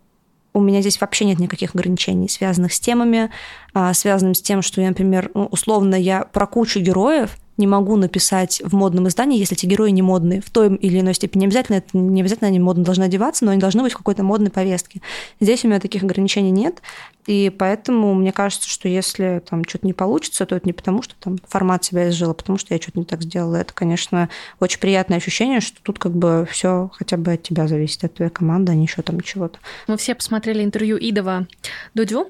у 0.53 0.61
меня 0.61 0.81
здесь 0.81 1.01
вообще 1.01 1.25
нет 1.25 1.39
никаких 1.39 1.73
ограничений, 1.75 2.29
связанных 2.29 2.73
с 2.73 2.79
темами, 2.79 3.31
а, 3.73 3.93
связанных 3.93 4.37
с 4.37 4.41
тем, 4.41 4.61
что 4.61 4.81
я, 4.81 4.89
например, 4.89 5.31
ну, 5.33 5.45
условно, 5.45 5.95
я 5.95 6.25
про 6.25 6.45
кучу 6.45 6.79
героев 6.79 7.37
не 7.57 7.67
могу 7.67 7.95
написать 7.97 8.61
в 8.65 8.73
модном 8.73 9.07
издании, 9.07 9.37
если 9.37 9.55
эти 9.55 9.65
герои 9.65 9.91
не 9.91 10.01
модные. 10.01 10.41
В 10.41 10.49
той 10.49 10.75
или 10.75 10.99
иной 10.99 11.13
степени 11.13 11.45
обязательно, 11.45 11.77
это, 11.77 11.95
не 11.95 12.21
обязательно 12.21 12.47
они 12.47 12.59
модно 12.59 12.83
должны 12.83 13.03
одеваться, 13.03 13.45
но 13.45 13.51
они 13.51 13.61
должны 13.61 13.83
быть 13.83 13.93
в 13.93 13.97
какой-то 13.97 14.23
модной 14.23 14.49
повестке. 14.49 15.01
Здесь 15.39 15.63
у 15.63 15.67
меня 15.67 15.79
таких 15.79 16.03
ограничений 16.03 16.51
нет. 16.51 16.81
И 17.25 17.49
поэтому 17.57 18.13
мне 18.13 18.31
кажется, 18.31 18.69
что 18.69 18.87
если 18.87 19.41
там 19.47 19.63
что-то 19.63 19.87
не 19.87 19.93
получится, 19.93 20.45
то 20.45 20.55
это 20.55 20.67
не 20.67 20.73
потому, 20.73 21.01
что 21.01 21.15
там 21.19 21.37
формат 21.47 21.83
себя 21.83 22.09
изжил, 22.09 22.31
а 22.31 22.33
потому 22.33 22.57
что 22.57 22.73
я 22.73 22.81
что-то 22.81 22.99
не 22.99 23.05
так 23.05 23.21
сделала. 23.21 23.57
Это, 23.57 23.73
конечно, 23.73 24.29
очень 24.59 24.79
приятное 24.79 25.17
ощущение, 25.17 25.61
что 25.61 25.81
тут 25.81 25.99
как 25.99 26.13
бы 26.13 26.47
все 26.49 26.91
хотя 26.93 27.17
бы 27.17 27.33
от 27.33 27.43
тебя 27.43 27.67
зависит, 27.67 28.03
от 28.03 28.15
твоей 28.15 28.31
команды, 28.31 28.71
а 28.71 28.75
не 28.75 28.83
еще 28.85 29.01
там 29.01 29.21
чего-то. 29.21 29.59
Мы 29.87 29.97
все 29.97 30.15
посмотрели 30.15 30.63
интервью 30.63 30.97
Идова 30.99 31.47
Дудю, 31.93 32.29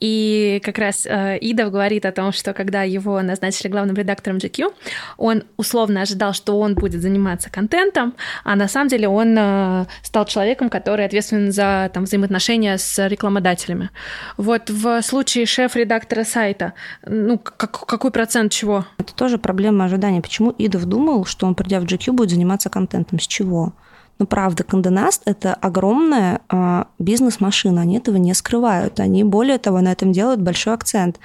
и 0.00 0.60
как 0.64 0.78
раз 0.78 1.06
э, 1.06 1.38
Идов 1.40 1.70
говорит 1.70 2.04
о 2.04 2.12
том, 2.12 2.32
что 2.32 2.52
когда 2.52 2.82
его 2.82 3.20
назначили 3.22 3.68
главным 3.68 3.96
редактором 3.96 4.38
GQ, 4.38 4.72
он 5.16 5.44
условно 5.56 6.02
ожидал, 6.02 6.32
что 6.34 6.58
он 6.58 6.74
будет 6.74 7.00
заниматься 7.00 7.50
контентом, 7.50 8.14
а 8.44 8.56
на 8.56 8.68
самом 8.68 8.88
деле 8.88 9.08
он 9.08 9.36
э, 9.38 9.86
стал 10.02 10.26
человеком, 10.26 10.68
который 10.68 11.04
ответственен 11.04 11.52
за 11.52 11.90
там, 11.92 12.04
взаимоотношения 12.04 12.76
с 12.76 13.08
рекламодателями. 13.08 13.90
Вот 14.36 14.70
в 14.70 15.02
случае 15.02 15.46
шеф-редактора 15.46 16.24
сайта, 16.24 16.74
ну, 17.04 17.38
как, 17.38 17.86
какой 17.86 18.10
процент 18.10 18.52
чего? 18.52 18.84
Это 18.98 19.14
тоже 19.14 19.38
проблема 19.38 19.84
ожидания. 19.84 20.20
Почему 20.20 20.54
Идов 20.58 20.84
думал, 20.84 21.24
что 21.24 21.46
он, 21.46 21.54
придя 21.54 21.80
в 21.80 21.84
GQ, 21.84 22.12
будет 22.12 22.30
заниматься 22.30 22.68
контентом? 22.70 23.18
С 23.18 23.26
чего? 23.26 23.72
Ну, 24.18 24.26
правда, 24.26 24.64
Конденаст– 24.64 25.22
это 25.26 25.54
огромная 25.54 26.40
э, 26.50 26.84
бизнес-машина, 26.98 27.82
они 27.82 27.98
этого 27.98 28.16
не 28.16 28.32
скрывают. 28.32 28.98
Они, 28.98 29.24
более 29.24 29.58
того, 29.58 29.80
на 29.80 29.92
этом 29.92 30.12
делают 30.12 30.40
большой 30.40 30.72
акцент. 30.72 31.20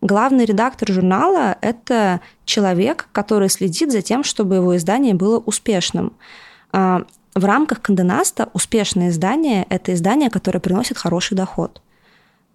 Главный 0.00 0.44
редактор 0.44 0.92
журнала– 0.92 1.56
это 1.60 2.20
человек, 2.44 3.08
который 3.10 3.48
следит 3.48 3.90
за 3.90 4.02
тем, 4.02 4.22
чтобы 4.22 4.56
его 4.56 4.76
издание 4.76 5.14
было 5.14 5.38
успешным. 5.38 6.12
Э, 6.72 7.00
в 7.34 7.44
рамках 7.44 7.82
Конденаста 7.82 8.50
успешное 8.52 9.08
издание– 9.08 9.66
это 9.68 9.92
издание, 9.94 10.30
которое 10.30 10.60
приносит 10.60 10.96
хороший 10.96 11.36
доход. 11.36 11.82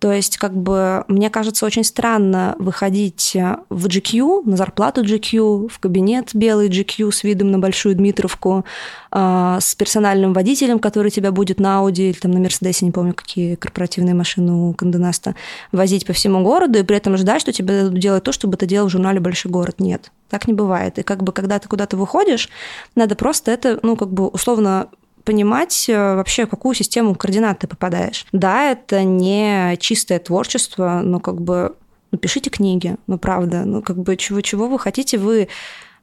То 0.03 0.11
есть, 0.11 0.35
как 0.35 0.53
бы, 0.53 1.05
мне 1.07 1.29
кажется, 1.29 1.65
очень 1.65 1.85
странно 1.85 2.57
выходить 2.59 3.37
в 3.69 3.85
GQ, 3.85 4.41
на 4.43 4.57
зарплату 4.57 5.01
GQ, 5.01 5.69
в 5.69 5.79
кабинет 5.79 6.31
белый 6.33 6.67
GQ 6.67 7.09
с 7.13 7.23
видом 7.23 7.51
на 7.51 7.59
Большую 7.59 7.95
Дмитровку, 7.95 8.65
э, 9.13 9.57
с 9.61 9.75
персональным 9.75 10.33
водителем, 10.33 10.79
который 10.79 11.09
тебя 11.09 11.31
будет 11.31 11.61
на 11.61 11.79
Audi 11.79 12.09
или 12.09 12.19
там 12.19 12.31
на 12.31 12.41
Мерседесе, 12.41 12.83
не 12.83 12.91
помню, 12.91 13.13
какие 13.13 13.55
корпоративные 13.55 14.13
машины 14.13 14.51
у 14.51 14.73
Канденаста, 14.73 15.35
возить 15.71 16.05
по 16.05 16.11
всему 16.11 16.43
городу 16.43 16.79
и 16.79 16.83
при 16.83 16.97
этом 16.97 17.15
ждать, 17.15 17.39
что 17.39 17.53
тебе 17.53 17.83
дадут 17.83 17.97
делать 17.97 18.25
то, 18.25 18.33
чтобы 18.33 18.57
ты 18.57 18.65
делал 18.65 18.89
в 18.89 18.91
журнале 18.91 19.21
«Большой 19.21 19.53
город». 19.53 19.79
Нет, 19.79 20.11
так 20.29 20.49
не 20.49 20.53
бывает. 20.53 20.99
И 20.99 21.03
как 21.03 21.23
бы, 21.23 21.31
когда 21.31 21.59
ты 21.59 21.69
куда-то 21.69 21.95
выходишь, 21.95 22.49
надо 22.95 23.15
просто 23.15 23.51
это, 23.51 23.79
ну, 23.83 23.95
как 23.95 24.11
бы, 24.11 24.27
условно 24.27 24.89
понимать 25.23 25.85
э, 25.87 26.15
вообще, 26.15 26.45
в 26.45 26.49
какую 26.49 26.75
систему 26.75 27.15
координат 27.15 27.59
ты 27.59 27.67
попадаешь. 27.67 28.25
Да, 28.31 28.71
это 28.71 29.03
не 29.03 29.77
чистое 29.79 30.19
творчество, 30.19 31.01
но 31.03 31.19
как 31.19 31.41
бы 31.41 31.75
ну, 32.11 32.17
пишите 32.17 32.49
книги, 32.49 32.95
ну 33.07 33.17
правда, 33.17 33.63
ну 33.65 33.81
как 33.81 33.97
бы 33.97 34.15
чего, 34.17 34.41
чего 34.41 34.67
вы 34.67 34.77
хотите, 34.77 35.17
вы 35.17 35.47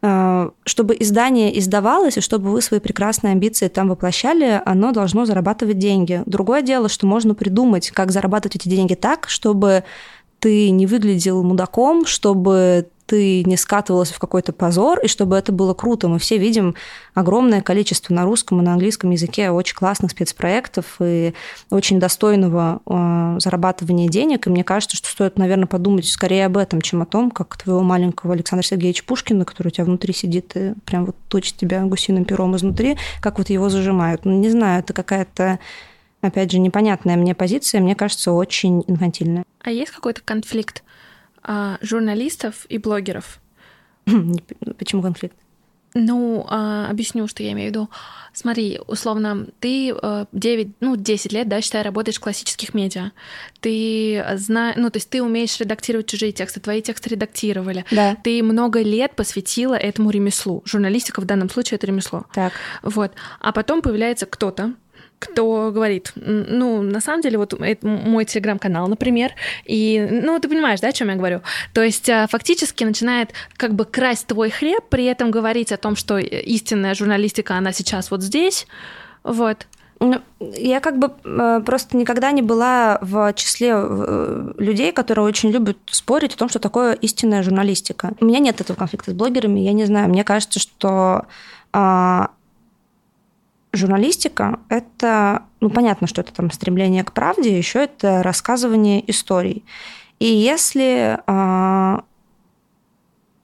э, 0.02 0.50
чтобы 0.64 0.96
издание 0.98 1.56
издавалось, 1.58 2.16
и 2.16 2.20
чтобы 2.20 2.50
вы 2.50 2.62
свои 2.62 2.80
прекрасные 2.80 3.32
амбиции 3.32 3.68
там 3.68 3.88
воплощали, 3.88 4.60
оно 4.64 4.92
должно 4.92 5.24
зарабатывать 5.24 5.78
деньги. 5.78 6.22
Другое 6.26 6.62
дело, 6.62 6.88
что 6.88 7.06
можно 7.06 7.34
придумать, 7.34 7.90
как 7.90 8.10
зарабатывать 8.10 8.56
эти 8.56 8.68
деньги 8.68 8.94
так, 8.94 9.28
чтобы 9.28 9.84
ты 10.40 10.70
не 10.70 10.86
выглядел 10.86 11.42
мудаком, 11.44 12.06
чтобы 12.06 12.88
ты 13.10 13.42
не 13.42 13.56
скатывалась 13.56 14.12
в 14.12 14.20
какой-то 14.20 14.52
позор, 14.52 15.00
и 15.00 15.08
чтобы 15.08 15.36
это 15.36 15.50
было 15.50 15.74
круто. 15.74 16.06
Мы 16.06 16.20
все 16.20 16.38
видим 16.38 16.76
огромное 17.12 17.60
количество 17.60 18.14
на 18.14 18.22
русском 18.22 18.60
и 18.60 18.64
на 18.64 18.74
английском 18.74 19.10
языке 19.10 19.50
очень 19.50 19.74
классных 19.74 20.12
спецпроектов 20.12 20.98
и 21.00 21.34
очень 21.70 21.98
достойного 21.98 22.80
э, 22.86 23.40
зарабатывания 23.40 24.08
денег. 24.08 24.46
И 24.46 24.50
мне 24.50 24.62
кажется, 24.62 24.96
что 24.96 25.08
стоит, 25.08 25.38
наверное, 25.38 25.66
подумать 25.66 26.06
скорее 26.06 26.46
об 26.46 26.56
этом, 26.56 26.80
чем 26.80 27.02
о 27.02 27.04
том, 27.04 27.32
как 27.32 27.56
твоего 27.56 27.80
маленького 27.82 28.34
Александра 28.34 28.64
Сергеевича 28.64 29.02
Пушкина, 29.04 29.44
который 29.44 29.68
у 29.68 29.72
тебя 29.72 29.86
внутри 29.86 30.14
сидит 30.14 30.52
и 30.54 30.74
прям 30.84 31.06
вот 31.06 31.16
точит 31.26 31.56
тебя 31.56 31.82
гусиным 31.82 32.24
пером 32.24 32.54
изнутри, 32.54 32.96
как 33.20 33.38
вот 33.38 33.50
его 33.50 33.68
зажимают. 33.70 34.24
Ну, 34.24 34.38
не 34.38 34.50
знаю, 34.50 34.84
это 34.84 34.92
какая-то 34.92 35.58
опять 36.20 36.52
же, 36.52 36.60
непонятная 36.60 37.16
мне 37.16 37.34
позиция, 37.34 37.80
мне 37.80 37.96
кажется, 37.96 38.30
очень 38.30 38.84
инфантильная. 38.86 39.42
А 39.62 39.70
есть 39.72 39.90
какой-то 39.90 40.20
конфликт 40.24 40.84
а, 41.42 41.78
журналистов 41.80 42.66
и 42.68 42.78
блогеров. 42.78 43.40
Почему 44.78 45.02
конфликт? 45.02 45.36
Ну, 45.94 46.46
а, 46.48 46.88
объясню, 46.88 47.26
что 47.26 47.42
я 47.42 47.52
имею 47.52 47.68
в 47.68 47.70
виду. 47.70 47.90
Смотри, 48.32 48.80
условно, 48.86 49.48
ты 49.58 49.92
9, 50.32 50.66
э, 50.66 50.70
ну, 50.78 50.96
10 50.96 51.32
лет, 51.32 51.48
да, 51.48 51.60
считай, 51.60 51.82
работаешь 51.82 52.18
в 52.18 52.20
классических 52.20 52.74
медиа. 52.74 53.10
Ты 53.60 54.24
знаешь, 54.36 54.76
ну, 54.78 54.88
то 54.90 54.98
есть 54.98 55.10
ты 55.10 55.20
умеешь 55.20 55.58
редактировать 55.58 56.06
чужие 56.06 56.30
тексты, 56.30 56.60
твои 56.60 56.80
тексты 56.80 57.10
редактировали. 57.10 57.84
Да. 57.90 58.16
Ты 58.22 58.40
много 58.44 58.82
лет 58.82 59.16
посвятила 59.16 59.74
этому 59.74 60.10
ремеслу. 60.10 60.62
Журналистика 60.64 61.20
в 61.20 61.24
данном 61.24 61.50
случае 61.50 61.76
это 61.76 61.88
ремесло. 61.88 62.24
Так. 62.32 62.52
Вот. 62.82 63.12
А 63.40 63.50
потом 63.50 63.82
появляется 63.82 64.26
кто-то, 64.26 64.74
кто 65.20 65.70
говорит, 65.70 66.12
ну, 66.16 66.82
на 66.82 67.00
самом 67.00 67.20
деле, 67.20 67.36
вот 67.36 67.52
это 67.52 67.86
мой 67.86 68.24
телеграм-канал, 68.24 68.88
например, 68.88 69.32
и, 69.66 70.08
ну, 70.10 70.40
ты 70.40 70.48
понимаешь, 70.48 70.80
да, 70.80 70.88
о 70.88 70.92
чем 70.92 71.10
я 71.10 71.14
говорю? 71.14 71.42
То 71.74 71.82
есть 71.82 72.08
а, 72.08 72.26
фактически 72.26 72.84
начинает 72.84 73.30
как 73.56 73.74
бы 73.74 73.84
красть 73.84 74.26
твой 74.26 74.48
хлеб, 74.50 74.82
при 74.88 75.04
этом 75.04 75.30
говорить 75.30 75.72
о 75.72 75.76
том, 75.76 75.94
что 75.94 76.16
истинная 76.16 76.94
журналистика, 76.94 77.54
она 77.54 77.72
сейчас 77.72 78.10
вот 78.10 78.22
здесь, 78.22 78.66
вот. 79.22 79.66
Ну, 80.02 80.22
я 80.38 80.80
как 80.80 80.98
бы 80.98 81.12
э, 81.24 81.60
просто 81.66 81.98
никогда 81.98 82.30
не 82.30 82.40
была 82.40 82.98
в 83.02 83.34
числе 83.34 83.72
э, 83.74 84.52
людей, 84.56 84.92
которые 84.92 85.26
очень 85.26 85.50
любят 85.50 85.76
спорить 85.90 86.32
о 86.32 86.38
том, 86.38 86.48
что 86.48 86.58
такое 86.58 86.94
истинная 86.94 87.42
журналистика. 87.42 88.14
У 88.18 88.24
меня 88.24 88.38
нет 88.38 88.62
этого 88.62 88.78
конфликта 88.78 89.10
с 89.10 89.14
блогерами, 89.14 89.60
я 89.60 89.74
не 89.74 89.84
знаю. 89.84 90.08
Мне 90.08 90.24
кажется, 90.24 90.58
что 90.58 91.26
а, 91.74 92.30
журналистика– 93.72 94.60
это, 94.68 95.44
ну, 95.60 95.70
понятно, 95.70 96.06
что 96.06 96.20
это 96.20 96.32
там 96.32 96.50
стремление 96.50 97.04
к 97.04 97.12
правде, 97.12 97.56
еще 97.56 97.84
это 97.84 98.22
рассказывание 98.22 99.08
историй. 99.10 99.64
И 100.18 100.26
если 100.26 101.18
а, 101.26 102.04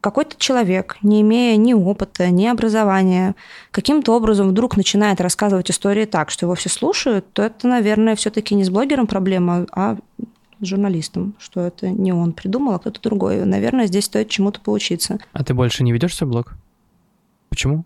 какой-то 0.00 0.36
человек, 0.38 0.98
не 1.02 1.22
имея 1.22 1.56
ни 1.56 1.72
опыта, 1.72 2.30
ни 2.30 2.46
образования, 2.46 3.34
каким-то 3.70 4.14
образом 4.14 4.48
вдруг 4.48 4.76
начинает 4.76 5.20
рассказывать 5.20 5.70
истории 5.70 6.04
так, 6.04 6.30
что 6.30 6.46
его 6.46 6.54
все 6.54 6.68
слушают, 6.68 7.32
то 7.32 7.42
это, 7.42 7.66
наверное, 7.66 8.14
все-таки 8.14 8.54
не 8.54 8.64
с 8.64 8.70
блогером 8.70 9.06
проблема, 9.06 9.66
а 9.72 9.96
с 10.60 10.66
журналистом, 10.66 11.34
что 11.38 11.62
это 11.66 11.88
не 11.88 12.12
он 12.12 12.32
придумал, 12.32 12.74
а 12.74 12.78
кто-то 12.78 13.00
другой. 13.02 13.44
Наверное, 13.44 13.86
здесь 13.86 14.04
стоит 14.04 14.28
чему-то 14.28 14.60
поучиться. 14.60 15.18
А 15.32 15.44
ты 15.44 15.54
больше 15.54 15.82
не 15.82 15.92
ведешь 15.92 16.14
свой 16.14 16.30
блог? 16.30 16.54
Почему? 17.48 17.84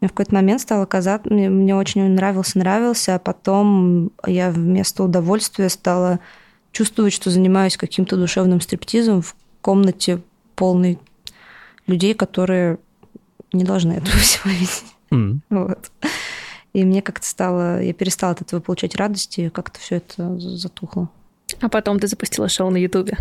Мне 0.00 0.08
в 0.08 0.12
какой-то 0.12 0.34
момент 0.34 0.60
стало 0.60 0.84
казаться, 0.84 1.32
мне, 1.32 1.48
мне 1.48 1.74
очень 1.74 2.06
нравился, 2.10 2.58
нравился, 2.58 3.14
а 3.14 3.18
потом 3.18 4.10
я 4.26 4.50
вместо 4.50 5.02
удовольствия 5.02 5.68
стала 5.68 6.20
чувствовать, 6.72 7.14
что 7.14 7.30
занимаюсь 7.30 7.78
каким-то 7.78 8.16
душевным 8.16 8.60
стриптизом 8.60 9.22
в 9.22 9.34
комнате 9.62 10.20
полной 10.54 10.98
людей, 11.86 12.14
которые 12.14 12.78
не 13.52 13.64
должны 13.64 13.94
этого 13.94 14.16
всего 14.18 14.50
видеть. 14.50 14.84
Mm. 15.10 15.38
Вот. 15.48 15.90
И 16.74 16.84
мне 16.84 17.00
как-то 17.00 17.26
стало, 17.26 17.82
я 17.82 17.94
перестала 17.94 18.32
от 18.32 18.42
этого 18.42 18.60
получать 18.60 18.96
радости, 18.96 19.42
и 19.42 19.48
как-то 19.48 19.80
все 19.80 19.96
это 19.96 20.38
затухло. 20.38 21.08
А 21.60 21.68
потом 21.68 21.98
ты 21.98 22.06
запустила 22.06 22.48
шоу 22.48 22.70
на 22.70 22.76
Ютубе. 22.76 23.16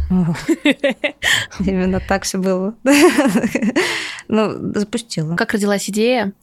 Именно 1.59 1.99
так 1.99 2.23
все 2.23 2.37
было. 2.37 2.75
Ну, 4.27 4.73
запустила. 4.73 5.35
Как 5.35 5.53
родилась 5.53 5.89
идея? 5.89 6.33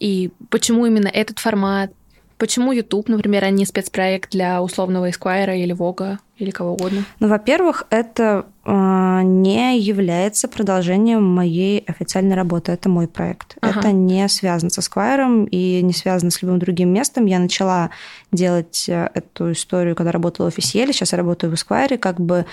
И 0.00 0.30
почему 0.48 0.86
именно 0.86 1.08
этот 1.08 1.38
формат? 1.38 1.92
Почему 2.38 2.72
YouTube, 2.72 3.08
например, 3.08 3.44
а 3.44 3.50
не 3.50 3.66
спецпроект 3.66 4.30
для 4.30 4.62
условного 4.62 5.10
Esquire 5.10 5.56
или 5.58 5.76
Vogue 5.76 6.16
или 6.38 6.50
кого 6.50 6.72
угодно? 6.72 7.04
Ну, 7.20 7.28
во-первых, 7.28 7.84
это 7.90 8.46
не 8.72 9.78
является 9.78 10.48
продолжением 10.48 11.24
моей 11.24 11.84
официальной 11.86 12.36
работы. 12.36 12.72
Это 12.72 12.88
мой 12.88 13.08
проект. 13.08 13.56
Ага. 13.60 13.80
Это 13.80 13.92
не 13.92 14.28
связано 14.28 14.70
со 14.70 14.80
Esquire 14.80 15.48
и 15.48 15.82
не 15.82 15.92
связано 15.92 16.30
с 16.30 16.42
любым 16.42 16.58
другим 16.58 16.92
местом. 16.92 17.26
Я 17.26 17.38
начала 17.38 17.90
делать 18.32 18.86
э, 18.88 19.10
эту 19.14 19.52
историю, 19.52 19.96
когда 19.96 20.12
работала 20.12 20.50
в 20.50 20.54
официале. 20.58 20.92
Сейчас 20.92 21.12
я 21.12 21.18
работаю 21.18 21.50
в 21.50 21.54
Esquire. 21.54 21.98
Как 21.98 22.20
бы 22.20 22.46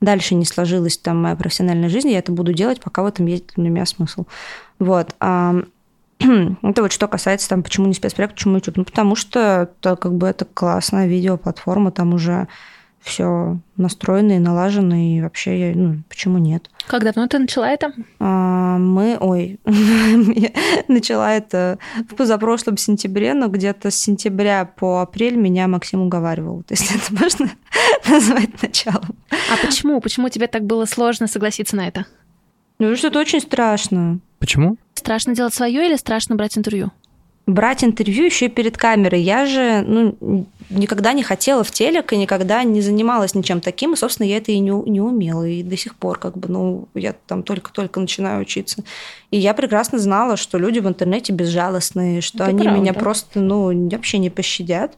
дальше 0.00 0.34
не 0.34 0.44
сложилась 0.44 0.98
там 0.98 1.22
моя 1.22 1.36
профессиональная 1.36 1.88
жизнь, 1.88 2.10
я 2.10 2.18
это 2.18 2.32
буду 2.32 2.52
делать, 2.52 2.80
пока 2.80 3.02
в 3.02 3.06
этом 3.06 3.26
есть 3.26 3.54
для 3.56 3.70
меня 3.70 3.86
смысл. 3.86 4.26
Вот. 4.78 5.14
Это 5.20 6.82
вот 6.82 6.92
что 6.92 7.08
касается 7.08 7.48
там, 7.48 7.62
почему 7.62 7.86
не 7.86 7.94
спецпроект, 7.94 8.34
почему 8.34 8.56
YouTube. 8.56 8.76
Ну, 8.76 8.84
потому 8.84 9.16
что 9.16 9.70
это 9.80 9.96
как 9.96 10.14
бы 10.14 10.26
это 10.28 10.44
классная 10.44 11.06
видеоплатформа, 11.06 11.90
там 11.90 12.14
уже 12.14 12.48
все 13.04 13.58
настроено 13.76 14.32
и 14.32 14.38
налажено, 14.38 14.96
и 14.96 15.20
вообще, 15.20 15.70
я, 15.70 15.76
ну, 15.76 16.02
почему 16.08 16.38
нет? 16.38 16.70
Как 16.86 17.04
давно 17.04 17.26
ты 17.26 17.38
начала 17.38 17.70
это? 17.70 17.92
А, 18.18 18.78
мы, 18.78 19.18
ой, 19.20 19.60
начала 20.88 21.34
это 21.34 21.78
в 22.10 22.14
позапрошлом 22.14 22.78
сентябре, 22.78 23.34
но 23.34 23.48
где-то 23.48 23.90
с 23.90 23.96
сентября 23.96 24.64
по 24.64 25.02
апрель 25.02 25.36
меня 25.36 25.68
Максим 25.68 26.00
уговаривал. 26.00 26.62
То 26.62 26.72
есть 26.72 26.90
это 26.94 27.22
можно 27.22 27.50
назвать 28.08 28.62
началом. 28.62 29.16
А 29.30 29.64
почему? 29.64 30.00
Почему 30.00 30.30
тебе 30.30 30.46
так 30.46 30.64
было 30.64 30.86
сложно 30.86 31.26
согласиться 31.26 31.76
на 31.76 31.86
это? 31.86 32.06
Ну, 32.78 32.96
что 32.96 33.08
это 33.08 33.18
очень 33.20 33.40
страшно. 33.40 34.18
Почему? 34.38 34.78
Страшно 34.94 35.34
делать 35.34 35.54
свое 35.54 35.86
или 35.86 35.96
страшно 35.96 36.36
брать 36.36 36.56
интервью? 36.56 36.90
Брать 37.46 37.84
интервью 37.84 38.24
еще 38.24 38.46
и 38.46 38.48
перед 38.48 38.78
камерой. 38.78 39.20
Я 39.20 39.44
же 39.44 39.84
ну, 39.86 40.46
никогда 40.70 41.12
не 41.12 41.22
хотела 41.22 41.62
в 41.62 41.70
телек 41.70 42.12
и 42.12 42.16
никогда 42.16 42.62
не 42.64 42.80
занималась 42.80 43.34
ничем 43.34 43.60
таким, 43.60 43.92
и, 43.92 43.96
собственно, 43.96 44.26
я 44.26 44.38
это 44.38 44.52
и 44.52 44.58
не, 44.58 44.70
не 44.70 45.00
умела, 45.00 45.46
и 45.46 45.62
до 45.62 45.76
сих 45.76 45.94
пор 45.96 46.18
как 46.18 46.38
бы, 46.38 46.48
ну, 46.48 46.88
я 46.94 47.14
там 47.26 47.42
только-только 47.42 48.00
начинаю 48.00 48.40
учиться. 48.40 48.82
И 49.30 49.36
я 49.36 49.52
прекрасно 49.52 49.98
знала, 49.98 50.36
что 50.36 50.58
люди 50.58 50.78
в 50.78 50.88
интернете 50.88 51.32
безжалостные, 51.32 52.22
что 52.22 52.44
это 52.44 52.46
они 52.46 52.62
правда. 52.62 52.80
меня 52.80 52.94
просто, 52.94 53.40
ну, 53.40 53.88
вообще 53.90 54.18
не 54.18 54.30
пощадят. 54.30 54.92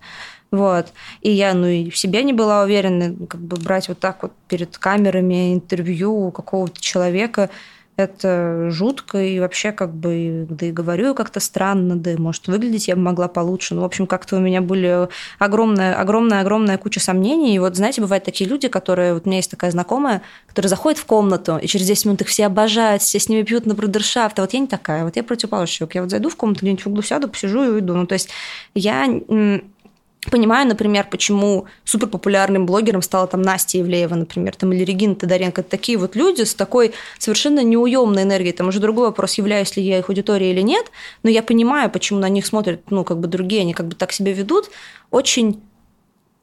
Вот. 0.52 0.86
И 1.22 1.32
я, 1.32 1.52
ну, 1.54 1.66
и 1.66 1.90
в 1.90 1.98
себе 1.98 2.22
не 2.22 2.32
была 2.32 2.62
уверена, 2.62 3.26
как 3.26 3.40
бы 3.40 3.56
брать 3.56 3.88
вот 3.88 3.98
так 3.98 4.22
вот 4.22 4.32
перед 4.46 4.78
камерами 4.78 5.52
интервью 5.52 6.28
у 6.28 6.30
какого-то 6.30 6.80
человека– 6.80 7.50
это 7.96 8.70
жутко, 8.70 9.22
и 9.22 9.40
вообще 9.40 9.72
как 9.72 9.94
бы, 9.94 10.46
да 10.50 10.66
и 10.66 10.72
говорю 10.72 11.14
как-то 11.14 11.40
странно, 11.40 11.96
да 11.96 12.12
и, 12.12 12.16
может, 12.16 12.46
выглядеть 12.46 12.88
я 12.88 12.96
бы 12.96 13.02
могла 13.02 13.28
получше. 13.28 13.74
Ну, 13.74 13.80
в 13.80 13.84
общем, 13.84 14.06
как-то 14.06 14.36
у 14.36 14.40
меня 14.40 14.60
были 14.60 15.08
огромная, 15.38 15.94
огромная, 15.94 16.42
огромная 16.42 16.76
куча 16.76 17.00
сомнений. 17.00 17.54
И 17.54 17.58
вот, 17.58 17.76
знаете, 17.76 18.02
бывают 18.02 18.24
такие 18.24 18.48
люди, 18.48 18.68
которые, 18.68 19.14
вот 19.14 19.24
у 19.24 19.28
меня 19.28 19.38
есть 19.38 19.50
такая 19.50 19.70
знакомая, 19.70 20.22
которая 20.46 20.68
заходит 20.68 20.98
в 20.98 21.06
комнату, 21.06 21.58
и 21.60 21.66
через 21.66 21.86
10 21.86 22.04
минут 22.06 22.20
их 22.20 22.28
все 22.28 22.46
обожают, 22.46 23.02
все 23.02 23.18
с 23.18 23.28
ними 23.28 23.42
пьют 23.42 23.64
на 23.66 23.74
брудершафт. 23.74 24.38
А 24.38 24.42
вот 24.42 24.52
я 24.52 24.60
не 24.60 24.66
такая, 24.66 25.04
вот 25.04 25.16
я 25.16 25.24
противоположный 25.24 25.72
человек. 25.72 25.94
Я 25.94 26.02
вот 26.02 26.10
зайду 26.10 26.28
в 26.28 26.36
комнату, 26.36 26.60
где-нибудь 26.60 26.84
в 26.84 26.88
углу 26.88 27.02
сяду, 27.02 27.28
посижу 27.28 27.64
и 27.64 27.68
уйду. 27.68 27.94
Ну, 27.94 28.06
то 28.06 28.12
есть 28.12 28.28
я 28.74 29.06
понимаю, 30.30 30.68
например, 30.68 31.06
почему 31.10 31.66
суперпопулярным 31.84 32.66
блогером 32.66 33.02
стала 33.02 33.26
там 33.26 33.42
Настя 33.42 33.78
Евлеева, 33.78 34.14
например, 34.14 34.54
там, 34.56 34.72
или 34.72 34.84
Регина 34.84 35.14
Тодоренко. 35.14 35.62
Это 35.62 35.70
такие 35.70 35.98
вот 35.98 36.16
люди 36.16 36.42
с 36.42 36.54
такой 36.54 36.92
совершенно 37.18 37.62
неуемной 37.62 38.22
энергией. 38.22 38.52
Там 38.52 38.68
уже 38.68 38.80
другой 38.80 39.06
вопрос, 39.06 39.34
являюсь 39.34 39.76
ли 39.76 39.82
я 39.82 39.98
их 39.98 40.08
аудиторией 40.08 40.52
или 40.52 40.60
нет, 40.60 40.90
но 41.22 41.30
я 41.30 41.42
понимаю, 41.42 41.90
почему 41.90 42.20
на 42.20 42.28
них 42.28 42.46
смотрят, 42.46 42.90
ну, 42.90 43.04
как 43.04 43.18
бы 43.18 43.28
другие, 43.28 43.62
они 43.62 43.74
как 43.74 43.88
бы 43.88 43.94
так 43.94 44.12
себя 44.12 44.32
ведут. 44.32 44.70
Очень 45.10 45.60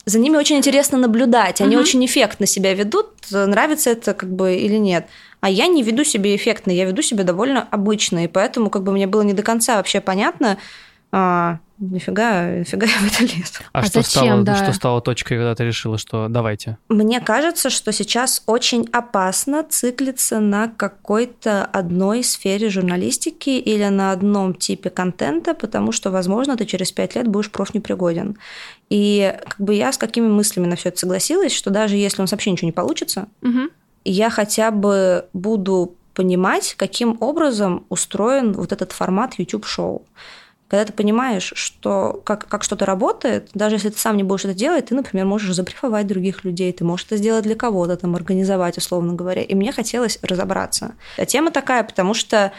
за 0.05 0.19
ними 0.19 0.35
очень 0.35 0.57
интересно 0.57 0.97
наблюдать, 0.97 1.61
они 1.61 1.75
угу. 1.75 1.83
очень 1.83 2.05
эффектно 2.05 2.45
себя 2.45 2.73
ведут, 2.73 3.07
нравится 3.31 3.91
это 3.91 4.13
как 4.13 4.29
бы 4.29 4.55
или 4.55 4.75
нет. 4.75 5.07
А 5.39 5.49
я 5.49 5.67
не 5.67 5.81
веду 5.83 6.03
себя 6.03 6.35
эффектно, 6.35 6.71
я 6.71 6.85
веду 6.85 7.01
себя 7.01 7.23
довольно 7.23 7.67
обычно, 7.71 8.25
и 8.25 8.27
поэтому 8.27 8.69
как 8.69 8.83
бы 8.83 8.91
мне 8.91 9.07
было 9.07 9.21
не 9.21 9.33
до 9.33 9.43
конца 9.43 9.77
вообще 9.77 10.01
понятно, 10.01 10.57
а, 11.15 11.59
нифига, 11.77 12.55
нифига 12.55 12.87
я 12.87 12.97
в 12.97 13.05
это 13.05 13.21
лезу. 13.21 13.59
А, 13.71 13.81
а 13.81 13.83
что, 13.83 14.01
зачем, 14.01 14.23
стало, 14.23 14.41
да? 14.41 14.55
что 14.55 14.73
стало 14.73 14.99
точкой, 14.99 15.35
когда 15.35 15.53
ты 15.53 15.63
решила, 15.63 15.99
что 15.99 16.27
давайте? 16.27 16.79
Мне 16.89 17.21
кажется, 17.21 17.69
что 17.69 17.91
сейчас 17.91 18.41
очень 18.47 18.89
опасно 18.91 19.63
циклиться 19.63 20.39
на 20.39 20.69
какой-то 20.69 21.65
одной 21.65 22.23
сфере 22.23 22.69
журналистики 22.69 23.51
или 23.51 23.87
на 23.89 24.11
одном 24.11 24.55
типе 24.55 24.89
контента, 24.89 25.53
потому 25.53 25.91
что, 25.91 26.09
возможно, 26.09 26.57
ты 26.57 26.65
через 26.65 26.91
пять 26.91 27.13
лет 27.13 27.27
будешь 27.27 27.51
профнепригоден. 27.51 28.35
И 28.89 29.37
как 29.47 29.59
бы 29.59 29.75
я 29.75 29.91
с 29.91 29.99
какими 29.99 30.27
мыслями 30.27 30.65
на 30.65 30.75
все 30.75 30.89
это 30.89 30.97
согласилась, 30.97 31.53
что 31.53 31.69
даже 31.69 31.95
если 31.95 32.21
у 32.21 32.23
нас 32.23 32.31
вообще 32.31 32.49
ничего 32.49 32.65
не 32.65 32.71
получится, 32.71 33.27
угу. 33.43 33.69
я 34.03 34.31
хотя 34.31 34.71
бы 34.71 35.25
буду 35.33 35.93
понимать, 36.15 36.73
каким 36.75 37.17
образом 37.19 37.85
устроен 37.89 38.53
вот 38.53 38.71
этот 38.71 38.93
формат 38.93 39.35
YouTube-шоу. 39.37 40.03
Когда 40.73 40.85
ты 40.85 40.93
понимаешь, 40.93 41.53
что 41.55 42.19
как, 42.25 42.47
как 42.47 42.63
что-то 42.63 42.87
работает, 42.87 43.51
даже 43.53 43.75
если 43.75 43.89
ты 43.89 43.99
сам 43.99 44.17
не 44.17 44.23
будешь 44.23 44.43
это 44.43 44.55
делать, 44.55 44.87
ты, 44.87 44.95
например, 44.95 45.27
можешь 45.27 45.55
забрифовать 45.55 46.07
других 46.07 46.43
людей, 46.43 46.73
ты 46.73 46.83
можешь 46.83 47.05
это 47.05 47.17
сделать 47.17 47.43
для 47.43 47.53
кого-то, 47.53 47.95
там, 47.95 48.15
организовать, 48.15 48.79
условно 48.79 49.13
говоря. 49.13 49.43
И 49.43 49.53
мне 49.53 49.71
хотелось 49.71 50.17
разобраться. 50.23 50.95
А 51.15 51.27
тема 51.27 51.51
такая, 51.51 51.83
потому 51.83 52.15
что 52.15 52.53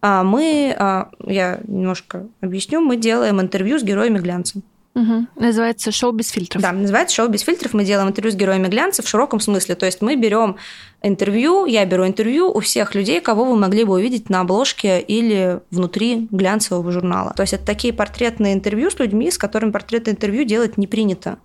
а, 0.00 0.22
мы, 0.22 0.74
а, 0.78 1.10
я 1.26 1.60
немножко 1.64 2.28
объясню, 2.40 2.80
мы 2.80 2.96
делаем 2.96 3.42
интервью 3.42 3.78
с 3.78 3.82
героями 3.82 4.20
глянца. 4.20 4.62
Угу. 4.94 5.26
Называется 5.36 5.92
шоу 5.92 6.10
без 6.10 6.30
фильтров. 6.30 6.60
Да, 6.60 6.72
называется 6.72 7.14
шоу 7.14 7.28
без 7.28 7.42
фильтров. 7.42 7.74
Мы 7.74 7.84
делаем 7.84 8.08
интервью 8.08 8.32
с 8.32 8.34
героями 8.34 8.66
глянца 8.66 9.02
в 9.02 9.08
широком 9.08 9.38
смысле. 9.38 9.76
То 9.76 9.86
есть 9.86 10.02
мы 10.02 10.16
берем 10.16 10.56
интервью, 11.00 11.64
я 11.66 11.86
беру 11.86 12.06
интервью 12.06 12.50
у 12.50 12.58
всех 12.60 12.94
людей, 12.94 13.20
кого 13.20 13.44
вы 13.44 13.56
могли 13.56 13.84
бы 13.84 13.94
увидеть 13.94 14.28
на 14.30 14.40
обложке 14.40 15.00
или 15.00 15.60
внутри 15.70 16.26
глянцевого 16.30 16.90
журнала. 16.90 17.32
То 17.36 17.42
есть 17.42 17.52
это 17.52 17.64
такие 17.64 17.94
портретные 17.94 18.52
интервью 18.52 18.90
с 18.90 18.98
людьми, 18.98 19.30
с 19.30 19.38
которыми 19.38 19.70
портретное 19.70 20.14
интервью 20.14 20.44
делать 20.44 20.76
не 20.76 20.88
принято. 20.88 21.38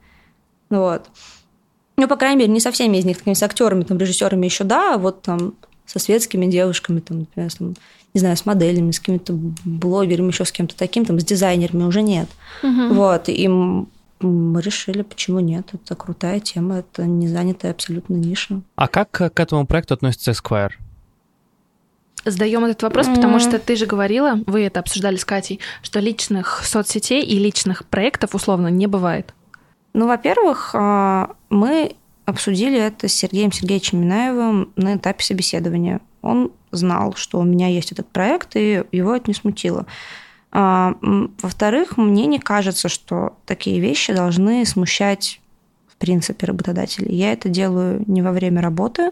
Вот. 0.71 1.07
Ну, 1.97 2.07
по 2.07 2.15
крайней 2.15 2.39
мере, 2.39 2.51
не 2.51 2.59
со 2.59 2.71
всеми 2.71 2.97
из 2.97 3.05
них, 3.05 3.17
с 3.25 3.43
актерами, 3.43 3.83
там, 3.83 3.97
режиссерами 3.97 4.45
еще 4.45 4.63
да, 4.63 4.97
вот 4.97 5.21
там 5.21 5.53
со 5.85 5.99
светскими 5.99 6.45
девушками, 6.45 6.99
там, 6.99 7.19
например, 7.19 7.51
там, 7.53 7.75
не 8.13 8.19
знаю, 8.19 8.37
с 8.37 8.45
моделями, 8.45 8.91
с 8.91 8.99
какими-то 8.99 9.33
блогерами, 9.65 10.27
еще 10.27 10.45
с 10.45 10.51
кем-то 10.51 10.75
таким, 10.75 11.05
там, 11.05 11.19
с 11.19 11.23
дизайнерами 11.23 11.83
уже 11.83 12.01
нет. 12.01 12.29
Угу. 12.63 12.93
Вот, 12.93 13.29
и 13.29 13.47
мы 13.47 14.61
решили, 14.61 15.01
почему 15.01 15.39
нет. 15.39 15.67
Это 15.73 15.95
крутая 15.95 16.39
тема, 16.39 16.77
это 16.77 17.05
не 17.05 17.27
занятая 17.27 17.71
абсолютно 17.71 18.15
ниша. 18.15 18.61
А 18.75 18.87
как 18.87 19.11
к 19.11 19.39
этому 19.39 19.65
проекту 19.65 19.93
относится 19.93 20.31
Esquire? 20.31 20.71
Задаем 22.23 22.65
этот 22.65 22.81
вопрос, 22.81 23.07
потому 23.07 23.39
что 23.39 23.59
ты 23.59 23.75
же 23.75 23.85
говорила, 23.85 24.39
вы 24.47 24.63
это 24.63 24.79
обсуждали 24.79 25.15
с 25.15 25.25
Катей, 25.25 25.59
что 25.83 25.99
личных 25.99 26.63
соцсетей 26.63 27.21
и 27.21 27.37
личных 27.37 27.85
проектов 27.85 28.33
условно 28.33 28.69
не 28.69 28.87
бывает. 28.87 29.35
Ну, 29.93 30.07
во-первых, 30.07 30.71
а, 30.73 31.35
мы 31.51 31.95
обсудили 32.25 32.79
это 32.79 33.07
с 33.07 33.13
Сергеем 33.13 33.51
Сергеевичем 33.51 34.01
Минаевым 34.01 34.71
на 34.75 34.95
этапе 34.95 35.23
собеседования. 35.23 36.01
Он 36.21 36.51
знал, 36.71 37.13
что 37.15 37.39
у 37.39 37.43
меня 37.43 37.67
есть 37.67 37.91
этот 37.91 38.07
проект, 38.09 38.55
и 38.55 38.83
его 38.91 39.15
это 39.15 39.25
не 39.29 39.33
смутило. 39.33 39.85
А, 40.51 40.95
во-вторых, 41.01 41.97
мне 41.97 42.25
не 42.25 42.39
кажется, 42.39 42.89
что 42.89 43.37
такие 43.45 43.79
вещи 43.79 44.13
должны 44.13 44.65
смущать 44.65 45.41
в 45.87 45.97
принципе 45.97 46.47
работодателей. 46.47 47.15
Я 47.15 47.31
это 47.31 47.47
делаю 47.49 48.03
не 48.07 48.21
во 48.21 48.31
время 48.31 48.61
работы, 48.61 49.11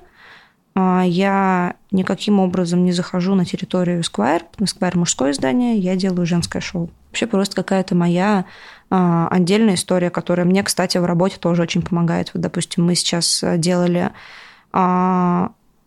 я 0.75 1.75
никаким 1.91 2.39
образом 2.39 2.83
не 2.83 2.91
захожу 2.91 3.35
на 3.35 3.45
территорию 3.45 3.99
Esquire. 4.01 4.41
Esquire– 4.57 4.97
мужское 4.97 5.31
издание, 5.31 5.77
я 5.77 5.95
делаю 5.95 6.25
женское 6.25 6.61
шоу. 6.61 6.89
Вообще 7.09 7.27
просто 7.27 7.55
какая-то 7.55 7.93
моя 7.93 8.45
а, 8.89 9.27
отдельная 9.29 9.75
история, 9.75 10.09
которая 10.09 10.45
мне, 10.45 10.63
кстати, 10.63 10.97
в 10.97 11.05
работе 11.05 11.37
тоже 11.39 11.61
очень 11.61 11.83
помогает. 11.83 12.31
Вот, 12.33 12.41
допустим, 12.41 12.85
мы 12.85 12.95
сейчас 12.95 13.43
делали 13.57 14.11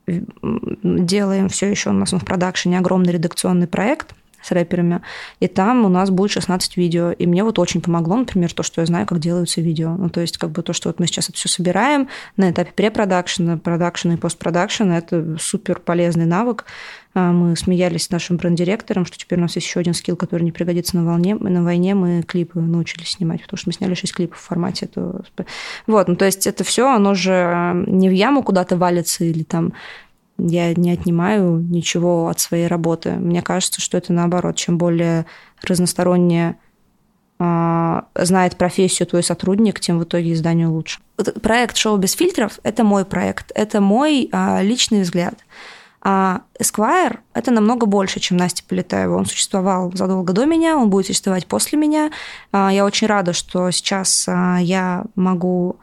делаем 0.07 1.49
все 1.49 1.69
еще 1.69 1.91
у 1.91 1.93
нас 1.93 2.13
в 2.13 2.25
продакшене 2.25 2.79
огромный 2.79 3.13
редакционный 3.13 3.67
проект 3.67 4.15
с 4.47 4.53
рэперами, 4.53 5.03
и 5.41 5.49
там 5.49 5.85
у 5.85 5.89
нас 5.89 6.11
будет 6.11 6.31
16 6.31 6.77
видео. 6.77 7.13
И 7.13 7.27
мне 7.27 7.45
вот 7.45 7.59
очень 7.59 7.81
помогло, 7.81 8.17
например, 8.17 8.53
то, 8.53 8.63
что 8.63 8.81
я 8.81 8.87
знаю, 8.87 9.07
как 9.07 9.19
делаются 9.19 9.61
видео. 9.61 9.97
Ну, 9.97 10.09
то 10.09 10.21
есть, 10.21 10.39
как 10.39 10.51
бы 10.51 10.63
то, 10.63 10.73
что 10.73 10.89
вот 10.89 10.99
мы 11.01 11.07
сейчас 11.07 11.29
это 11.29 11.37
все 11.37 11.49
собираем 11.49 12.09
на 12.37 12.51
этапе 12.51 12.73
препродакшена, 12.73 13.59
продакшена 13.59 14.15
и 14.15 14.17
постпродакшена, 14.17 14.99
это 14.99 15.37
супер 15.39 15.81
полезный 15.81 16.27
навык. 16.27 16.65
А, 17.17 17.33
мы 17.33 17.57
смеялись 17.57 18.05
с 18.05 18.11
нашим 18.11 18.37
бренд-директором, 18.37 19.07
что 19.07 19.17
теперь 19.17 19.39
у 19.39 19.43
нас 19.43 19.57
есть 19.57 19.67
еще 19.67 19.81
один 19.81 19.95
скилл, 19.95 20.17
который 20.17 20.43
не 20.43 20.53
пригодится 20.53 20.97
на, 20.97 21.05
волне, 21.07 21.35
на 21.35 21.65
войне. 21.65 21.95
Мы 21.95 22.23
клипы 22.23 22.61
научились 22.61 23.13
снимать, 23.13 23.41
потому 23.41 23.57
что 23.57 23.71
мы 23.71 23.73
сняли 23.73 23.95
6 23.95 24.13
клипов 24.13 24.39
в 24.39 24.43
формате 24.43 24.85
этого. 24.85 25.25
Вот, 25.87 26.09
ну 26.09 26.17
то 26.17 26.27
есть 26.27 26.47
это 26.47 26.63
все, 26.63 26.93
оно 26.93 27.15
же 27.15 27.85
не 27.87 28.11
в 28.11 28.13
яму 28.13 28.43
куда-то 28.43 28.77
валится 28.77 29.25
или 29.25 29.45
там 29.45 29.73
я 30.39 30.75
не 30.75 30.91
отнимаю 30.91 31.59
ничего 31.59 32.29
от 32.29 32.41
своей 32.41 32.67
работы. 32.67 33.13
Мне 33.13 33.43
кажется, 33.43 33.81
что 33.81 33.97
это 33.97 34.13
наоборот. 34.13 34.57
Чем 34.57 34.79
более 34.79 35.27
разносторонне 35.63 36.59
э, 37.39 38.03
знает 38.15 38.57
профессию 38.57 39.07
твой 39.07 39.23
сотрудник, 39.23 39.81
тем 39.81 39.99
в 39.99 40.05
итоге 40.05 40.33
изданию 40.33 40.73
лучше. 40.73 41.01
Проект 41.43 41.77
«Шоу 41.77 41.97
без 41.97 42.13
фильтров»— 42.13 42.59
это 42.63 42.85
мой 42.85 43.05
проект, 43.05 43.51
это 43.55 43.81
мой 43.81 44.29
э, 44.31 44.63
личный 44.63 45.03
взгляд. 45.03 45.35
А 46.03 46.43
Esquire— 46.61 47.19
это 47.35 47.51
намного 47.51 47.87
больше, 47.87 48.21
чем 48.21 48.37
Настя 48.37 48.63
Полетаева. 48.69 49.17
Он 49.17 49.27
существовал 49.27 49.91
задолго 49.95 50.33
до 50.33 50.45
меня, 50.45 50.77
он 50.77 50.89
будет 50.89 51.07
существовать 51.07 51.47
после 51.49 51.79
меня. 51.79 52.13
Я 52.53 52.85
очень 52.85 53.09
рада, 53.09 53.33
что 53.33 53.69
сейчас 53.73 54.29
я 54.29 55.05
могу 55.17 55.81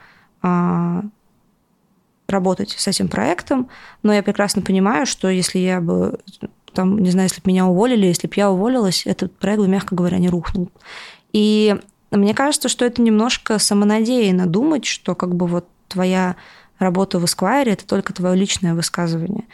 работать 2.34 2.72
с 2.78 2.88
этим 2.88 3.08
проектом, 3.08 3.70
но 4.02 4.14
я 4.14 4.22
прекрасно 4.22 4.62
понимаю, 4.62 5.06
что 5.06 5.30
если 5.30 5.60
я 5.60 5.80
бы 5.80 6.20
там, 6.74 6.98
не 7.00 7.12
знаю, 7.12 7.30
если 7.30 7.42
бы 7.42 7.50
меня 7.52 7.66
уволили, 7.66 8.08
если 8.08 8.28
бы 8.28 8.34
я 8.36 8.50
уволилась, 8.52 9.06
этот 9.06 9.38
проект 9.38 9.62
бы, 9.62 9.68
мягко 9.68 9.96
говоря, 9.96 10.18
не 10.18 10.30
рухнул. 10.30 10.70
И 11.32 11.76
мне 12.12 12.34
кажется, 12.34 12.68
что 12.68 12.84
это 12.86 13.02
немножко 13.02 13.60
самонадеянно 13.60 14.48
думать, 14.48 14.86
что 14.86 15.16
как 15.16 15.36
бы 15.36 15.48
вот 15.48 15.68
твоя 15.88 16.36
работа 16.80 17.20
в 17.20 17.24
Esquire– 17.24 17.66
это 17.70 17.86
только 17.86 18.14
твое 18.14 18.36
личное 18.36 18.74
высказывание. 18.74 19.46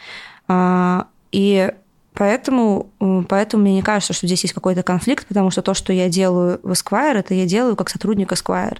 А, 0.48 1.06
и 1.30 1.70
Поэтому, 2.12 2.90
поэтому 3.28 3.62
мне 3.62 3.76
не 3.76 3.82
кажется, 3.82 4.12
что 4.12 4.26
здесь 4.26 4.42
есть 4.42 4.52
какой-то 4.52 4.82
конфликт, 4.82 5.26
потому 5.26 5.50
что 5.50 5.62
то, 5.62 5.74
что 5.74 5.92
я 5.92 6.08
делаю 6.08 6.60
в 6.62 6.72
Esquire, 6.72 7.18
это 7.18 7.34
я 7.34 7.46
делаю 7.46 7.76
как 7.76 7.88
сотрудник 7.88 8.32
Esquire. 8.32 8.78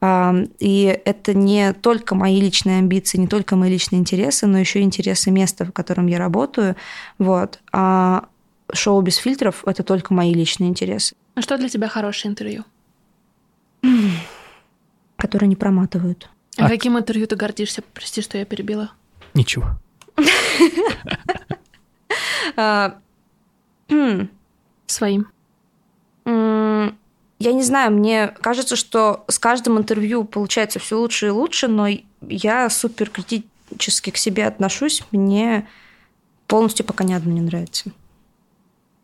И 0.00 1.00
это 1.04 1.34
не 1.34 1.72
только 1.72 2.14
мои 2.14 2.40
личные 2.40 2.78
амбиции, 2.78 3.18
не 3.18 3.26
только 3.26 3.56
мои 3.56 3.70
личные 3.70 3.98
интересы, 3.98 4.46
но 4.46 4.58
еще 4.58 4.80
и 4.80 4.84
интересы 4.84 5.30
места, 5.30 5.64
в 5.64 5.72
котором 5.72 6.06
я 6.06 6.18
работаю. 6.18 6.76
Вот. 7.18 7.58
А 7.72 8.28
шоу 8.72 9.00
без 9.00 9.16
фильтров– 9.16 9.64
это 9.66 9.82
только 9.82 10.14
мои 10.14 10.32
личные 10.32 10.70
интересы. 10.70 11.16
А 11.34 11.42
что 11.42 11.58
для 11.58 11.68
тебя 11.68 11.88
хорошее 11.88 12.30
интервью? 12.30 12.64
Которые 15.16 15.48
не 15.48 15.56
проматывают. 15.56 16.28
А, 16.56 16.66
а 16.66 16.68
каким 16.68 16.96
интервью 16.96 17.26
ты 17.26 17.34
гордишься? 17.34 17.82
Прости, 17.92 18.22
что 18.22 18.38
я 18.38 18.44
перебила. 18.44 18.92
Ничего. 19.34 19.78
А, 22.56 22.98
Своим 24.86 25.28
я 27.38 27.52
не 27.52 27.62
знаю, 27.62 27.92
мне 27.92 28.34
кажется, 28.40 28.74
что 28.74 29.24
с 29.28 29.38
каждым 29.38 29.78
интервью 29.78 30.24
получается 30.24 30.78
все 30.78 30.98
лучше 30.98 31.28
и 31.28 31.30
лучше, 31.30 31.68
но 31.68 31.86
я 32.22 32.68
супер 32.68 33.10
критически 33.10 34.10
к 34.10 34.16
себе 34.16 34.46
отношусь. 34.46 35.04
Мне 35.12 35.68
полностью 36.48 36.84
пока 36.84 37.04
ни 37.04 37.12
одно 37.12 37.32
не 37.32 37.40
нравится. 37.40 37.90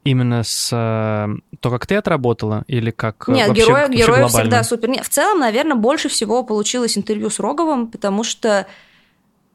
Именно 0.03 0.43
с 0.43 0.68
э, 0.70 1.57
то, 1.61 1.70
как 1.70 1.87
ты 1.87 1.95
отработала, 1.95 2.64
или 2.66 2.91
как 2.91 3.28
э, 3.28 3.32
Нет, 3.32 3.49
вообще, 3.49 3.64
герои, 3.89 4.20
вообще 4.20 4.39
всегда 4.39 4.62
супер. 4.62 4.91
Нет, 4.91 5.07
в 5.07 5.09
целом, 5.09 5.41
наверное, 5.41 5.76
больше 5.76 6.09
всего 6.11 6.43
получилось 6.43 6.99
интервью 6.99 7.30
с 7.30 7.39
Роговым, 7.39 7.87
потому 7.87 8.22
что 8.22 8.66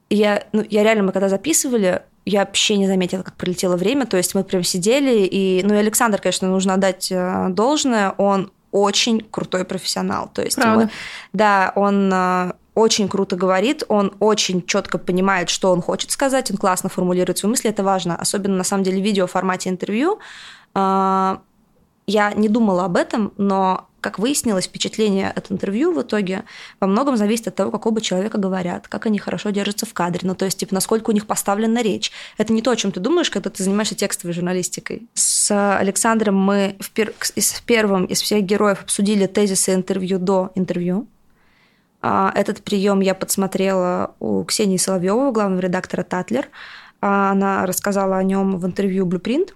я, 0.09 0.47
ну, 0.53 0.65
я 0.67 0.84
реально, 0.84 1.03
мы 1.03 1.11
когда 1.11 1.30
записывали, 1.30 2.01
я 2.25 2.39
вообще 2.39 2.77
не 2.77 2.88
заметила, 2.88 3.21
как 3.21 3.36
пролетело 3.36 3.77
время. 3.77 4.07
То 4.07 4.17
есть 4.17 4.34
мы 4.34 4.43
прям 4.43 4.63
сидели, 4.63 5.19
и, 5.23 5.61
ну, 5.63 5.75
и 5.75 5.77
Александр, 5.77 6.19
конечно, 6.19 6.47
нужно 6.47 6.75
отдать 6.75 7.11
э, 7.11 7.49
должное, 7.49 8.11
он 8.17 8.51
очень 8.72 9.22
крутой 9.22 9.65
профессионал. 9.65 10.30
То 10.34 10.41
есть, 10.41 10.55
Правда. 10.55 10.84
его, 10.84 10.91
да, 11.34 11.72
он 11.76 12.11
э, 12.13 12.53
очень 12.76 13.09
круто 13.09 13.36
говорит, 13.36 13.84
он 13.88 14.13
очень 14.20 14.65
четко 14.65 14.97
понимает, 14.97 15.49
что 15.49 15.72
он 15.72 15.82
хочет 15.82 16.11
сказать, 16.11 16.49
он 16.49 16.57
классно 16.57 16.89
формулирует 16.89 17.38
свои 17.38 17.49
мысли, 17.49 17.70
это 17.70 17.84
важно, 17.84 18.15
особенно 18.15 18.57
на 18.57 18.63
самом 18.63 18.84
деле 18.84 19.01
в 19.01 19.05
видео 19.05 19.28
формате 19.28 19.70
интервью. 19.70 20.20
А, 20.74 21.41
я 22.07 22.32
не 22.34 22.47
думала 22.47 22.86
об 22.86 22.95
этом, 22.95 23.34
но 23.38 23.88
как 24.01 24.19
выяснилось, 24.19 24.65
впечатление 24.65 25.29
от 25.29 25.51
интервью 25.51 25.93
в 25.93 26.01
итоге 26.01 26.43
во 26.79 26.87
многом 26.87 27.17
зависит 27.17 27.47
от 27.47 27.55
того, 27.55 27.71
как 27.71 27.85
оба 27.85 28.01
человека 28.01 28.37
говорят, 28.37 28.87
как 28.87 29.05
они 29.05 29.19
хорошо 29.19 29.49
держатся 29.49 29.85
в 29.85 29.93
кадре, 29.93 30.21
ну 30.23 30.35
то 30.35 30.45
есть, 30.45 30.59
типа, 30.59 30.73
насколько 30.73 31.09
у 31.09 31.13
них 31.13 31.25
поставлена 31.25 31.81
речь. 31.81 32.11
Это 32.37 32.53
не 32.53 32.61
то, 32.61 32.71
о 32.71 32.75
чем 32.75 32.91
ты 32.91 32.99
думаешь, 32.99 33.29
когда 33.29 33.49
ты 33.49 33.63
занимаешься 33.63 33.95
текстовой 33.95 34.33
журналистикой. 34.33 35.07
С 35.13 35.77
Александром 35.77 36.35
мы 36.35 36.75
в, 36.79 36.91
пер... 36.91 37.13
в 37.19 37.63
первом 37.63 38.05
из 38.05 38.21
всех 38.21 38.43
героев 38.43 38.81
обсудили 38.81 39.25
тезисы 39.25 39.73
интервью 39.73 40.19
до 40.19 40.51
интервью. 40.55 41.07
А, 42.01 42.31
этот 42.35 42.63
прием 42.63 43.01
я 43.01 43.13
подсмотрела 43.13 44.15
у 44.19 44.43
Ксении 44.43 44.77
Соловьевой, 44.77 45.31
главного 45.31 45.61
редактора 45.61 46.03
Татлер. 46.03 46.47
А, 47.01 47.31
она 47.31 47.65
рассказала 47.65 48.17
о 48.17 48.23
нем 48.23 48.57
в 48.57 48.65
интервью 48.65 49.05
Blueprint. 49.05 49.53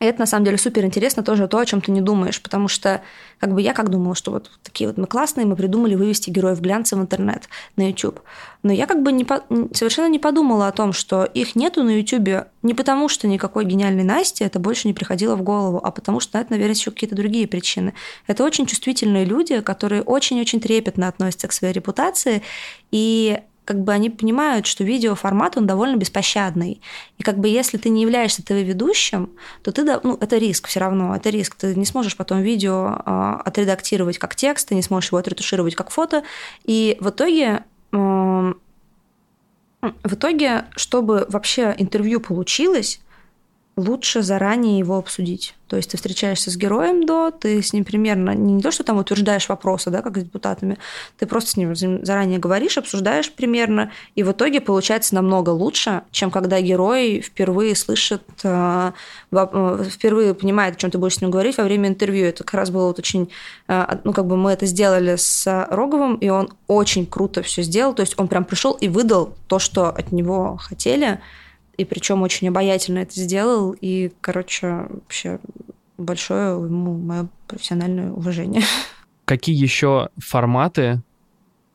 И 0.00 0.04
это, 0.06 0.20
на 0.20 0.26
самом 0.26 0.46
деле, 0.46 0.56
супер 0.56 0.84
интересно 0.86 1.22
тоже 1.22 1.46
то, 1.46 1.58
о 1.58 1.66
чем 1.66 1.82
ты 1.82 1.92
не 1.92 2.00
думаешь, 2.00 2.40
потому 2.40 2.68
что 2.68 3.02
как 3.38 3.52
бы 3.52 3.60
я 3.60 3.74
как 3.74 3.90
думала, 3.90 4.14
что 4.14 4.30
вот 4.30 4.50
такие 4.62 4.88
вот 4.88 4.96
мы 4.96 5.06
классные, 5.06 5.44
мы 5.44 5.56
придумали 5.56 5.94
вывести 5.94 6.30
героев 6.30 6.60
глянца 6.60 6.96
в 6.96 7.00
интернет 7.00 7.50
на 7.76 7.88
YouTube. 7.88 8.20
Но 8.62 8.72
я 8.72 8.86
как 8.86 9.02
бы 9.02 9.12
не 9.12 9.24
по... 9.24 9.44
совершенно 9.72 10.08
не 10.08 10.18
подумала 10.18 10.68
о 10.68 10.72
том, 10.72 10.94
что 10.94 11.24
их 11.24 11.54
нету 11.54 11.82
на 11.82 11.90
YouTube 11.90 12.46
не 12.62 12.72
потому, 12.72 13.08
что 13.10 13.28
никакой 13.28 13.66
гениальной 13.66 14.04
Насти 14.04 14.42
это 14.42 14.58
больше 14.58 14.88
не 14.88 14.94
приходило 14.94 15.36
в 15.36 15.42
голову, 15.42 15.80
а 15.82 15.90
потому 15.90 16.20
что 16.20 16.38
это, 16.38 16.52
наверное, 16.52 16.74
еще 16.74 16.90
какие-то 16.90 17.16
другие 17.16 17.46
причины. 17.46 17.92
Это 18.26 18.42
очень 18.42 18.64
чувствительные 18.64 19.26
люди, 19.26 19.60
которые 19.60 20.02
очень-очень 20.02 20.60
трепетно 20.60 21.08
относятся 21.08 21.46
к 21.46 21.52
своей 21.52 21.74
репутации, 21.74 22.42
и 22.90 23.40
как 23.70 23.84
бы 23.84 23.92
они 23.92 24.10
понимают, 24.10 24.66
что 24.66 24.82
видеоформат, 24.82 25.56
он 25.56 25.64
довольно 25.64 25.94
беспощадный. 25.94 26.82
И 27.18 27.22
как 27.22 27.38
бы 27.38 27.46
если 27.46 27.78
ты 27.78 27.88
не 27.88 28.02
являешься 28.02 28.42
ТВ-ведущим, 28.42 29.30
то 29.62 29.70
ты, 29.70 29.84
ну, 29.84 30.18
это 30.20 30.38
риск 30.38 30.66
все 30.66 30.80
равно, 30.80 31.14
это 31.14 31.30
риск. 31.30 31.54
Ты 31.54 31.76
не 31.76 31.84
сможешь 31.84 32.16
потом 32.16 32.40
видео 32.40 33.00
э, 33.06 33.34
отредактировать 33.44 34.18
как 34.18 34.34
текст, 34.34 34.70
ты 34.70 34.74
не 34.74 34.82
сможешь 34.82 35.10
его 35.10 35.18
отретушировать 35.18 35.76
как 35.76 35.90
фото. 35.90 36.24
И 36.64 36.96
в 36.98 37.10
итоге 37.10 37.62
э, 37.92 37.96
в 39.82 40.14
итоге, 40.14 40.64
чтобы 40.74 41.26
вообще 41.28 41.72
интервью 41.78 42.18
получилось, 42.18 43.00
лучше 43.80 44.22
заранее 44.22 44.78
его 44.78 44.96
обсудить. 44.96 45.54
То 45.70 45.76
есть 45.76 45.92
ты 45.92 45.96
встречаешься 45.96 46.50
с 46.50 46.56
героем 46.56 47.06
до, 47.06 47.30
ты 47.30 47.62
с 47.62 47.72
ним 47.72 47.84
примерно, 47.84 48.34
не 48.34 48.60
то, 48.60 48.72
что 48.72 48.82
там 48.82 48.98
утверждаешь 48.98 49.48
вопросы, 49.48 49.90
да, 49.90 50.02
как 50.02 50.16
с 50.18 50.22
депутатами, 50.22 50.78
ты 51.16 51.26
просто 51.26 51.52
с 51.52 51.56
ним 51.56 51.76
заранее 51.76 52.40
говоришь, 52.40 52.76
обсуждаешь 52.76 53.30
примерно, 53.30 53.92
и 54.16 54.24
в 54.24 54.32
итоге 54.32 54.60
получается 54.60 55.14
намного 55.14 55.50
лучше, 55.50 56.02
чем 56.10 56.32
когда 56.32 56.60
герой 56.60 57.20
впервые 57.20 57.76
слышит, 57.76 58.24
э, 58.42 58.90
э, 59.30 59.84
впервые 59.88 60.34
понимает, 60.34 60.74
о 60.74 60.78
чем 60.78 60.90
ты 60.90 60.98
будешь 60.98 61.14
с 61.14 61.20
ним 61.20 61.30
говорить 61.30 61.56
во 61.56 61.62
время 61.62 61.88
интервью. 61.88 62.26
Это 62.26 62.42
как 62.42 62.54
раз 62.54 62.70
было 62.70 62.88
вот 62.88 62.98
очень, 62.98 63.30
э, 63.68 63.98
ну, 64.02 64.12
как 64.12 64.26
бы 64.26 64.36
мы 64.36 64.50
это 64.50 64.66
сделали 64.66 65.14
с 65.14 65.46
Роговым, 65.70 66.16
и 66.16 66.28
он 66.30 66.50
очень 66.66 67.06
круто 67.06 67.42
все 67.42 67.62
сделал, 67.62 67.94
то 67.94 68.00
есть 68.00 68.18
он 68.18 68.26
прям 68.26 68.44
пришел 68.44 68.72
и 68.72 68.88
выдал 68.88 69.36
то, 69.46 69.60
что 69.60 69.86
от 69.86 70.10
него 70.10 70.56
хотели, 70.60 71.20
и 71.80 71.84
причем 71.86 72.20
очень 72.20 72.48
обаятельно 72.48 72.98
это 72.98 73.18
сделал, 73.18 73.74
и, 73.80 74.12
короче, 74.20 74.86
вообще 74.90 75.38
большое 75.96 76.62
ему 76.62 76.98
мое 76.98 77.26
профессиональное 77.46 78.12
уважение. 78.12 78.62
Какие 79.24 79.56
еще 79.56 80.10
форматы 80.18 81.00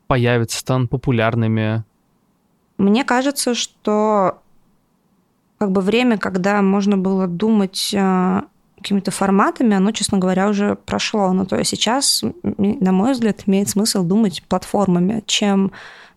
появятся, 0.05 0.59
станут 0.59 0.91
популярными? 0.91 1.83
Мне 2.77 3.03
кажется, 3.03 3.55
что 3.55 4.41
как 5.57 5.71
бы 5.71 5.81
время, 5.81 6.19
когда 6.19 6.61
можно 6.61 6.97
было 6.97 7.25
думать 7.25 7.91
э, 7.91 8.41
какими-то 8.77 9.09
форматами, 9.09 9.75
оно, 9.75 9.91
честно 9.91 10.19
говоря, 10.19 10.49
уже 10.49 10.75
прошло. 10.75 11.33
Но 11.33 11.45
то 11.45 11.55
есть 11.57 11.71
сейчас, 11.71 12.23
на 12.43 12.91
мой 12.91 13.13
взгляд, 13.13 13.41
имеет 13.47 13.69
смысл 13.69 14.03
думать 14.03 14.43
платформами, 14.43 15.23
чем 15.25 15.71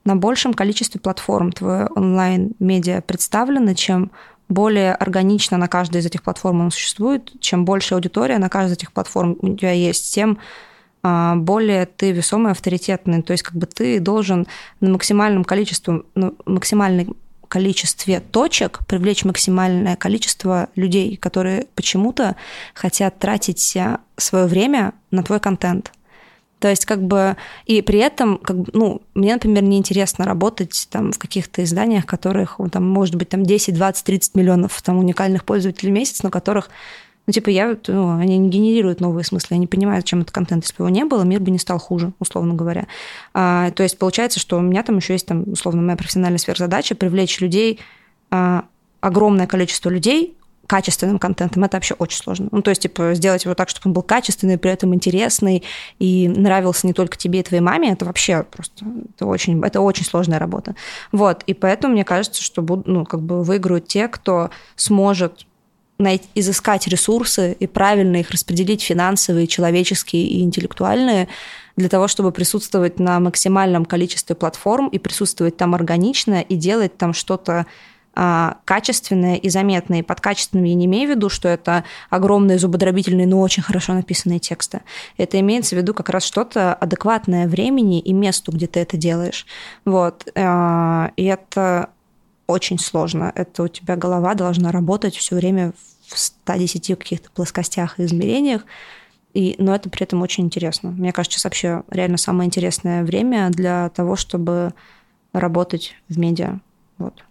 на 0.04 0.16
большем 0.16 0.54
количестве 0.54 1.00
платформ 1.00 1.52
твое 1.52 1.86
онлайн-медиа 1.86 3.02
представлено, 3.02 3.74
чем 3.74 4.10
более 4.48 4.94
органично 4.94 5.58
на 5.58 5.68
каждой 5.68 6.00
из 6.00 6.06
этих 6.06 6.22
платформ 6.22 6.62
он 6.62 6.70
существует, 6.70 7.32
чем 7.40 7.64
больше 7.64 7.94
аудитория 7.94 8.38
на 8.38 8.48
каждой 8.48 8.70
из 8.70 8.78
этих 8.78 8.92
платформ 8.92 9.36
у 9.40 9.56
тебя 9.56 9.72
есть, 9.72 10.14
тем 10.14 10.38
а, 11.02 11.36
более 11.36 11.86
ты 11.86 12.12
весомый, 12.12 12.52
авторитетный. 12.52 13.22
То 13.22 13.32
есть 13.32 13.42
как 13.42 13.54
бы 13.54 13.66
ты 13.66 14.00
должен 14.00 14.46
на 14.80 14.90
максимальном 14.90 15.44
количестве, 15.44 16.02
на 16.14 16.32
максимальном 16.46 17.14
количестве 17.48 18.20
точек 18.20 18.80
привлечь 18.86 19.24
максимальное 19.24 19.96
количество 19.96 20.68
людей, 20.76 21.16
которые 21.16 21.66
почему-то 21.74 22.36
хотят 22.74 23.18
тратить 23.18 23.76
свое 24.16 24.46
время 24.46 24.92
на 25.10 25.22
твой 25.22 25.40
контент. 25.40 25.92
То 26.58 26.68
есть 26.68 26.84
как 26.84 27.02
бы 27.02 27.36
и 27.66 27.82
при 27.82 27.98
этом, 27.98 28.38
как 28.38 28.58
бы, 28.58 28.70
ну, 28.72 29.02
мне, 29.14 29.34
например, 29.34 29.62
неинтересно 29.62 30.24
работать 30.24 30.88
там 30.90 31.12
в 31.12 31.18
каких-то 31.18 31.62
изданиях, 31.62 32.06
которых 32.06 32.58
там 32.72 32.88
может 32.88 33.14
быть 33.14 33.28
там 33.28 33.44
10, 33.44 33.74
20, 33.74 34.04
30 34.04 34.34
миллионов 34.34 34.80
там 34.82 34.98
уникальных 34.98 35.44
пользователей 35.44 35.90
в 35.90 35.94
месяц, 35.94 36.22
но 36.22 36.30
которых 36.30 36.70
ну, 37.28 37.32
типа, 37.32 37.50
я, 37.50 37.76
ну, 37.88 38.18
они 38.18 38.38
не 38.38 38.48
генерируют 38.48 39.02
новые 39.02 39.22
смыслы, 39.22 39.56
я 39.56 39.58
не 39.58 39.66
понимаю, 39.66 40.00
зачем 40.00 40.20
этот 40.22 40.32
контент. 40.32 40.64
Если 40.64 40.78
бы 40.78 40.84
его 40.84 40.88
не 40.88 41.04
было, 41.04 41.24
мир 41.24 41.40
бы 41.40 41.50
не 41.50 41.58
стал 41.58 41.78
хуже, 41.78 42.12
условно 42.20 42.54
говоря. 42.54 42.86
А, 43.34 43.70
то 43.72 43.82
есть 43.82 43.98
получается, 43.98 44.40
что 44.40 44.56
у 44.56 44.62
меня 44.62 44.82
там 44.82 44.96
еще 44.96 45.12
есть, 45.12 45.26
там, 45.26 45.44
условно, 45.46 45.82
моя 45.82 45.98
профессиональная 45.98 46.38
сверхзадача 46.38 46.94
привлечь 46.94 47.38
людей, 47.40 47.80
а, 48.30 48.64
огромное 49.02 49.46
количество 49.46 49.90
людей 49.90 50.37
качественным 50.68 51.18
контентом, 51.18 51.64
это 51.64 51.78
вообще 51.78 51.94
очень 51.94 52.18
сложно. 52.18 52.48
Ну, 52.52 52.60
то 52.60 52.68
есть, 52.70 52.82
типа, 52.82 53.14
сделать 53.14 53.44
его 53.44 53.54
так, 53.54 53.70
чтобы 53.70 53.88
он 53.88 53.94
был 53.94 54.02
качественный, 54.02 54.58
при 54.58 54.70
этом 54.70 54.94
интересный 54.94 55.64
и 55.98 56.28
нравился 56.28 56.86
не 56.86 56.92
только 56.92 57.16
тебе 57.16 57.40
и 57.40 57.42
твоей 57.42 57.62
маме, 57.62 57.92
это 57.92 58.04
вообще 58.04 58.44
просто, 58.44 58.84
это 59.14 59.24
очень, 59.24 59.64
это 59.64 59.80
очень 59.80 60.04
сложная 60.04 60.38
работа. 60.38 60.76
Вот, 61.10 61.42
и 61.46 61.54
поэтому 61.54 61.94
мне 61.94 62.04
кажется, 62.04 62.42
что, 62.42 62.62
ну, 62.84 63.06
как 63.06 63.22
бы 63.22 63.42
выиграют 63.42 63.88
те, 63.88 64.08
кто 64.08 64.50
сможет 64.76 65.46
найти, 65.98 66.28
изыскать 66.34 66.86
ресурсы 66.86 67.56
и 67.58 67.66
правильно 67.66 68.16
их 68.16 68.30
распределить 68.30 68.82
финансовые, 68.82 69.46
человеческие 69.46 70.24
и 70.24 70.42
интеллектуальные 70.42 71.28
для 71.76 71.88
того, 71.88 72.08
чтобы 72.08 72.30
присутствовать 72.30 73.00
на 73.00 73.20
максимальном 73.20 73.86
количестве 73.86 74.36
платформ 74.36 74.88
и 74.88 74.98
присутствовать 74.98 75.56
там 75.56 75.74
органично 75.74 76.42
и 76.42 76.56
делать 76.56 76.98
там 76.98 77.14
что-то 77.14 77.66
а, 78.20 78.56
качественные 78.64 79.38
и 79.38 79.48
заметные. 79.48 80.02
Под 80.02 80.20
качественным 80.20 80.64
я 80.64 80.74
не 80.74 80.86
имею 80.86 81.06
в 81.06 81.10
виду, 81.14 81.28
что 81.28 81.46
это 81.46 81.84
огромные 82.10 82.58
зубодробительные, 82.58 83.28
но 83.28 83.40
очень 83.40 83.62
хорошо 83.62 83.94
написанные 83.94 84.40
тексты. 84.40 84.80
Это 85.16 85.38
имеется 85.38 85.76
в 85.76 85.78
виду 85.78 85.94
как 85.94 86.08
раз 86.08 86.24
что-то 86.24 86.74
адекватное 86.74 87.46
времени 87.46 88.00
и 88.00 88.12
месту, 88.12 88.50
где 88.50 88.66
ты 88.66 88.80
это 88.80 88.96
делаешь. 88.96 89.46
Вот. 89.84 90.26
А, 90.34 91.12
и 91.14 91.26
это 91.26 91.90
очень 92.48 92.80
сложно. 92.80 93.30
Это 93.36 93.62
у 93.62 93.68
тебя 93.68 93.94
голова 93.94 94.34
должна 94.34 94.72
работать 94.72 95.14
все 95.14 95.36
время 95.36 95.72
в 96.08 96.18
110 96.18 96.98
каких-то 96.98 97.30
плоскостях 97.30 98.00
и 98.00 98.04
измерениях. 98.04 98.62
И, 99.32 99.54
но 99.58 99.76
это 99.76 99.90
при 99.90 100.02
этом 100.02 100.22
очень 100.22 100.46
интересно. 100.46 100.90
Мне 100.90 101.12
кажется, 101.12 101.36
сейчас 101.36 101.44
вообще 101.44 101.84
реально 101.88 102.16
самое 102.16 102.48
интересное 102.48 103.04
время 103.04 103.50
для 103.50 103.90
того, 103.90 104.16
чтобы 104.16 104.74
работать 105.32 105.94
в 106.08 106.18
медиа. 106.18 106.58
Вот. 106.98 107.22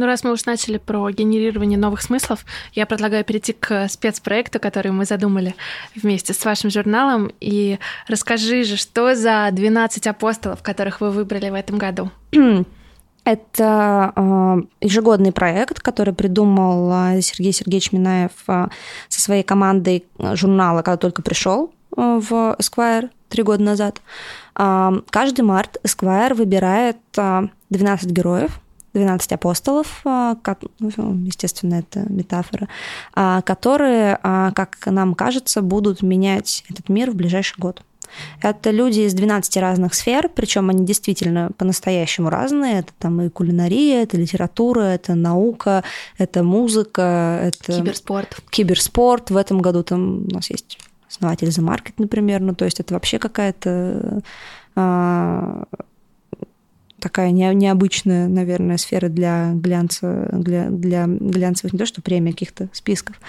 Ну, 0.00 0.06
раз 0.06 0.24
мы 0.24 0.32
уж 0.32 0.46
начали 0.46 0.78
про 0.78 1.10
генерирование 1.10 1.78
новых 1.78 2.00
смыслов, 2.00 2.46
я 2.72 2.86
предлагаю 2.86 3.22
перейти 3.22 3.52
к 3.52 3.86
спецпроекту, 3.90 4.58
который 4.58 4.92
мы 4.92 5.04
задумали 5.04 5.54
вместе 5.94 6.32
с 6.32 6.42
вашим 6.42 6.70
журналом. 6.70 7.30
И 7.38 7.78
расскажи 8.08 8.64
же, 8.64 8.78
что 8.78 9.14
за 9.14 9.50
12 9.52 10.06
апостолов, 10.06 10.62
которых 10.62 11.02
вы 11.02 11.10
выбрали 11.10 11.50
в 11.50 11.54
этом 11.54 11.76
году? 11.76 12.10
Это 13.24 14.12
э, 14.16 14.56
ежегодный 14.80 15.32
проект, 15.32 15.80
который 15.80 16.14
придумал 16.14 16.90
э, 16.90 17.20
Сергей 17.20 17.52
Сергеевич 17.52 17.92
Минаев 17.92 18.32
э, 18.48 18.68
со 19.10 19.20
своей 19.20 19.42
командой 19.42 20.06
журнала, 20.18 20.80
когда 20.80 20.96
только 20.96 21.20
пришел 21.20 21.74
в 21.90 22.56
Esquire 22.58 23.10
три 23.28 23.42
года 23.42 23.62
назад. 23.62 24.00
Каждый 24.54 25.42
март 25.42 25.76
Esquire 25.84 26.32
выбирает 26.32 26.96
12 27.14 28.10
героев, 28.10 28.60
12 28.94 29.32
апостолов, 29.32 30.00
а, 30.04 30.36
ну, 30.78 30.90
естественно, 31.24 31.74
это 31.74 32.00
метафора, 32.12 32.68
а, 33.14 33.42
которые, 33.42 34.18
а, 34.22 34.50
как 34.52 34.78
нам 34.86 35.14
кажется, 35.14 35.62
будут 35.62 36.02
менять 36.02 36.64
этот 36.68 36.88
мир 36.88 37.10
в 37.10 37.14
ближайший 37.14 37.58
год. 37.58 37.82
Это 38.42 38.70
люди 38.70 39.00
из 39.00 39.14
12 39.14 39.56
разных 39.58 39.94
сфер, 39.94 40.28
причем 40.28 40.68
они 40.70 40.84
действительно 40.84 41.50
по-настоящему 41.56 42.28
разные. 42.28 42.80
Это 42.80 42.92
там 42.98 43.20
и 43.22 43.28
кулинария, 43.28 44.02
это 44.02 44.16
литература, 44.16 44.80
это 44.80 45.14
наука, 45.14 45.84
это 46.18 46.42
музыка, 46.42 47.40
это... 47.42 47.72
Киберспорт. 47.72 48.40
Киберспорт. 48.50 49.30
В 49.30 49.36
этом 49.36 49.60
году 49.60 49.84
там 49.84 50.24
у 50.24 50.34
нас 50.34 50.50
есть 50.50 50.78
основатель 51.08 51.48
The 51.48 51.64
Market, 51.64 51.94
например, 51.98 52.40
ну, 52.40 52.54
то 52.54 52.64
есть 52.64 52.80
это 52.80 52.94
вообще 52.94 53.18
какая-то 53.18 54.22
такая 57.00 57.30
не, 57.30 57.52
необычная, 57.54 58.28
наверное, 58.28 58.76
сфера 58.76 59.08
для 59.08 59.52
глянца, 59.54 60.28
для, 60.32 60.68
для 60.68 61.06
глянцевых, 61.06 61.72
не 61.72 61.78
то 61.78 61.86
что 61.86 62.02
премий, 62.02 62.30
а 62.30 62.32
каких-то 62.32 62.68
списков. 62.72 63.20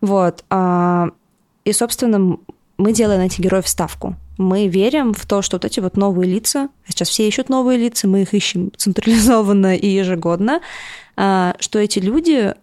Вот. 0.00 0.44
А, 0.50 1.10
и, 1.64 1.72
собственно, 1.72 2.38
мы 2.78 2.92
делаем 2.92 3.20
на 3.20 3.26
этих 3.26 3.40
героев 3.40 3.68
ставку. 3.68 4.16
Мы 4.38 4.68
верим 4.68 5.12
в 5.12 5.26
то, 5.26 5.42
что 5.42 5.56
вот 5.56 5.64
эти 5.64 5.80
вот 5.80 5.96
новые 5.96 6.30
лица, 6.30 6.68
сейчас 6.88 7.08
все 7.08 7.28
ищут 7.28 7.48
новые 7.48 7.78
лица, 7.78 8.08
мы 8.08 8.22
их 8.22 8.34
ищем 8.34 8.72
централизованно 8.76 9.76
и 9.76 9.86
ежегодно, 9.86 10.60
а, 11.16 11.54
что 11.58 11.78
эти 11.78 11.98
люди 11.98 12.54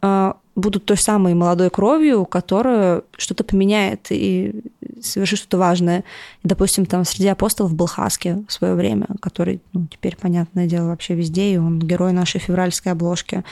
будут 0.58 0.86
той 0.86 0.98
самой 0.98 1.36
молодой 1.36 1.70
кровью, 1.70 2.26
которая 2.26 3.04
что-то 3.16 3.44
поменяет 3.44 4.08
и 4.10 4.64
совершит 5.02 5.40
что-то 5.40 5.60
важное. 5.60 6.04
Допустим, 6.44 6.88
там 6.88 7.06
среди 7.06 7.28
апостолов 7.28 7.76
был 7.76 7.86
Хаски 7.86 8.44
в 8.48 8.52
свое 8.52 8.74
время, 8.74 9.06
который, 9.22 9.62
ну, 9.74 9.88
теперь, 9.90 10.18
понятное 10.18 10.66
дело, 10.66 10.88
вообще 10.88 11.14
везде, 11.14 11.54
и 11.54 11.58
он 11.58 11.80
герой 11.80 12.12
нашей 12.12 12.40
февральской 12.40 12.92
обложки. 12.92 13.44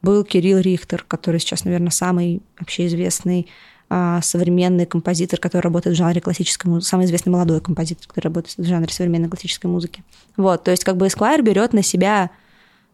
Был 0.00 0.24
Кирилл 0.24 0.58
Рихтер, 0.58 1.04
который 1.06 1.38
сейчас, 1.38 1.64
наверное, 1.64 1.90
самый 1.90 2.40
вообще 2.58 2.86
известный 2.86 3.46
а, 3.90 4.22
современный 4.22 4.86
композитор, 4.86 5.38
который 5.38 5.64
работает 5.64 5.94
в 5.94 5.98
жанре 5.98 6.22
классической 6.22 6.68
музыки, 6.68 6.88
самый 6.88 7.04
известный 7.04 7.30
молодой 7.30 7.60
композитор, 7.60 8.06
который 8.06 8.24
работает 8.24 8.56
в 8.56 8.64
жанре 8.64 8.90
современной 8.90 9.28
классической 9.28 9.66
музыки. 9.66 10.02
Вот, 10.38 10.64
то 10.64 10.70
есть 10.70 10.82
как 10.82 10.96
бы 10.96 11.06
Esquire 11.06 11.42
берет 11.42 11.74
на 11.74 11.82
себя 11.82 12.30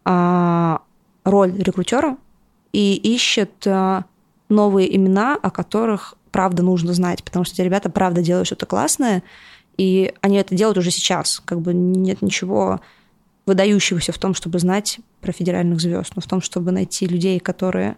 а, 0.05 0.83
роль 1.25 1.57
рекрутера, 1.57 2.17
и 2.73 2.95
ищет 2.95 3.67
э, 3.67 4.03
новые 4.49 4.95
имена, 4.95 5.37
о 5.41 5.51
которых 5.51 6.15
правда 6.31 6.63
нужно 6.63 6.93
знать, 6.93 7.25
потому 7.25 7.45
что 7.45 7.55
эти 7.55 7.63
ребята 7.63 7.91
правда 7.91 8.23
делают 8.23 8.47
что-то 8.47 8.67
классное, 8.67 9.23
и 9.77 10.15
они 10.21 10.37
это 10.37 10.55
делают 10.55 10.79
уже 10.79 10.91
сейчас. 10.91 11.43
Как 11.45 11.61
бы 11.61 11.73
нет 11.75 12.23
ничего 12.23 12.81
выдающегося 13.47 14.13
в 14.13 14.19
том, 14.19 14.35
чтобы 14.35 14.59
знать 14.59 15.01
про 15.21 15.33
федеральных 15.33 15.81
звезд, 15.81 16.13
но 16.15 16.23
в 16.23 16.27
том, 16.27 16.41
чтобы 16.41 16.71
найти 16.71 17.07
людей, 17.07 17.41
которые 17.41 17.97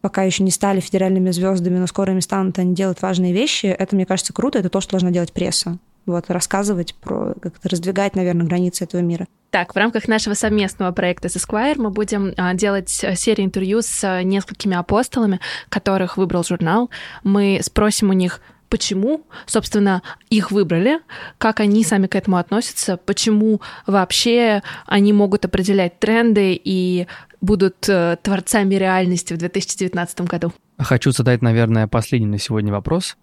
пока 0.00 0.22
еще 0.24 0.42
не 0.42 0.50
стали 0.50 0.80
федеральными 0.80 1.30
звездами, 1.30 1.78
но 1.78 1.86
скоро 1.86 2.12
ими 2.12 2.20
станут, 2.20 2.58
они 2.58 2.74
делают 2.74 3.00
важные 3.00 3.32
вещи, 3.32 3.66
это, 3.66 3.96
мне 3.96 4.04
кажется, 4.04 4.34
круто, 4.34 4.58
это 4.58 4.68
то, 4.68 4.82
что 4.82 4.92
должна 4.92 5.10
делать 5.10 5.32
пресса 5.32 5.78
вот, 6.06 6.30
рассказывать 6.30 6.94
про, 6.94 7.34
как-то 7.40 7.68
раздвигать, 7.68 8.16
наверное, 8.16 8.46
границы 8.46 8.84
этого 8.84 9.00
мира. 9.00 9.26
Так, 9.50 9.74
в 9.74 9.78
рамках 9.78 10.08
нашего 10.08 10.34
совместного 10.34 10.90
проекта 10.92 11.28
с 11.28 11.36
Esquire 11.36 11.76
мы 11.76 11.90
будем 11.90 12.34
а, 12.36 12.54
делать 12.54 13.04
э, 13.04 13.14
серию 13.14 13.46
интервью 13.46 13.82
с 13.82 14.02
а, 14.02 14.22
несколькими 14.22 14.76
апостолами, 14.76 15.38
которых 15.68 16.16
выбрал 16.16 16.42
журнал. 16.42 16.90
Мы 17.22 17.60
спросим 17.62 18.10
у 18.10 18.14
них, 18.14 18.40
почему, 18.68 19.24
собственно, 19.46 20.02
их 20.28 20.50
выбрали, 20.50 20.98
как 21.38 21.60
они 21.60 21.84
сами 21.84 22.08
к 22.08 22.16
этому 22.16 22.38
относятся, 22.38 22.96
почему 22.96 23.60
вообще 23.86 24.62
они 24.86 25.12
могут 25.12 25.44
определять 25.44 26.00
тренды 26.00 26.60
и 26.62 27.06
будут 27.40 27.88
э, 27.88 28.16
творцами 28.22 28.74
реальности 28.74 29.34
в 29.34 29.38
2019 29.38 30.22
году. 30.22 30.52
Хочу 30.78 31.12
задать, 31.12 31.42
наверное, 31.42 31.86
последний 31.86 32.26
на 32.26 32.38
сегодня 32.38 32.72
вопрос. 32.72 33.16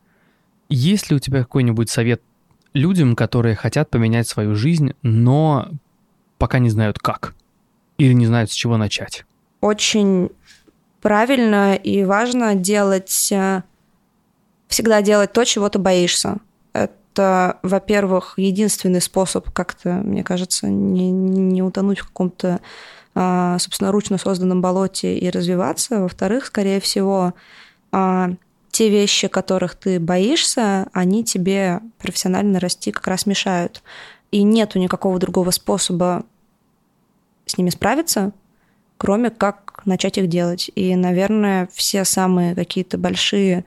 Есть 0.70 1.10
ли 1.10 1.18
у 1.18 1.20
тебя 1.20 1.40
какой-нибудь 1.40 1.90
совет 1.90 2.22
людям, 2.74 3.16
которые 3.16 3.56
хотят 3.56 3.90
поменять 3.90 4.28
свою 4.28 4.56
жизнь, 4.56 4.94
но 5.02 5.70
пока 6.38 6.60
не 6.60 6.70
знают 6.70 7.00
как 7.00 7.36
или 7.98 8.14
не 8.14 8.26
знают 8.26 8.52
с 8.52 8.54
чего 8.54 8.78
начать. 8.78 9.26
Очень 9.60 10.30
правильно 11.02 11.76
и 11.76 12.04
важно 12.04 12.56
делать, 12.56 13.32
э, 13.32 13.62
всегда 14.68 15.02
делать 15.02 15.34
то, 15.34 15.44
чего 15.44 15.70
ты 15.70 15.78
боишься. 15.80 16.38
Это, 16.74 17.60
во-первых, 17.62 18.36
единственный 18.38 19.02
способ 19.02 19.52
как-то, 19.52 20.02
мне 20.04 20.24
кажется, 20.24 20.68
не, 20.68 21.12
не 21.12 21.62
утонуть 21.62 22.00
в 22.00 22.08
каком-то, 22.08 22.60
а, 23.14 23.60
собственно, 23.60 23.92
ручно 23.92 24.18
созданном 24.18 24.62
болоте 24.62 25.18
и 25.18 25.30
развиваться. 25.30 26.00
Во-вторых, 26.00 26.46
скорее 26.46 26.80
всего, 26.80 27.34
а, 27.92 28.32
те 28.72 28.90
вещи, 28.90 29.28
которых 29.28 29.76
ты 29.76 30.00
боишься, 30.00 30.88
они 30.94 31.24
тебе 31.24 31.82
профессионально 31.98 32.60
расти 32.60 32.92
как 32.92 33.08
раз 33.08 33.26
мешают. 33.26 33.84
И 34.32 34.44
нету 34.44 34.80
никакого 34.80 35.20
другого 35.20 35.52
способа 35.52 36.26
с 37.46 37.58
ними 37.58 37.70
справиться, 37.70 38.32
кроме 38.98 39.30
как 39.30 39.82
начать 39.86 40.18
их 40.18 40.28
делать. 40.28 40.72
И, 40.76 40.96
наверное, 40.96 41.68
все 41.74 42.06
самые 42.06 42.56
какие-то 42.56 42.98
большие 42.98 43.66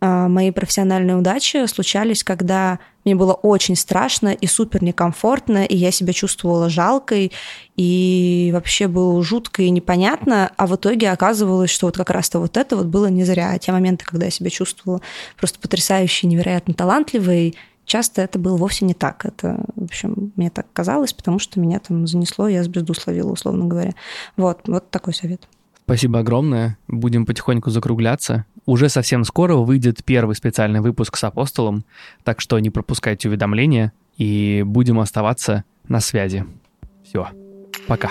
мои 0.00 0.50
профессиональные 0.50 1.16
удачи 1.16 1.66
случались, 1.66 2.22
когда 2.24 2.78
мне 3.04 3.14
было 3.14 3.32
очень 3.32 3.76
страшно 3.76 4.28
и 4.28 4.46
супер 4.46 4.82
некомфортно, 4.82 5.64
и 5.64 5.76
я 5.76 5.90
себя 5.90 6.12
чувствовала 6.12 6.68
жалкой, 6.68 7.32
и 7.76 8.50
вообще 8.52 8.88
было 8.88 9.22
жутко 9.22 9.62
и 9.62 9.70
непонятно, 9.70 10.50
а 10.56 10.66
в 10.66 10.74
итоге 10.76 11.10
оказывалось, 11.10 11.70
что 11.70 11.86
вот 11.86 11.96
как 11.96 12.10
раз-то 12.10 12.38
вот 12.38 12.56
это 12.56 12.76
вот 12.76 12.86
было 12.86 13.06
не 13.06 13.24
зря. 13.24 13.50
А 13.50 13.58
те 13.58 13.72
моменты, 13.72 14.04
когда 14.04 14.26
я 14.26 14.30
себя 14.30 14.50
чувствовала 14.50 15.00
просто 15.38 15.58
потрясающе, 15.58 16.26
невероятно 16.26 16.74
талантливой, 16.74 17.54
часто 17.84 18.22
это 18.22 18.38
было 18.38 18.56
вовсе 18.56 18.84
не 18.84 18.94
так. 18.94 19.24
Это, 19.26 19.64
в 19.76 19.84
общем, 19.84 20.32
мне 20.36 20.50
так 20.50 20.66
казалось, 20.72 21.12
потому 21.12 21.38
что 21.38 21.60
меня 21.60 21.78
там 21.80 22.06
занесло, 22.06 22.48
я 22.48 22.62
звезду 22.62 22.94
словила, 22.94 23.32
условно 23.32 23.66
говоря. 23.66 23.94
Вот, 24.36 24.60
вот 24.66 24.90
такой 24.90 25.14
совет. 25.14 25.46
Спасибо 25.84 26.20
огромное. 26.20 26.78
Будем 26.88 27.26
потихоньку 27.26 27.68
закругляться. 27.70 28.46
Уже 28.66 28.88
совсем 28.88 29.24
скоро 29.24 29.56
выйдет 29.56 30.04
первый 30.04 30.34
специальный 30.34 30.80
выпуск 30.80 31.16
с 31.16 31.24
Апостолом, 31.24 31.84
так 32.22 32.40
что 32.40 32.58
не 32.58 32.70
пропускайте 32.70 33.28
уведомления 33.28 33.92
и 34.16 34.62
будем 34.64 35.00
оставаться 35.00 35.64
на 35.88 36.00
связи. 36.00 36.46
Все. 37.04 37.28
Пока. 37.86 38.10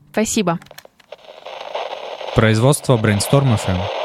Спасибо. 0.11 0.59
Производство 2.35 2.97
Brainstorm 2.97 3.55
FM. 3.57 4.00